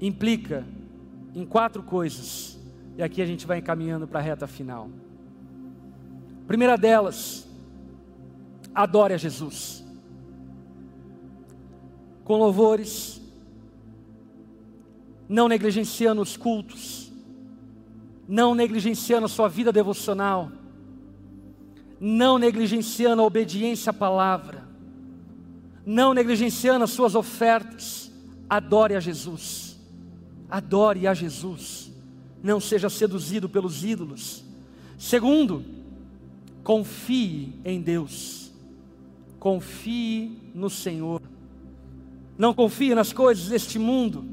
implica 0.00 0.66
em 1.34 1.44
quatro 1.44 1.82
coisas, 1.82 2.58
e 2.96 3.02
aqui 3.02 3.22
a 3.22 3.26
gente 3.26 3.46
vai 3.46 3.58
encaminhando 3.58 4.06
para 4.06 4.20
a 4.20 4.22
reta 4.22 4.46
final. 4.46 4.90
primeira 6.46 6.76
delas, 6.76 7.48
adore 8.74 9.14
a 9.14 9.16
Jesus, 9.16 9.84
com 12.24 12.36
louvores, 12.36 13.20
não 15.28 15.48
negligenciando 15.48 16.20
os 16.20 16.36
cultos, 16.36 17.10
não 18.28 18.54
negligenciando 18.54 19.24
a 19.24 19.28
sua 19.28 19.48
vida 19.48 19.72
devocional, 19.72 20.52
não 21.98 22.38
negligenciando 22.38 23.22
a 23.22 23.24
obediência 23.24 23.90
à 23.90 23.92
palavra, 23.94 24.62
não 25.86 26.12
negligenciando 26.12 26.84
as 26.84 26.90
suas 26.90 27.14
ofertas, 27.14 28.12
adore 28.48 28.94
a 28.94 29.00
Jesus, 29.00 29.80
adore 30.50 31.06
a 31.06 31.14
Jesus, 31.14 31.81
não 32.42 32.60
seja 32.60 32.90
seduzido 32.90 33.48
pelos 33.48 33.84
ídolos. 33.84 34.44
Segundo, 34.98 35.64
confie 36.62 37.54
em 37.64 37.80
Deus, 37.80 38.52
confie 39.38 40.38
no 40.54 40.70
Senhor, 40.70 41.20
não 42.36 42.54
confie 42.54 42.94
nas 42.94 43.12
coisas 43.12 43.48
deste 43.48 43.78
mundo, 43.78 44.24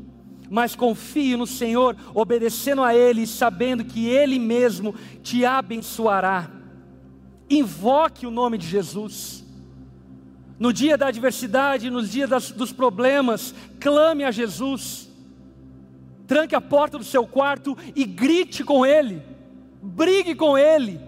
mas 0.50 0.76
confie 0.76 1.36
no 1.36 1.46
Senhor, 1.46 1.96
obedecendo 2.14 2.84
a 2.84 2.96
Ele, 2.96 3.28
sabendo 3.28 3.86
que 3.86 4.08
Ele 4.08 4.40
mesmo 4.40 4.96
te 5.22 5.46
abençoará. 5.46 6.50
Invoque 7.50 8.26
o 8.26 8.32
nome 8.32 8.58
de 8.58 8.68
Jesus. 8.68 9.46
No 10.60 10.74
dia 10.74 10.98
da 10.98 11.08
adversidade, 11.08 11.90
nos 11.90 12.12
dias 12.12 12.30
das, 12.30 12.52
dos 12.52 12.72
problemas, 12.72 13.54
clame 13.80 14.24
a 14.24 14.32
Jesus. 14.32 15.09
Tranque 16.30 16.56
a 16.56 16.62
porta 16.62 16.98
do 16.98 17.04
seu 17.04 17.28
quarto 17.28 17.78
e 17.94 18.06
grite 18.06 18.64
com 18.64 18.86
Ele. 18.86 19.22
Brigue 19.82 20.34
com 20.34 20.58
Ele, 20.58 21.02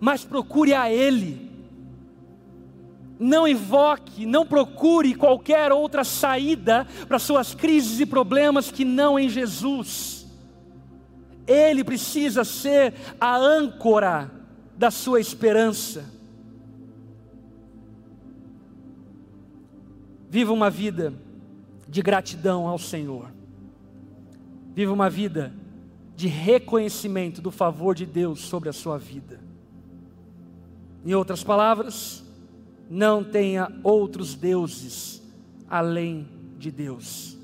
mas 0.00 0.24
procure 0.24 0.74
a 0.74 0.90
Ele 0.90 1.46
não 3.18 3.48
invoque, 3.48 4.26
não 4.26 4.46
procure 4.46 5.14
qualquer 5.14 5.72
outra 5.72 6.04
saída 6.04 6.86
para 7.08 7.18
suas 7.18 7.54
crises 7.54 8.00
e 8.00 8.06
problemas 8.06 8.70
que 8.70 8.84
não 8.84 9.18
em 9.18 9.28
Jesus. 9.28 10.26
Ele 11.46 11.84
precisa 11.84 12.44
ser 12.44 12.94
a 13.20 13.36
âncora 13.36 14.30
da 14.76 14.90
sua 14.90 15.20
esperança. 15.20 16.04
Viva 20.28 20.52
uma 20.52 20.68
vida 20.68 21.14
de 21.88 22.02
gratidão 22.02 22.66
ao 22.66 22.78
Senhor. 22.78 23.30
Viva 24.76 24.92
uma 24.92 25.08
vida 25.08 25.54
de 26.14 26.28
reconhecimento 26.28 27.40
do 27.40 27.50
favor 27.50 27.94
de 27.94 28.04
Deus 28.04 28.40
sobre 28.40 28.68
a 28.68 28.74
sua 28.74 28.98
vida. 28.98 29.40
Em 31.02 31.14
outras 31.14 31.42
palavras, 31.42 32.22
não 32.90 33.24
tenha 33.24 33.72
outros 33.82 34.34
deuses 34.34 35.22
além 35.66 36.28
de 36.58 36.70
Deus. 36.70 37.38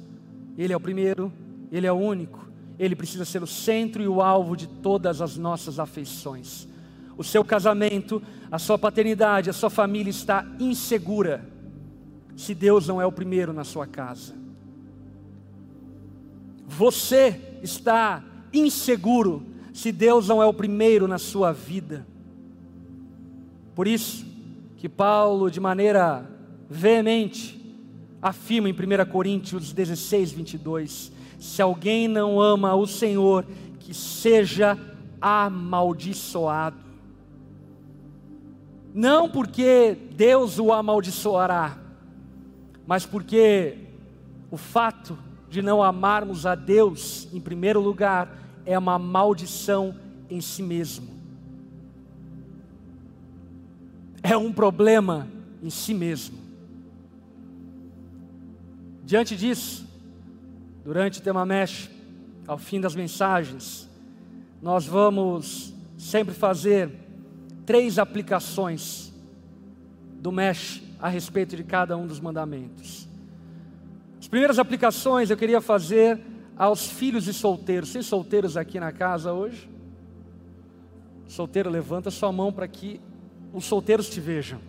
Ele 0.59 0.75
é 0.75 0.77
o 0.77 0.81
primeiro, 0.81 1.33
ele 1.71 1.87
é 1.87 1.93
o 1.93 1.97
único, 1.97 2.47
ele 2.79 2.95
precisa 2.95 3.25
ser 3.25 3.43
o 3.43 3.47
centro 3.47 4.03
e 4.03 4.09
o 4.09 4.21
alvo 4.21 4.55
de 4.55 4.67
todas 4.67 5.23
as 5.23 5.39
nossas 5.39 5.79
afeições. 5.79 6.69
O 7.17 7.25
seu 7.25 7.43
casamento, 7.43 8.23
a 8.51 8.59
sua 8.59 8.79
paternidade, 8.79 9.49
a 9.49 9.55
sua 9.55 9.71
família 9.71 10.11
está 10.11 10.47
insegura 10.61 11.49
se 12.37 12.55
Deus 12.55 12.87
não 12.87 13.01
é 13.01 13.07
o 13.07 13.13
primeiro 13.13 13.55
na 13.55 13.65
sua 13.65 13.87
casa. 13.87 14.42
Você 16.77 17.59
está 17.63 18.25
inseguro 18.53 19.45
se 19.75 19.93
Deus 19.93 20.29
não 20.29 20.43
é 20.43 20.47
o 20.47 20.55
primeiro 20.55 21.07
na 21.07 21.19
sua 21.19 21.53
vida. 21.53 22.07
Por 23.75 23.87
isso, 23.87 24.25
que 24.79 24.89
Paulo, 24.89 25.51
de 25.51 25.61
maneira 25.61 26.29
veemente, 26.69 27.61
afirma 28.23 28.71
em 28.71 28.73
1 28.73 29.11
Coríntios 29.11 29.73
16, 29.73 30.33
22: 30.33 31.13
Se 31.39 31.61
alguém 31.61 32.09
não 32.09 32.41
ama 32.41 32.75
o 32.75 32.87
Senhor, 32.87 33.45
que 33.79 33.93
seja 33.93 34.79
amaldiçoado. 35.21 36.79
Não 38.95 39.29
porque 39.29 39.97
Deus 40.17 40.59
o 40.59 40.73
amaldiçoará, 40.73 41.79
mas 42.87 43.05
porque 43.05 43.77
o 44.51 44.57
fato 44.57 45.19
de 45.53 45.63
não 45.63 45.81
amarmos 45.81 46.47
a 46.47 46.57
Deus, 46.57 47.29
em 47.33 47.41
primeiro 47.41 47.81
lugar, 47.81 48.37
é 48.67 48.77
uma 48.77 48.99
maldição 48.99 49.95
em 50.29 50.41
si 50.41 50.63
mesmo 50.63 51.13
é 54.23 54.37
um 54.37 54.53
problema 54.53 55.29
em 55.63 55.69
si 55.69 55.93
mesmo. 55.93 56.39
Diante 59.05 59.37
disso, 59.37 59.87
durante 60.85 61.19
o 61.19 61.23
tema 61.23 61.45
Mesh, 61.45 61.91
ao 62.47 62.57
fim 62.57 62.81
das 62.81 62.95
mensagens, 62.95 63.89
nós 64.63 64.87
vamos 64.87 65.75
sempre 65.99 66.33
fazer 66.33 66.91
três 67.67 67.99
aplicações 67.99 69.13
do 70.21 70.31
Mesh 70.31 70.83
a 71.01 71.09
respeito 71.09 71.57
de 71.57 71.65
cada 71.65 71.97
um 71.97 72.07
dos 72.07 72.21
mandamentos. 72.21 73.09
As 74.23 74.29
primeiras 74.29 74.61
aplicações 74.61 75.31
eu 75.31 75.37
queria 75.37 75.61
fazer 75.61 76.17
aos 76.57 76.89
filhos 76.89 77.27
e 77.27 77.33
solteiros. 77.33 77.93
Tem 77.93 78.03
solteiros 78.03 78.57
aqui 78.57 78.79
na 78.79 78.93
casa 78.93 79.33
hoje? 79.33 79.69
Solteiro, 81.27 81.69
levanta 81.69 82.09
sua 82.09 82.31
mão 82.31 82.53
para 82.53 82.69
que 82.69 83.01
os 83.53 83.65
solteiros 83.65 84.09
te 84.09 84.21
vejam. 84.21 84.61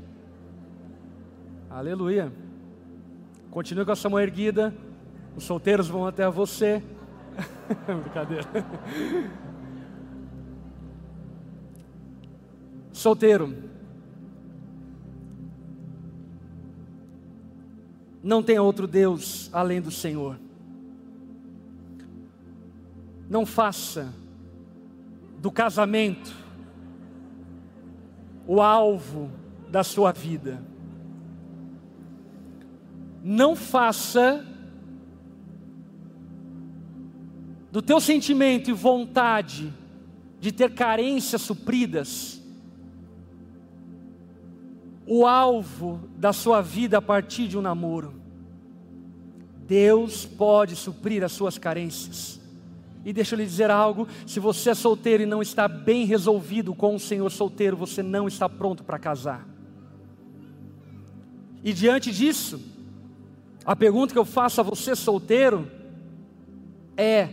Aleluia. 1.70 2.34
Continue 3.52 3.86
com 3.86 3.92
a 3.92 3.96
sua 3.96 4.10
mão 4.10 4.20
erguida. 4.20 4.74
Os 5.38 5.44
solteiros 5.44 5.88
vão 5.88 6.08
até 6.08 6.28
você. 6.28 6.82
Brincadeira. 7.86 8.48
Solteiro. 12.92 13.54
Não 18.24 18.42
tem 18.42 18.58
outro 18.58 18.88
Deus 18.88 19.50
além 19.52 19.82
do 19.82 19.92
Senhor. 19.92 20.40
Não 23.30 23.46
faça 23.46 24.14
do 25.40 25.52
casamento 25.52 26.34
o 28.48 28.62
alvo 28.62 29.30
da 29.70 29.84
sua 29.84 30.14
vida. 30.14 30.64
Não 33.22 33.56
faça 33.56 34.46
do 37.72 37.82
teu 37.82 38.00
sentimento 38.00 38.70
e 38.70 38.74
vontade 38.74 39.74
de 40.40 40.52
ter 40.52 40.74
carências 40.74 41.42
supridas 41.42 42.43
o 45.06 45.26
alvo 45.26 46.00
da 46.18 46.32
sua 46.32 46.62
vida 46.62 46.98
a 46.98 47.02
partir 47.02 47.48
de 47.48 47.58
um 47.58 47.62
namoro. 47.62 48.14
Deus 49.68 50.26
pode 50.26 50.76
suprir 50.76 51.24
as 51.24 51.32
suas 51.32 51.58
carências. 51.58 52.40
E 53.06 53.12
deixa 53.12 53.36
eu 53.36 53.40
lhe 53.40 53.46
dizer 53.46 53.70
algo: 53.70 54.08
se 54.26 54.40
você 54.40 54.70
é 54.70 54.74
solteiro 54.74 55.24
e 55.24 55.26
não 55.26 55.42
está 55.42 55.68
bem 55.68 56.06
resolvido 56.06 56.74
com 56.74 56.96
o 56.96 57.00
Senhor 57.00 57.30
solteiro, 57.30 57.76
você 57.76 58.02
não 58.02 58.28
está 58.28 58.48
pronto 58.48 58.84
para 58.84 59.00
casar. 59.00 59.48
E 61.64 61.74
diante 61.74 62.12
disso, 62.12 62.62
a 63.66 63.76
pergunta 63.76 64.14
que 64.14 64.20
eu 64.20 64.26
faço 64.26 64.62
a 64.62 64.64
você 64.64 64.96
solteiro 64.96 65.70
é: 66.96 67.30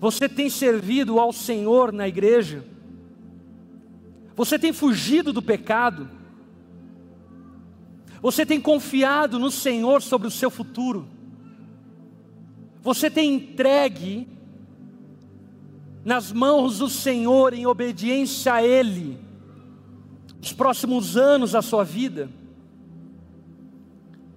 você 0.00 0.28
tem 0.28 0.48
servido 0.48 1.18
ao 1.18 1.32
Senhor 1.32 1.92
na 1.92 2.06
igreja? 2.06 2.64
Você 4.36 4.58
tem 4.58 4.72
fugido 4.72 5.32
do 5.32 5.42
pecado? 5.42 6.17
Você 8.20 8.44
tem 8.44 8.60
confiado 8.60 9.38
no 9.38 9.50
Senhor 9.50 10.02
sobre 10.02 10.26
o 10.26 10.30
seu 10.30 10.50
futuro? 10.50 11.06
Você 12.82 13.10
tem 13.10 13.34
entregue 13.34 14.28
nas 16.04 16.32
mãos 16.32 16.78
do 16.78 16.88
Senhor, 16.88 17.52
em 17.52 17.66
obediência 17.66 18.54
a 18.54 18.62
Ele, 18.62 19.18
os 20.40 20.52
próximos 20.52 21.16
anos 21.16 21.52
da 21.52 21.62
sua 21.62 21.84
vida. 21.84 22.30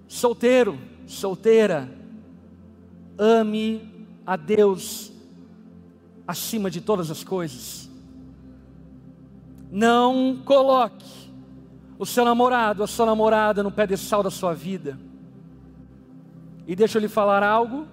Solteiro, 0.06 0.78
solteira, 1.06 1.90
ame 3.16 4.06
a 4.26 4.36
Deus 4.36 5.12
acima 6.26 6.70
de 6.70 6.80
todas 6.80 7.10
as 7.10 7.24
coisas. 7.24 7.88
Não 9.70 10.42
coloque 10.44 11.21
o 12.02 12.06
seu 12.06 12.24
namorado, 12.24 12.82
a 12.82 12.86
sua 12.88 13.06
namorada 13.06 13.62
no 13.62 13.70
pedestal 13.70 14.24
da 14.24 14.30
sua 14.30 14.52
vida. 14.52 14.98
E 16.66 16.74
deixa 16.74 16.98
eu 16.98 17.00
lhe 17.00 17.06
falar 17.06 17.44
algo. 17.44 17.86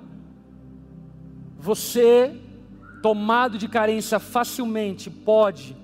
Você 1.60 2.36
tomado 3.03 3.55
de 3.55 3.68
carência 3.68 4.18
facilmente, 4.18 5.12
pode 5.12 5.78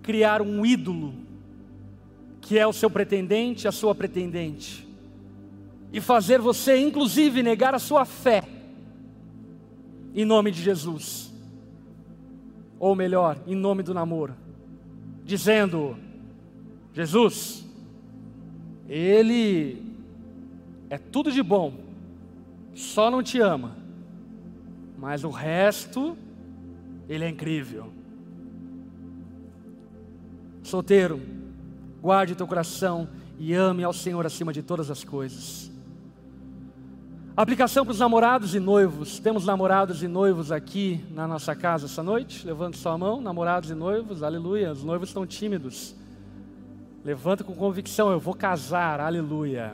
criar 0.00 0.40
um 0.40 0.64
ídolo, 0.64 1.12
que 2.40 2.58
é 2.58 2.66
o 2.66 2.72
seu 2.72 2.88
pretendente, 2.88 3.68
a 3.68 3.72
sua 3.72 3.94
pretendente, 3.94 4.88
e 5.92 6.00
fazer 6.00 6.40
você, 6.40 6.78
inclusive, 6.78 7.42
negar 7.42 7.74
a 7.74 7.78
sua 7.78 8.06
fé, 8.06 8.42
em 10.14 10.24
nome 10.24 10.50
de 10.50 10.62
Jesus, 10.62 11.30
ou 12.80 12.96
melhor, 12.96 13.36
em 13.46 13.54
nome 13.54 13.82
do 13.82 13.92
namoro, 13.92 14.34
dizendo: 15.26 16.07
Jesus, 16.92 17.64
Ele 18.88 19.82
é 20.90 20.98
tudo 20.98 21.30
de 21.30 21.42
bom, 21.42 21.74
só 22.74 23.10
não 23.10 23.22
te 23.22 23.40
ama 23.40 23.78
mas 24.98 25.22
o 25.22 25.30
resto, 25.30 26.18
ele 27.08 27.24
é 27.24 27.28
incrível. 27.28 27.92
Solteiro, 30.62 31.22
guarde 32.02 32.34
teu 32.34 32.48
coração 32.48 33.08
e 33.38 33.54
ame 33.54 33.84
ao 33.84 33.92
Senhor 33.92 34.26
acima 34.26 34.52
de 34.52 34.60
todas 34.60 34.90
as 34.90 35.04
coisas. 35.04 35.70
Aplicação 37.36 37.84
para 37.84 37.92
os 37.92 38.00
namorados 38.00 38.56
e 38.56 38.58
noivos. 38.58 39.20
Temos 39.20 39.46
namorados 39.46 40.02
e 40.02 40.08
noivos 40.08 40.50
aqui 40.50 41.04
na 41.12 41.28
nossa 41.28 41.54
casa 41.54 41.86
essa 41.86 42.02
noite? 42.02 42.44
Levante 42.44 42.76
sua 42.76 42.98
mão, 42.98 43.20
namorados 43.20 43.70
e 43.70 43.74
noivos, 43.74 44.24
aleluia. 44.24 44.72
Os 44.72 44.82
noivos 44.82 45.10
estão 45.10 45.24
tímidos. 45.24 45.94
Levanta 47.08 47.42
com 47.42 47.54
convicção, 47.54 48.12
eu 48.12 48.20
vou 48.20 48.34
casar, 48.34 49.00
aleluia. 49.00 49.72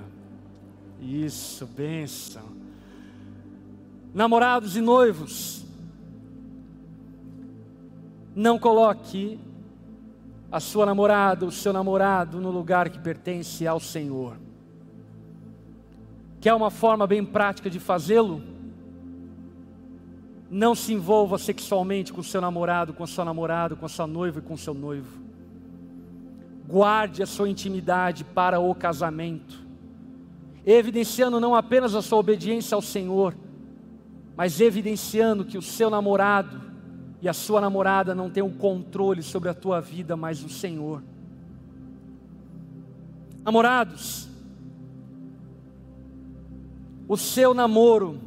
Isso, 1.01 1.67
bênção. 1.67 2.45
Namorados 4.15 4.77
e 4.77 4.81
noivos, 4.81 5.65
não 8.37 8.57
coloque 8.57 9.37
a 10.49 10.61
sua 10.61 10.87
namorada, 10.87 11.45
o 11.45 11.51
seu 11.51 11.73
namorado 11.73 12.41
no 12.41 12.53
lugar 12.53 12.89
que 12.89 13.01
pertence 13.01 13.67
ao 13.67 13.81
Senhor. 13.81 14.37
Quer 16.41 16.55
uma 16.55 16.71
forma 16.71 17.05
bem 17.05 17.25
prática 17.25 17.69
de 17.69 17.81
fazê-lo? 17.81 18.41
Não 20.49 20.73
se 20.73 20.93
envolva 20.93 21.37
sexualmente 21.37 22.13
com 22.13 22.23
seu 22.23 22.41
namorado, 22.41 22.95
com 22.95 23.05
sua 23.09 23.25
namorada, 23.25 23.75
com 23.75 23.89
sua 23.89 24.07
noiva 24.07 24.39
e 24.39 24.43
com 24.43 24.57
seu 24.57 24.73
noivo. 24.73 25.24
Guarde 26.67 27.23
a 27.23 27.27
sua 27.27 27.49
intimidade 27.49 28.25
para 28.25 28.59
o 28.59 28.75
casamento, 28.75 29.63
evidenciando 30.65 31.39
não 31.39 31.55
apenas 31.55 31.95
a 31.95 32.03
sua 32.03 32.19
obediência 32.19 32.75
ao 32.75 32.83
Senhor, 32.83 33.35
mas 34.37 34.61
evidenciando 34.61 35.45
que 35.45 35.59
o 35.59 35.63
seu 35.63 35.91
namorado 35.91 36.61
e 37.21 37.29
a 37.29 37.33
sua 37.33 37.61
namorada 37.61 38.15
não 38.15 38.29
têm 38.29 38.43
o 38.43 38.51
controle 38.51 39.23
sobre 39.23 39.49
a 39.49 39.55
tua 39.55 39.81
vida, 39.81 40.17
mas 40.17 40.43
o 40.43 40.49
Senhor. 40.49 41.03
Namorados, 43.43 44.29
o 47.07 47.17
seu 47.17 47.53
namoro 47.55 48.19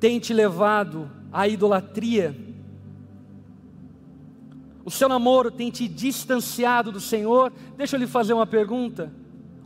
tem 0.00 0.18
te 0.18 0.34
levado 0.34 1.10
à 1.32 1.48
idolatria, 1.48 2.36
o 4.86 4.90
seu 4.90 5.08
namoro 5.08 5.50
tem 5.50 5.68
te 5.68 5.88
distanciado 5.88 6.92
do 6.92 7.00
Senhor, 7.00 7.52
deixa 7.76 7.96
eu 7.96 8.00
lhe 8.00 8.06
fazer 8.06 8.32
uma 8.34 8.46
pergunta. 8.46 9.12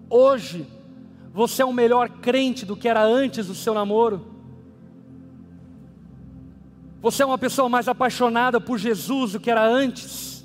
Hoje, 0.08 0.66
você 1.30 1.60
é 1.60 1.66
um 1.66 1.74
melhor 1.74 2.08
crente 2.08 2.64
do 2.64 2.74
que 2.74 2.88
era 2.88 3.04
antes 3.04 3.46
do 3.46 3.54
seu 3.54 3.74
namoro? 3.74 4.24
Você 7.02 7.22
é 7.22 7.26
uma 7.26 7.36
pessoa 7.36 7.68
mais 7.68 7.86
apaixonada 7.86 8.58
por 8.58 8.78
Jesus 8.78 9.32
do 9.32 9.40
que 9.40 9.50
era 9.50 9.62
antes? 9.62 10.42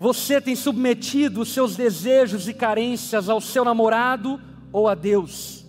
Você 0.00 0.40
tem 0.40 0.56
submetido 0.56 1.42
os 1.42 1.50
seus 1.50 1.76
desejos 1.76 2.48
e 2.48 2.54
carências 2.54 3.28
ao 3.28 3.38
seu 3.38 3.66
namorado 3.66 4.40
ou 4.72 4.88
a 4.88 4.94
Deus? 4.94 5.66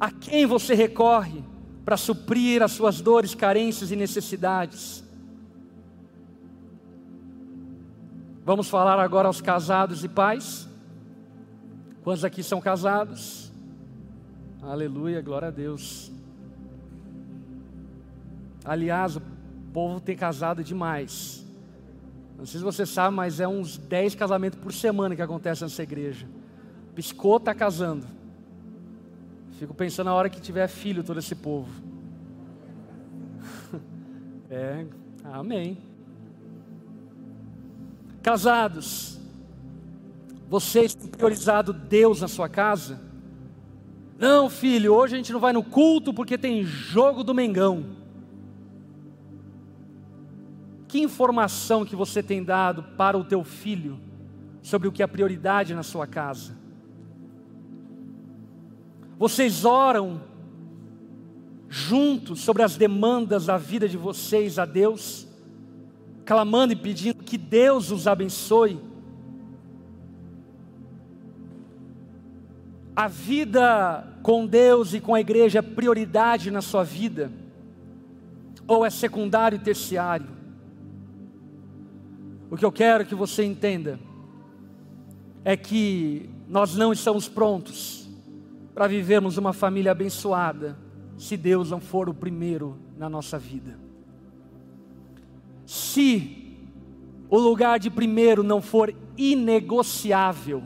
A 0.00 0.10
quem 0.10 0.46
você 0.46 0.74
recorre 0.74 1.44
para 1.88 1.96
suprir 1.96 2.62
as 2.62 2.72
suas 2.72 3.00
dores, 3.00 3.34
carências 3.34 3.90
e 3.90 3.96
necessidades? 3.96 5.02
Vamos 8.44 8.68
falar 8.68 9.00
agora 9.00 9.26
aos 9.26 9.40
casados 9.40 10.04
e 10.04 10.08
pais. 10.08 10.68
Quantos 12.04 12.26
aqui 12.26 12.42
são 12.42 12.60
casados? 12.60 13.50
Aleluia, 14.60 15.22
glória 15.22 15.48
a 15.48 15.50
Deus. 15.50 16.12
Aliás, 18.66 19.16
o 19.16 19.22
povo 19.72 19.98
tem 19.98 20.14
casado 20.14 20.62
demais. 20.62 21.42
Não 22.36 22.44
sei 22.44 22.58
se 22.58 22.64
você 22.64 22.84
sabe, 22.84 23.16
mas 23.16 23.40
é 23.40 23.48
uns 23.48 23.78
10 23.78 24.14
casamentos 24.14 24.60
por 24.60 24.74
semana 24.74 25.16
que 25.16 25.22
acontece 25.22 25.62
nessa 25.62 25.82
igreja. 25.82 26.28
Piscou, 26.94 27.38
está 27.38 27.54
casando. 27.54 28.17
Fico 29.58 29.74
pensando 29.74 30.06
na 30.06 30.14
hora 30.14 30.30
que 30.30 30.40
tiver 30.40 30.68
filho 30.68 31.02
todo 31.02 31.18
esse 31.18 31.34
povo. 31.34 31.70
É, 34.50 34.86
amém. 35.24 35.76
Casados, 38.22 39.18
vocês 40.48 40.94
têm 40.94 41.06
priorizado 41.06 41.70
Deus 41.70 42.22
na 42.22 42.28
sua 42.28 42.48
casa? 42.48 42.98
Não, 44.18 44.48
filho, 44.48 44.94
hoje 44.94 45.14
a 45.14 45.16
gente 45.18 45.34
não 45.34 45.38
vai 45.38 45.52
no 45.52 45.62
culto 45.62 46.14
porque 46.14 46.38
tem 46.38 46.64
jogo 46.64 47.22
do 47.22 47.34
Mengão. 47.34 47.84
Que 50.88 50.98
informação 50.98 51.84
que 51.84 51.94
você 51.94 52.22
tem 52.22 52.42
dado 52.42 52.82
para 52.96 53.18
o 53.18 53.24
teu 53.24 53.44
filho 53.44 54.00
sobre 54.62 54.88
o 54.88 54.92
que 54.92 55.02
é 55.02 55.06
prioridade 55.06 55.74
na 55.74 55.82
sua 55.82 56.06
casa? 56.06 56.57
Vocês 59.18 59.64
oram 59.64 60.22
juntos 61.68 62.40
sobre 62.40 62.62
as 62.62 62.76
demandas 62.76 63.46
da 63.46 63.58
vida 63.58 63.88
de 63.88 63.96
vocês 63.96 64.60
a 64.60 64.64
Deus, 64.64 65.26
clamando 66.24 66.72
e 66.72 66.76
pedindo 66.76 67.24
que 67.24 67.36
Deus 67.36 67.90
os 67.90 68.06
abençoe. 68.06 68.80
A 72.94 73.08
vida 73.08 74.06
com 74.22 74.46
Deus 74.46 74.94
e 74.94 75.00
com 75.00 75.16
a 75.16 75.20
igreja 75.20 75.58
é 75.58 75.62
prioridade 75.62 76.48
na 76.52 76.62
sua 76.62 76.84
vida? 76.84 77.32
Ou 78.68 78.86
é 78.86 78.90
secundário 78.90 79.56
e 79.56 79.60
terciário? 79.60 80.28
O 82.48 82.56
que 82.56 82.64
eu 82.64 82.70
quero 82.70 83.04
que 83.04 83.16
você 83.16 83.42
entenda 83.44 83.98
é 85.44 85.56
que 85.56 86.30
nós 86.48 86.76
não 86.76 86.92
estamos 86.92 87.28
prontos 87.28 87.97
para 88.78 88.86
vivermos 88.86 89.36
uma 89.36 89.52
família 89.52 89.90
abençoada 89.90 90.78
se 91.16 91.36
Deus 91.36 91.68
não 91.68 91.80
for 91.80 92.08
o 92.08 92.14
primeiro 92.14 92.78
na 92.96 93.08
nossa 93.08 93.36
vida. 93.36 93.76
Se 95.66 96.56
o 97.28 97.36
lugar 97.38 97.80
de 97.80 97.90
primeiro 97.90 98.44
não 98.44 98.62
for 98.62 98.94
inegociável, 99.16 100.62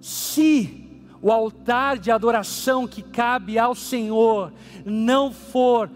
se 0.00 1.02
o 1.20 1.30
altar 1.30 1.98
de 1.98 2.10
adoração 2.10 2.88
que 2.88 3.02
cabe 3.02 3.58
ao 3.58 3.74
Senhor 3.74 4.50
não 4.82 5.30
for 5.30 5.90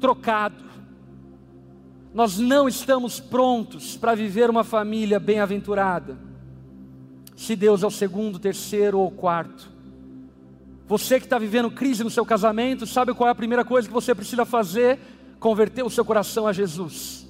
trocado, 0.00 0.64
nós 2.12 2.40
não 2.40 2.66
estamos 2.66 3.20
prontos 3.20 3.96
para 3.96 4.16
viver 4.16 4.50
uma 4.50 4.64
família 4.64 5.20
bem-aventurada. 5.20 6.23
Se 7.36 7.56
Deus 7.56 7.82
é 7.82 7.86
o 7.86 7.90
segundo, 7.90 8.38
terceiro 8.38 8.98
ou 8.98 9.10
quarto. 9.10 9.70
Você 10.86 11.18
que 11.18 11.26
está 11.26 11.38
vivendo 11.38 11.70
crise 11.70 12.04
no 12.04 12.10
seu 12.10 12.24
casamento, 12.24 12.86
sabe 12.86 13.14
qual 13.14 13.28
é 13.28 13.32
a 13.32 13.34
primeira 13.34 13.64
coisa 13.64 13.88
que 13.88 13.94
você 13.94 14.14
precisa 14.14 14.44
fazer? 14.44 14.98
Converter 15.40 15.82
o 15.82 15.90
seu 15.90 16.04
coração 16.04 16.46
a 16.46 16.52
Jesus. 16.52 17.26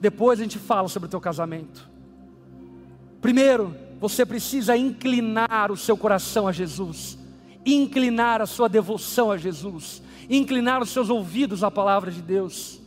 Depois 0.00 0.40
a 0.40 0.42
gente 0.42 0.58
fala 0.58 0.88
sobre 0.88 1.06
o 1.06 1.10
teu 1.10 1.20
casamento. 1.20 1.88
Primeiro, 3.20 3.76
você 4.00 4.24
precisa 4.24 4.76
inclinar 4.76 5.70
o 5.70 5.76
seu 5.76 5.96
coração 5.96 6.48
a 6.48 6.52
Jesus, 6.52 7.18
inclinar 7.66 8.40
a 8.40 8.46
sua 8.46 8.66
devoção 8.66 9.30
a 9.30 9.36
Jesus, 9.36 10.02
inclinar 10.28 10.82
os 10.82 10.88
seus 10.88 11.10
ouvidos 11.10 11.62
à 11.62 11.70
palavra 11.70 12.10
de 12.10 12.22
Deus. 12.22 12.80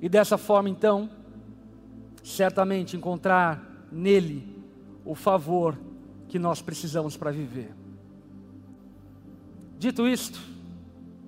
E 0.00 0.10
dessa 0.10 0.36
forma, 0.36 0.68
então, 0.68 1.08
certamente 2.22 2.96
encontrar 2.96 3.86
nele 3.90 4.51
o 5.04 5.14
favor 5.14 5.78
que 6.28 6.38
nós 6.38 6.62
precisamos 6.62 7.16
para 7.16 7.30
viver. 7.30 7.74
Dito 9.78 10.06
isto, 10.06 10.40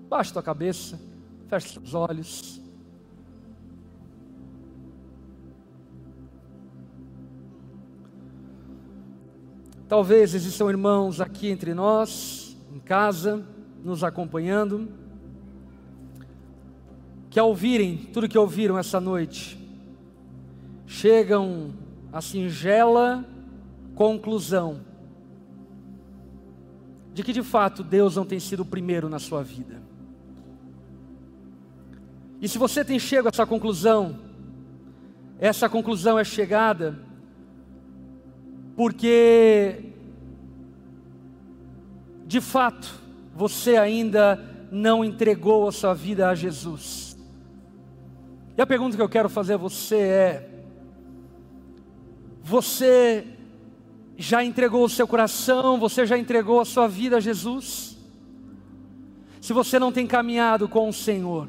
baixe 0.09 0.33
tua 0.33 0.43
cabeça, 0.43 1.01
feche 1.49 1.79
os 1.79 1.95
olhos. 1.95 2.61
Talvez 9.89 10.35
existam 10.35 10.71
irmãos 10.71 11.21
aqui 11.21 11.49
entre 11.49 11.75
nós, 11.75 12.57
em 12.73 12.79
casa, 12.79 13.47
nos 13.85 14.03
acompanhando 14.03 14.89
que 17.35 17.41
ao 17.41 17.49
ouvirem 17.49 17.97
tudo 18.13 18.29
que 18.29 18.39
ouviram 18.39 18.79
essa 18.79 19.01
noite, 19.01 19.59
chegam 20.87 21.75
à 22.13 22.21
singela 22.21 23.25
conclusão 23.95 24.81
de 27.13 27.23
que 27.23 27.33
de 27.33 27.43
fato 27.43 27.83
Deus 27.85 28.17
não 28.17 28.25
tem 28.25 28.41
sido 28.41 28.61
o 28.61 28.67
primeiro 28.67 29.09
na 29.09 29.19
sua 29.19 29.43
vida. 29.43 29.81
E 32.41 32.49
se 32.49 32.59
você 32.59 32.85
tem 32.85 32.99
chegado 32.99 33.27
a 33.27 33.31
essa 33.31 33.47
conclusão, 33.47 34.19
essa 35.39 35.69
conclusão 35.69 36.19
é 36.19 36.25
chegada 36.25 36.99
porque 38.77 39.93
de 42.27 42.41
fato 42.41 42.93
você 43.35 43.77
ainda 43.77 44.43
não 44.71 45.05
entregou 45.05 45.69
a 45.69 45.73
sua 45.73 45.95
vida 45.95 46.29
a 46.29 46.35
Jesus. 46.35 47.17
E 48.57 48.63
a 48.63 48.67
pergunta 48.67 48.97
que 48.97 49.03
eu 49.03 49.09
quero 49.09 49.29
fazer 49.29 49.55
a 49.55 49.59
você 49.59 49.97
é: 49.97 50.51
Você 52.43 53.27
já 54.17 54.45
entregou 54.45 54.85
o 54.85 54.89
seu 54.89 55.07
coração, 55.07 55.79
você 55.79 56.07
já 56.07 56.17
entregou 56.17 56.61
a 56.61 56.65
sua 56.65 56.87
vida 56.87 57.17
a 57.17 57.21
Jesus? 57.21 57.97
Se 59.41 59.53
você 59.53 59.79
não 59.79 59.93
tem 59.93 60.07
caminhado 60.07 60.69
com 60.69 60.89
o 60.89 60.93
Senhor, 60.93 61.49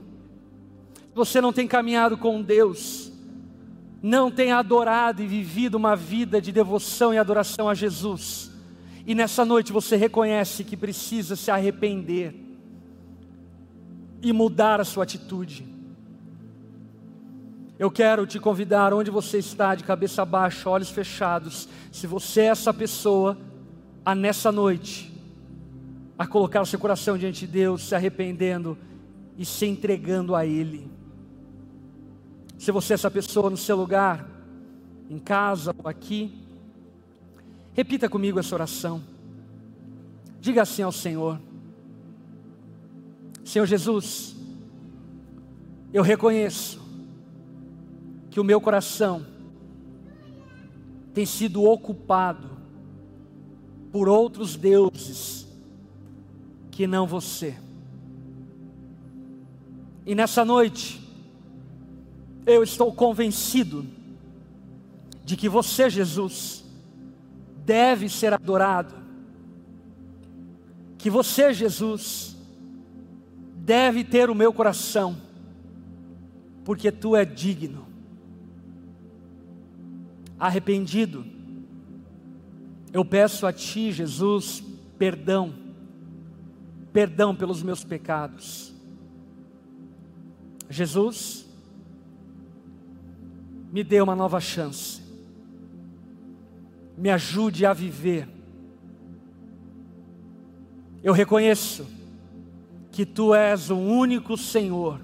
se 0.96 1.16
você 1.16 1.40
não 1.40 1.54
tem 1.54 1.68
caminhado 1.68 2.18
com 2.18 2.42
Deus, 2.42 3.12
não 4.02 4.30
tem 4.30 4.52
adorado 4.52 5.22
e 5.22 5.28
vivido 5.28 5.76
uma 5.76 5.96
vida 5.96 6.42
de 6.42 6.52
devoção 6.52 7.14
e 7.14 7.18
adoração 7.18 7.70
a 7.70 7.74
Jesus, 7.74 8.52
e 9.06 9.14
nessa 9.14 9.46
noite 9.46 9.72
você 9.72 9.96
reconhece 9.96 10.64
que 10.64 10.76
precisa 10.76 11.36
se 11.36 11.52
arrepender 11.52 12.36
e 14.22 14.34
mudar 14.34 14.82
a 14.82 14.84
sua 14.84 15.04
atitude, 15.04 15.75
eu 17.78 17.92
quero 17.92 18.26
te 18.26 18.40
convidar, 18.40 18.94
onde 18.94 19.12
você 19.12 19.38
está, 19.38 19.76
de 19.76 19.84
cabeça 19.84 20.24
baixa, 20.24 20.70
olhos 20.70 20.90
fechados, 20.90 21.68
se 21.92 22.08
você 22.08 22.42
é 22.42 22.46
essa 22.46 22.74
pessoa, 22.74 23.38
a 24.06 24.16
nessa 24.16 24.52
noite, 24.52 25.12
a 26.18 26.26
colocar 26.26 26.62
o 26.62 26.66
seu 26.66 26.80
coração 26.80 27.18
diante 27.18 27.42
de 27.42 27.48
Deus, 27.48 27.84
se 27.84 27.94
arrependendo 27.94 28.78
e 29.38 29.44
se 29.44 29.66
entregando 29.66 30.34
a 30.34 30.46
Ele. 30.46 30.90
Se 32.58 32.72
você 32.72 32.94
é 32.94 32.96
essa 32.96 33.12
pessoa 33.12 33.50
no 33.50 33.58
seu 33.58 33.76
lugar, 33.76 34.26
em 35.10 35.20
casa 35.20 35.76
ou 35.78 35.90
aqui, 35.90 36.34
repita 37.74 38.08
comigo 38.08 38.40
essa 38.40 38.56
oração. 38.56 39.04
Diga 40.40 40.62
assim 40.62 40.82
ao 40.82 40.94
Senhor: 40.94 41.42
Senhor 43.44 43.66
Jesus, 43.66 44.34
eu 45.92 46.02
reconheço 46.02 46.85
que 48.36 48.40
o 48.42 48.44
meu 48.44 48.60
coração 48.60 49.26
tem 51.14 51.26
sido 51.26 51.64
ocupado 51.64 52.50
por 53.94 54.10
outros 54.10 54.58
deuses 54.58 55.48
que 56.70 56.86
não 56.86 57.08
você. 57.08 57.58
E 60.06 60.14
nessa 60.14 60.44
noite, 60.44 61.02
eu 62.46 62.62
estou 62.62 62.92
convencido 62.92 63.86
de 65.24 65.38
que 65.38 65.48
você, 65.48 65.90
Jesus, 65.90 66.66
deve 67.66 68.10
ser 68.10 68.34
adorado, 68.34 68.96
que 70.98 71.10
você, 71.10 71.54
Jesus, 71.54 72.36
deve 73.56 74.04
ter 74.04 74.30
o 74.30 74.36
meu 74.36 74.52
coração, 74.52 75.16
porque 76.66 76.92
tu 76.92 77.16
é 77.16 77.24
digno 77.24 77.85
arrependido, 80.40 81.26
eu 82.92 83.04
peço 83.04 83.46
a 83.46 83.52
Ti, 83.52 83.92
Jesus, 83.92 84.64
perdão, 84.98 85.54
perdão 86.94 87.36
pelos 87.36 87.62
meus 87.62 87.84
pecados. 87.84 88.74
Jesus, 90.70 91.46
me 93.72 93.84
dê 93.84 94.00
uma 94.00 94.16
nova 94.16 94.40
chance, 94.40 95.02
me 96.98 97.10
ajude 97.10 97.66
a 97.66 97.74
viver. 97.74 98.30
Eu 101.04 101.12
reconheço 101.12 101.86
que 102.92 103.06
Tu 103.06 103.36
és 103.36 103.70
o 103.70 103.76
único 103.78 104.38
Senhor 104.38 105.02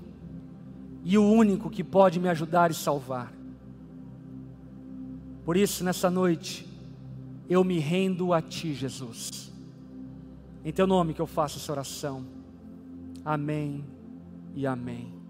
e 1.03 1.17
o 1.17 1.29
único 1.29 1.69
que 1.69 1.83
pode 1.83 2.21
me 2.21 2.29
ajudar 2.29 2.71
e 2.71 2.73
salvar. 2.73 3.40
Por 5.51 5.57
isso, 5.57 5.83
nessa 5.83 6.09
noite, 6.09 6.65
eu 7.49 7.61
me 7.61 7.77
rendo 7.77 8.31
a 8.31 8.41
Ti, 8.41 8.73
Jesus. 8.73 9.51
Em 10.63 10.71
Teu 10.71 10.87
nome 10.87 11.13
que 11.13 11.19
eu 11.19 11.27
faço 11.27 11.57
essa 11.57 11.69
oração. 11.73 12.25
Amém 13.25 13.83
e 14.55 14.65
amém. 14.65 15.20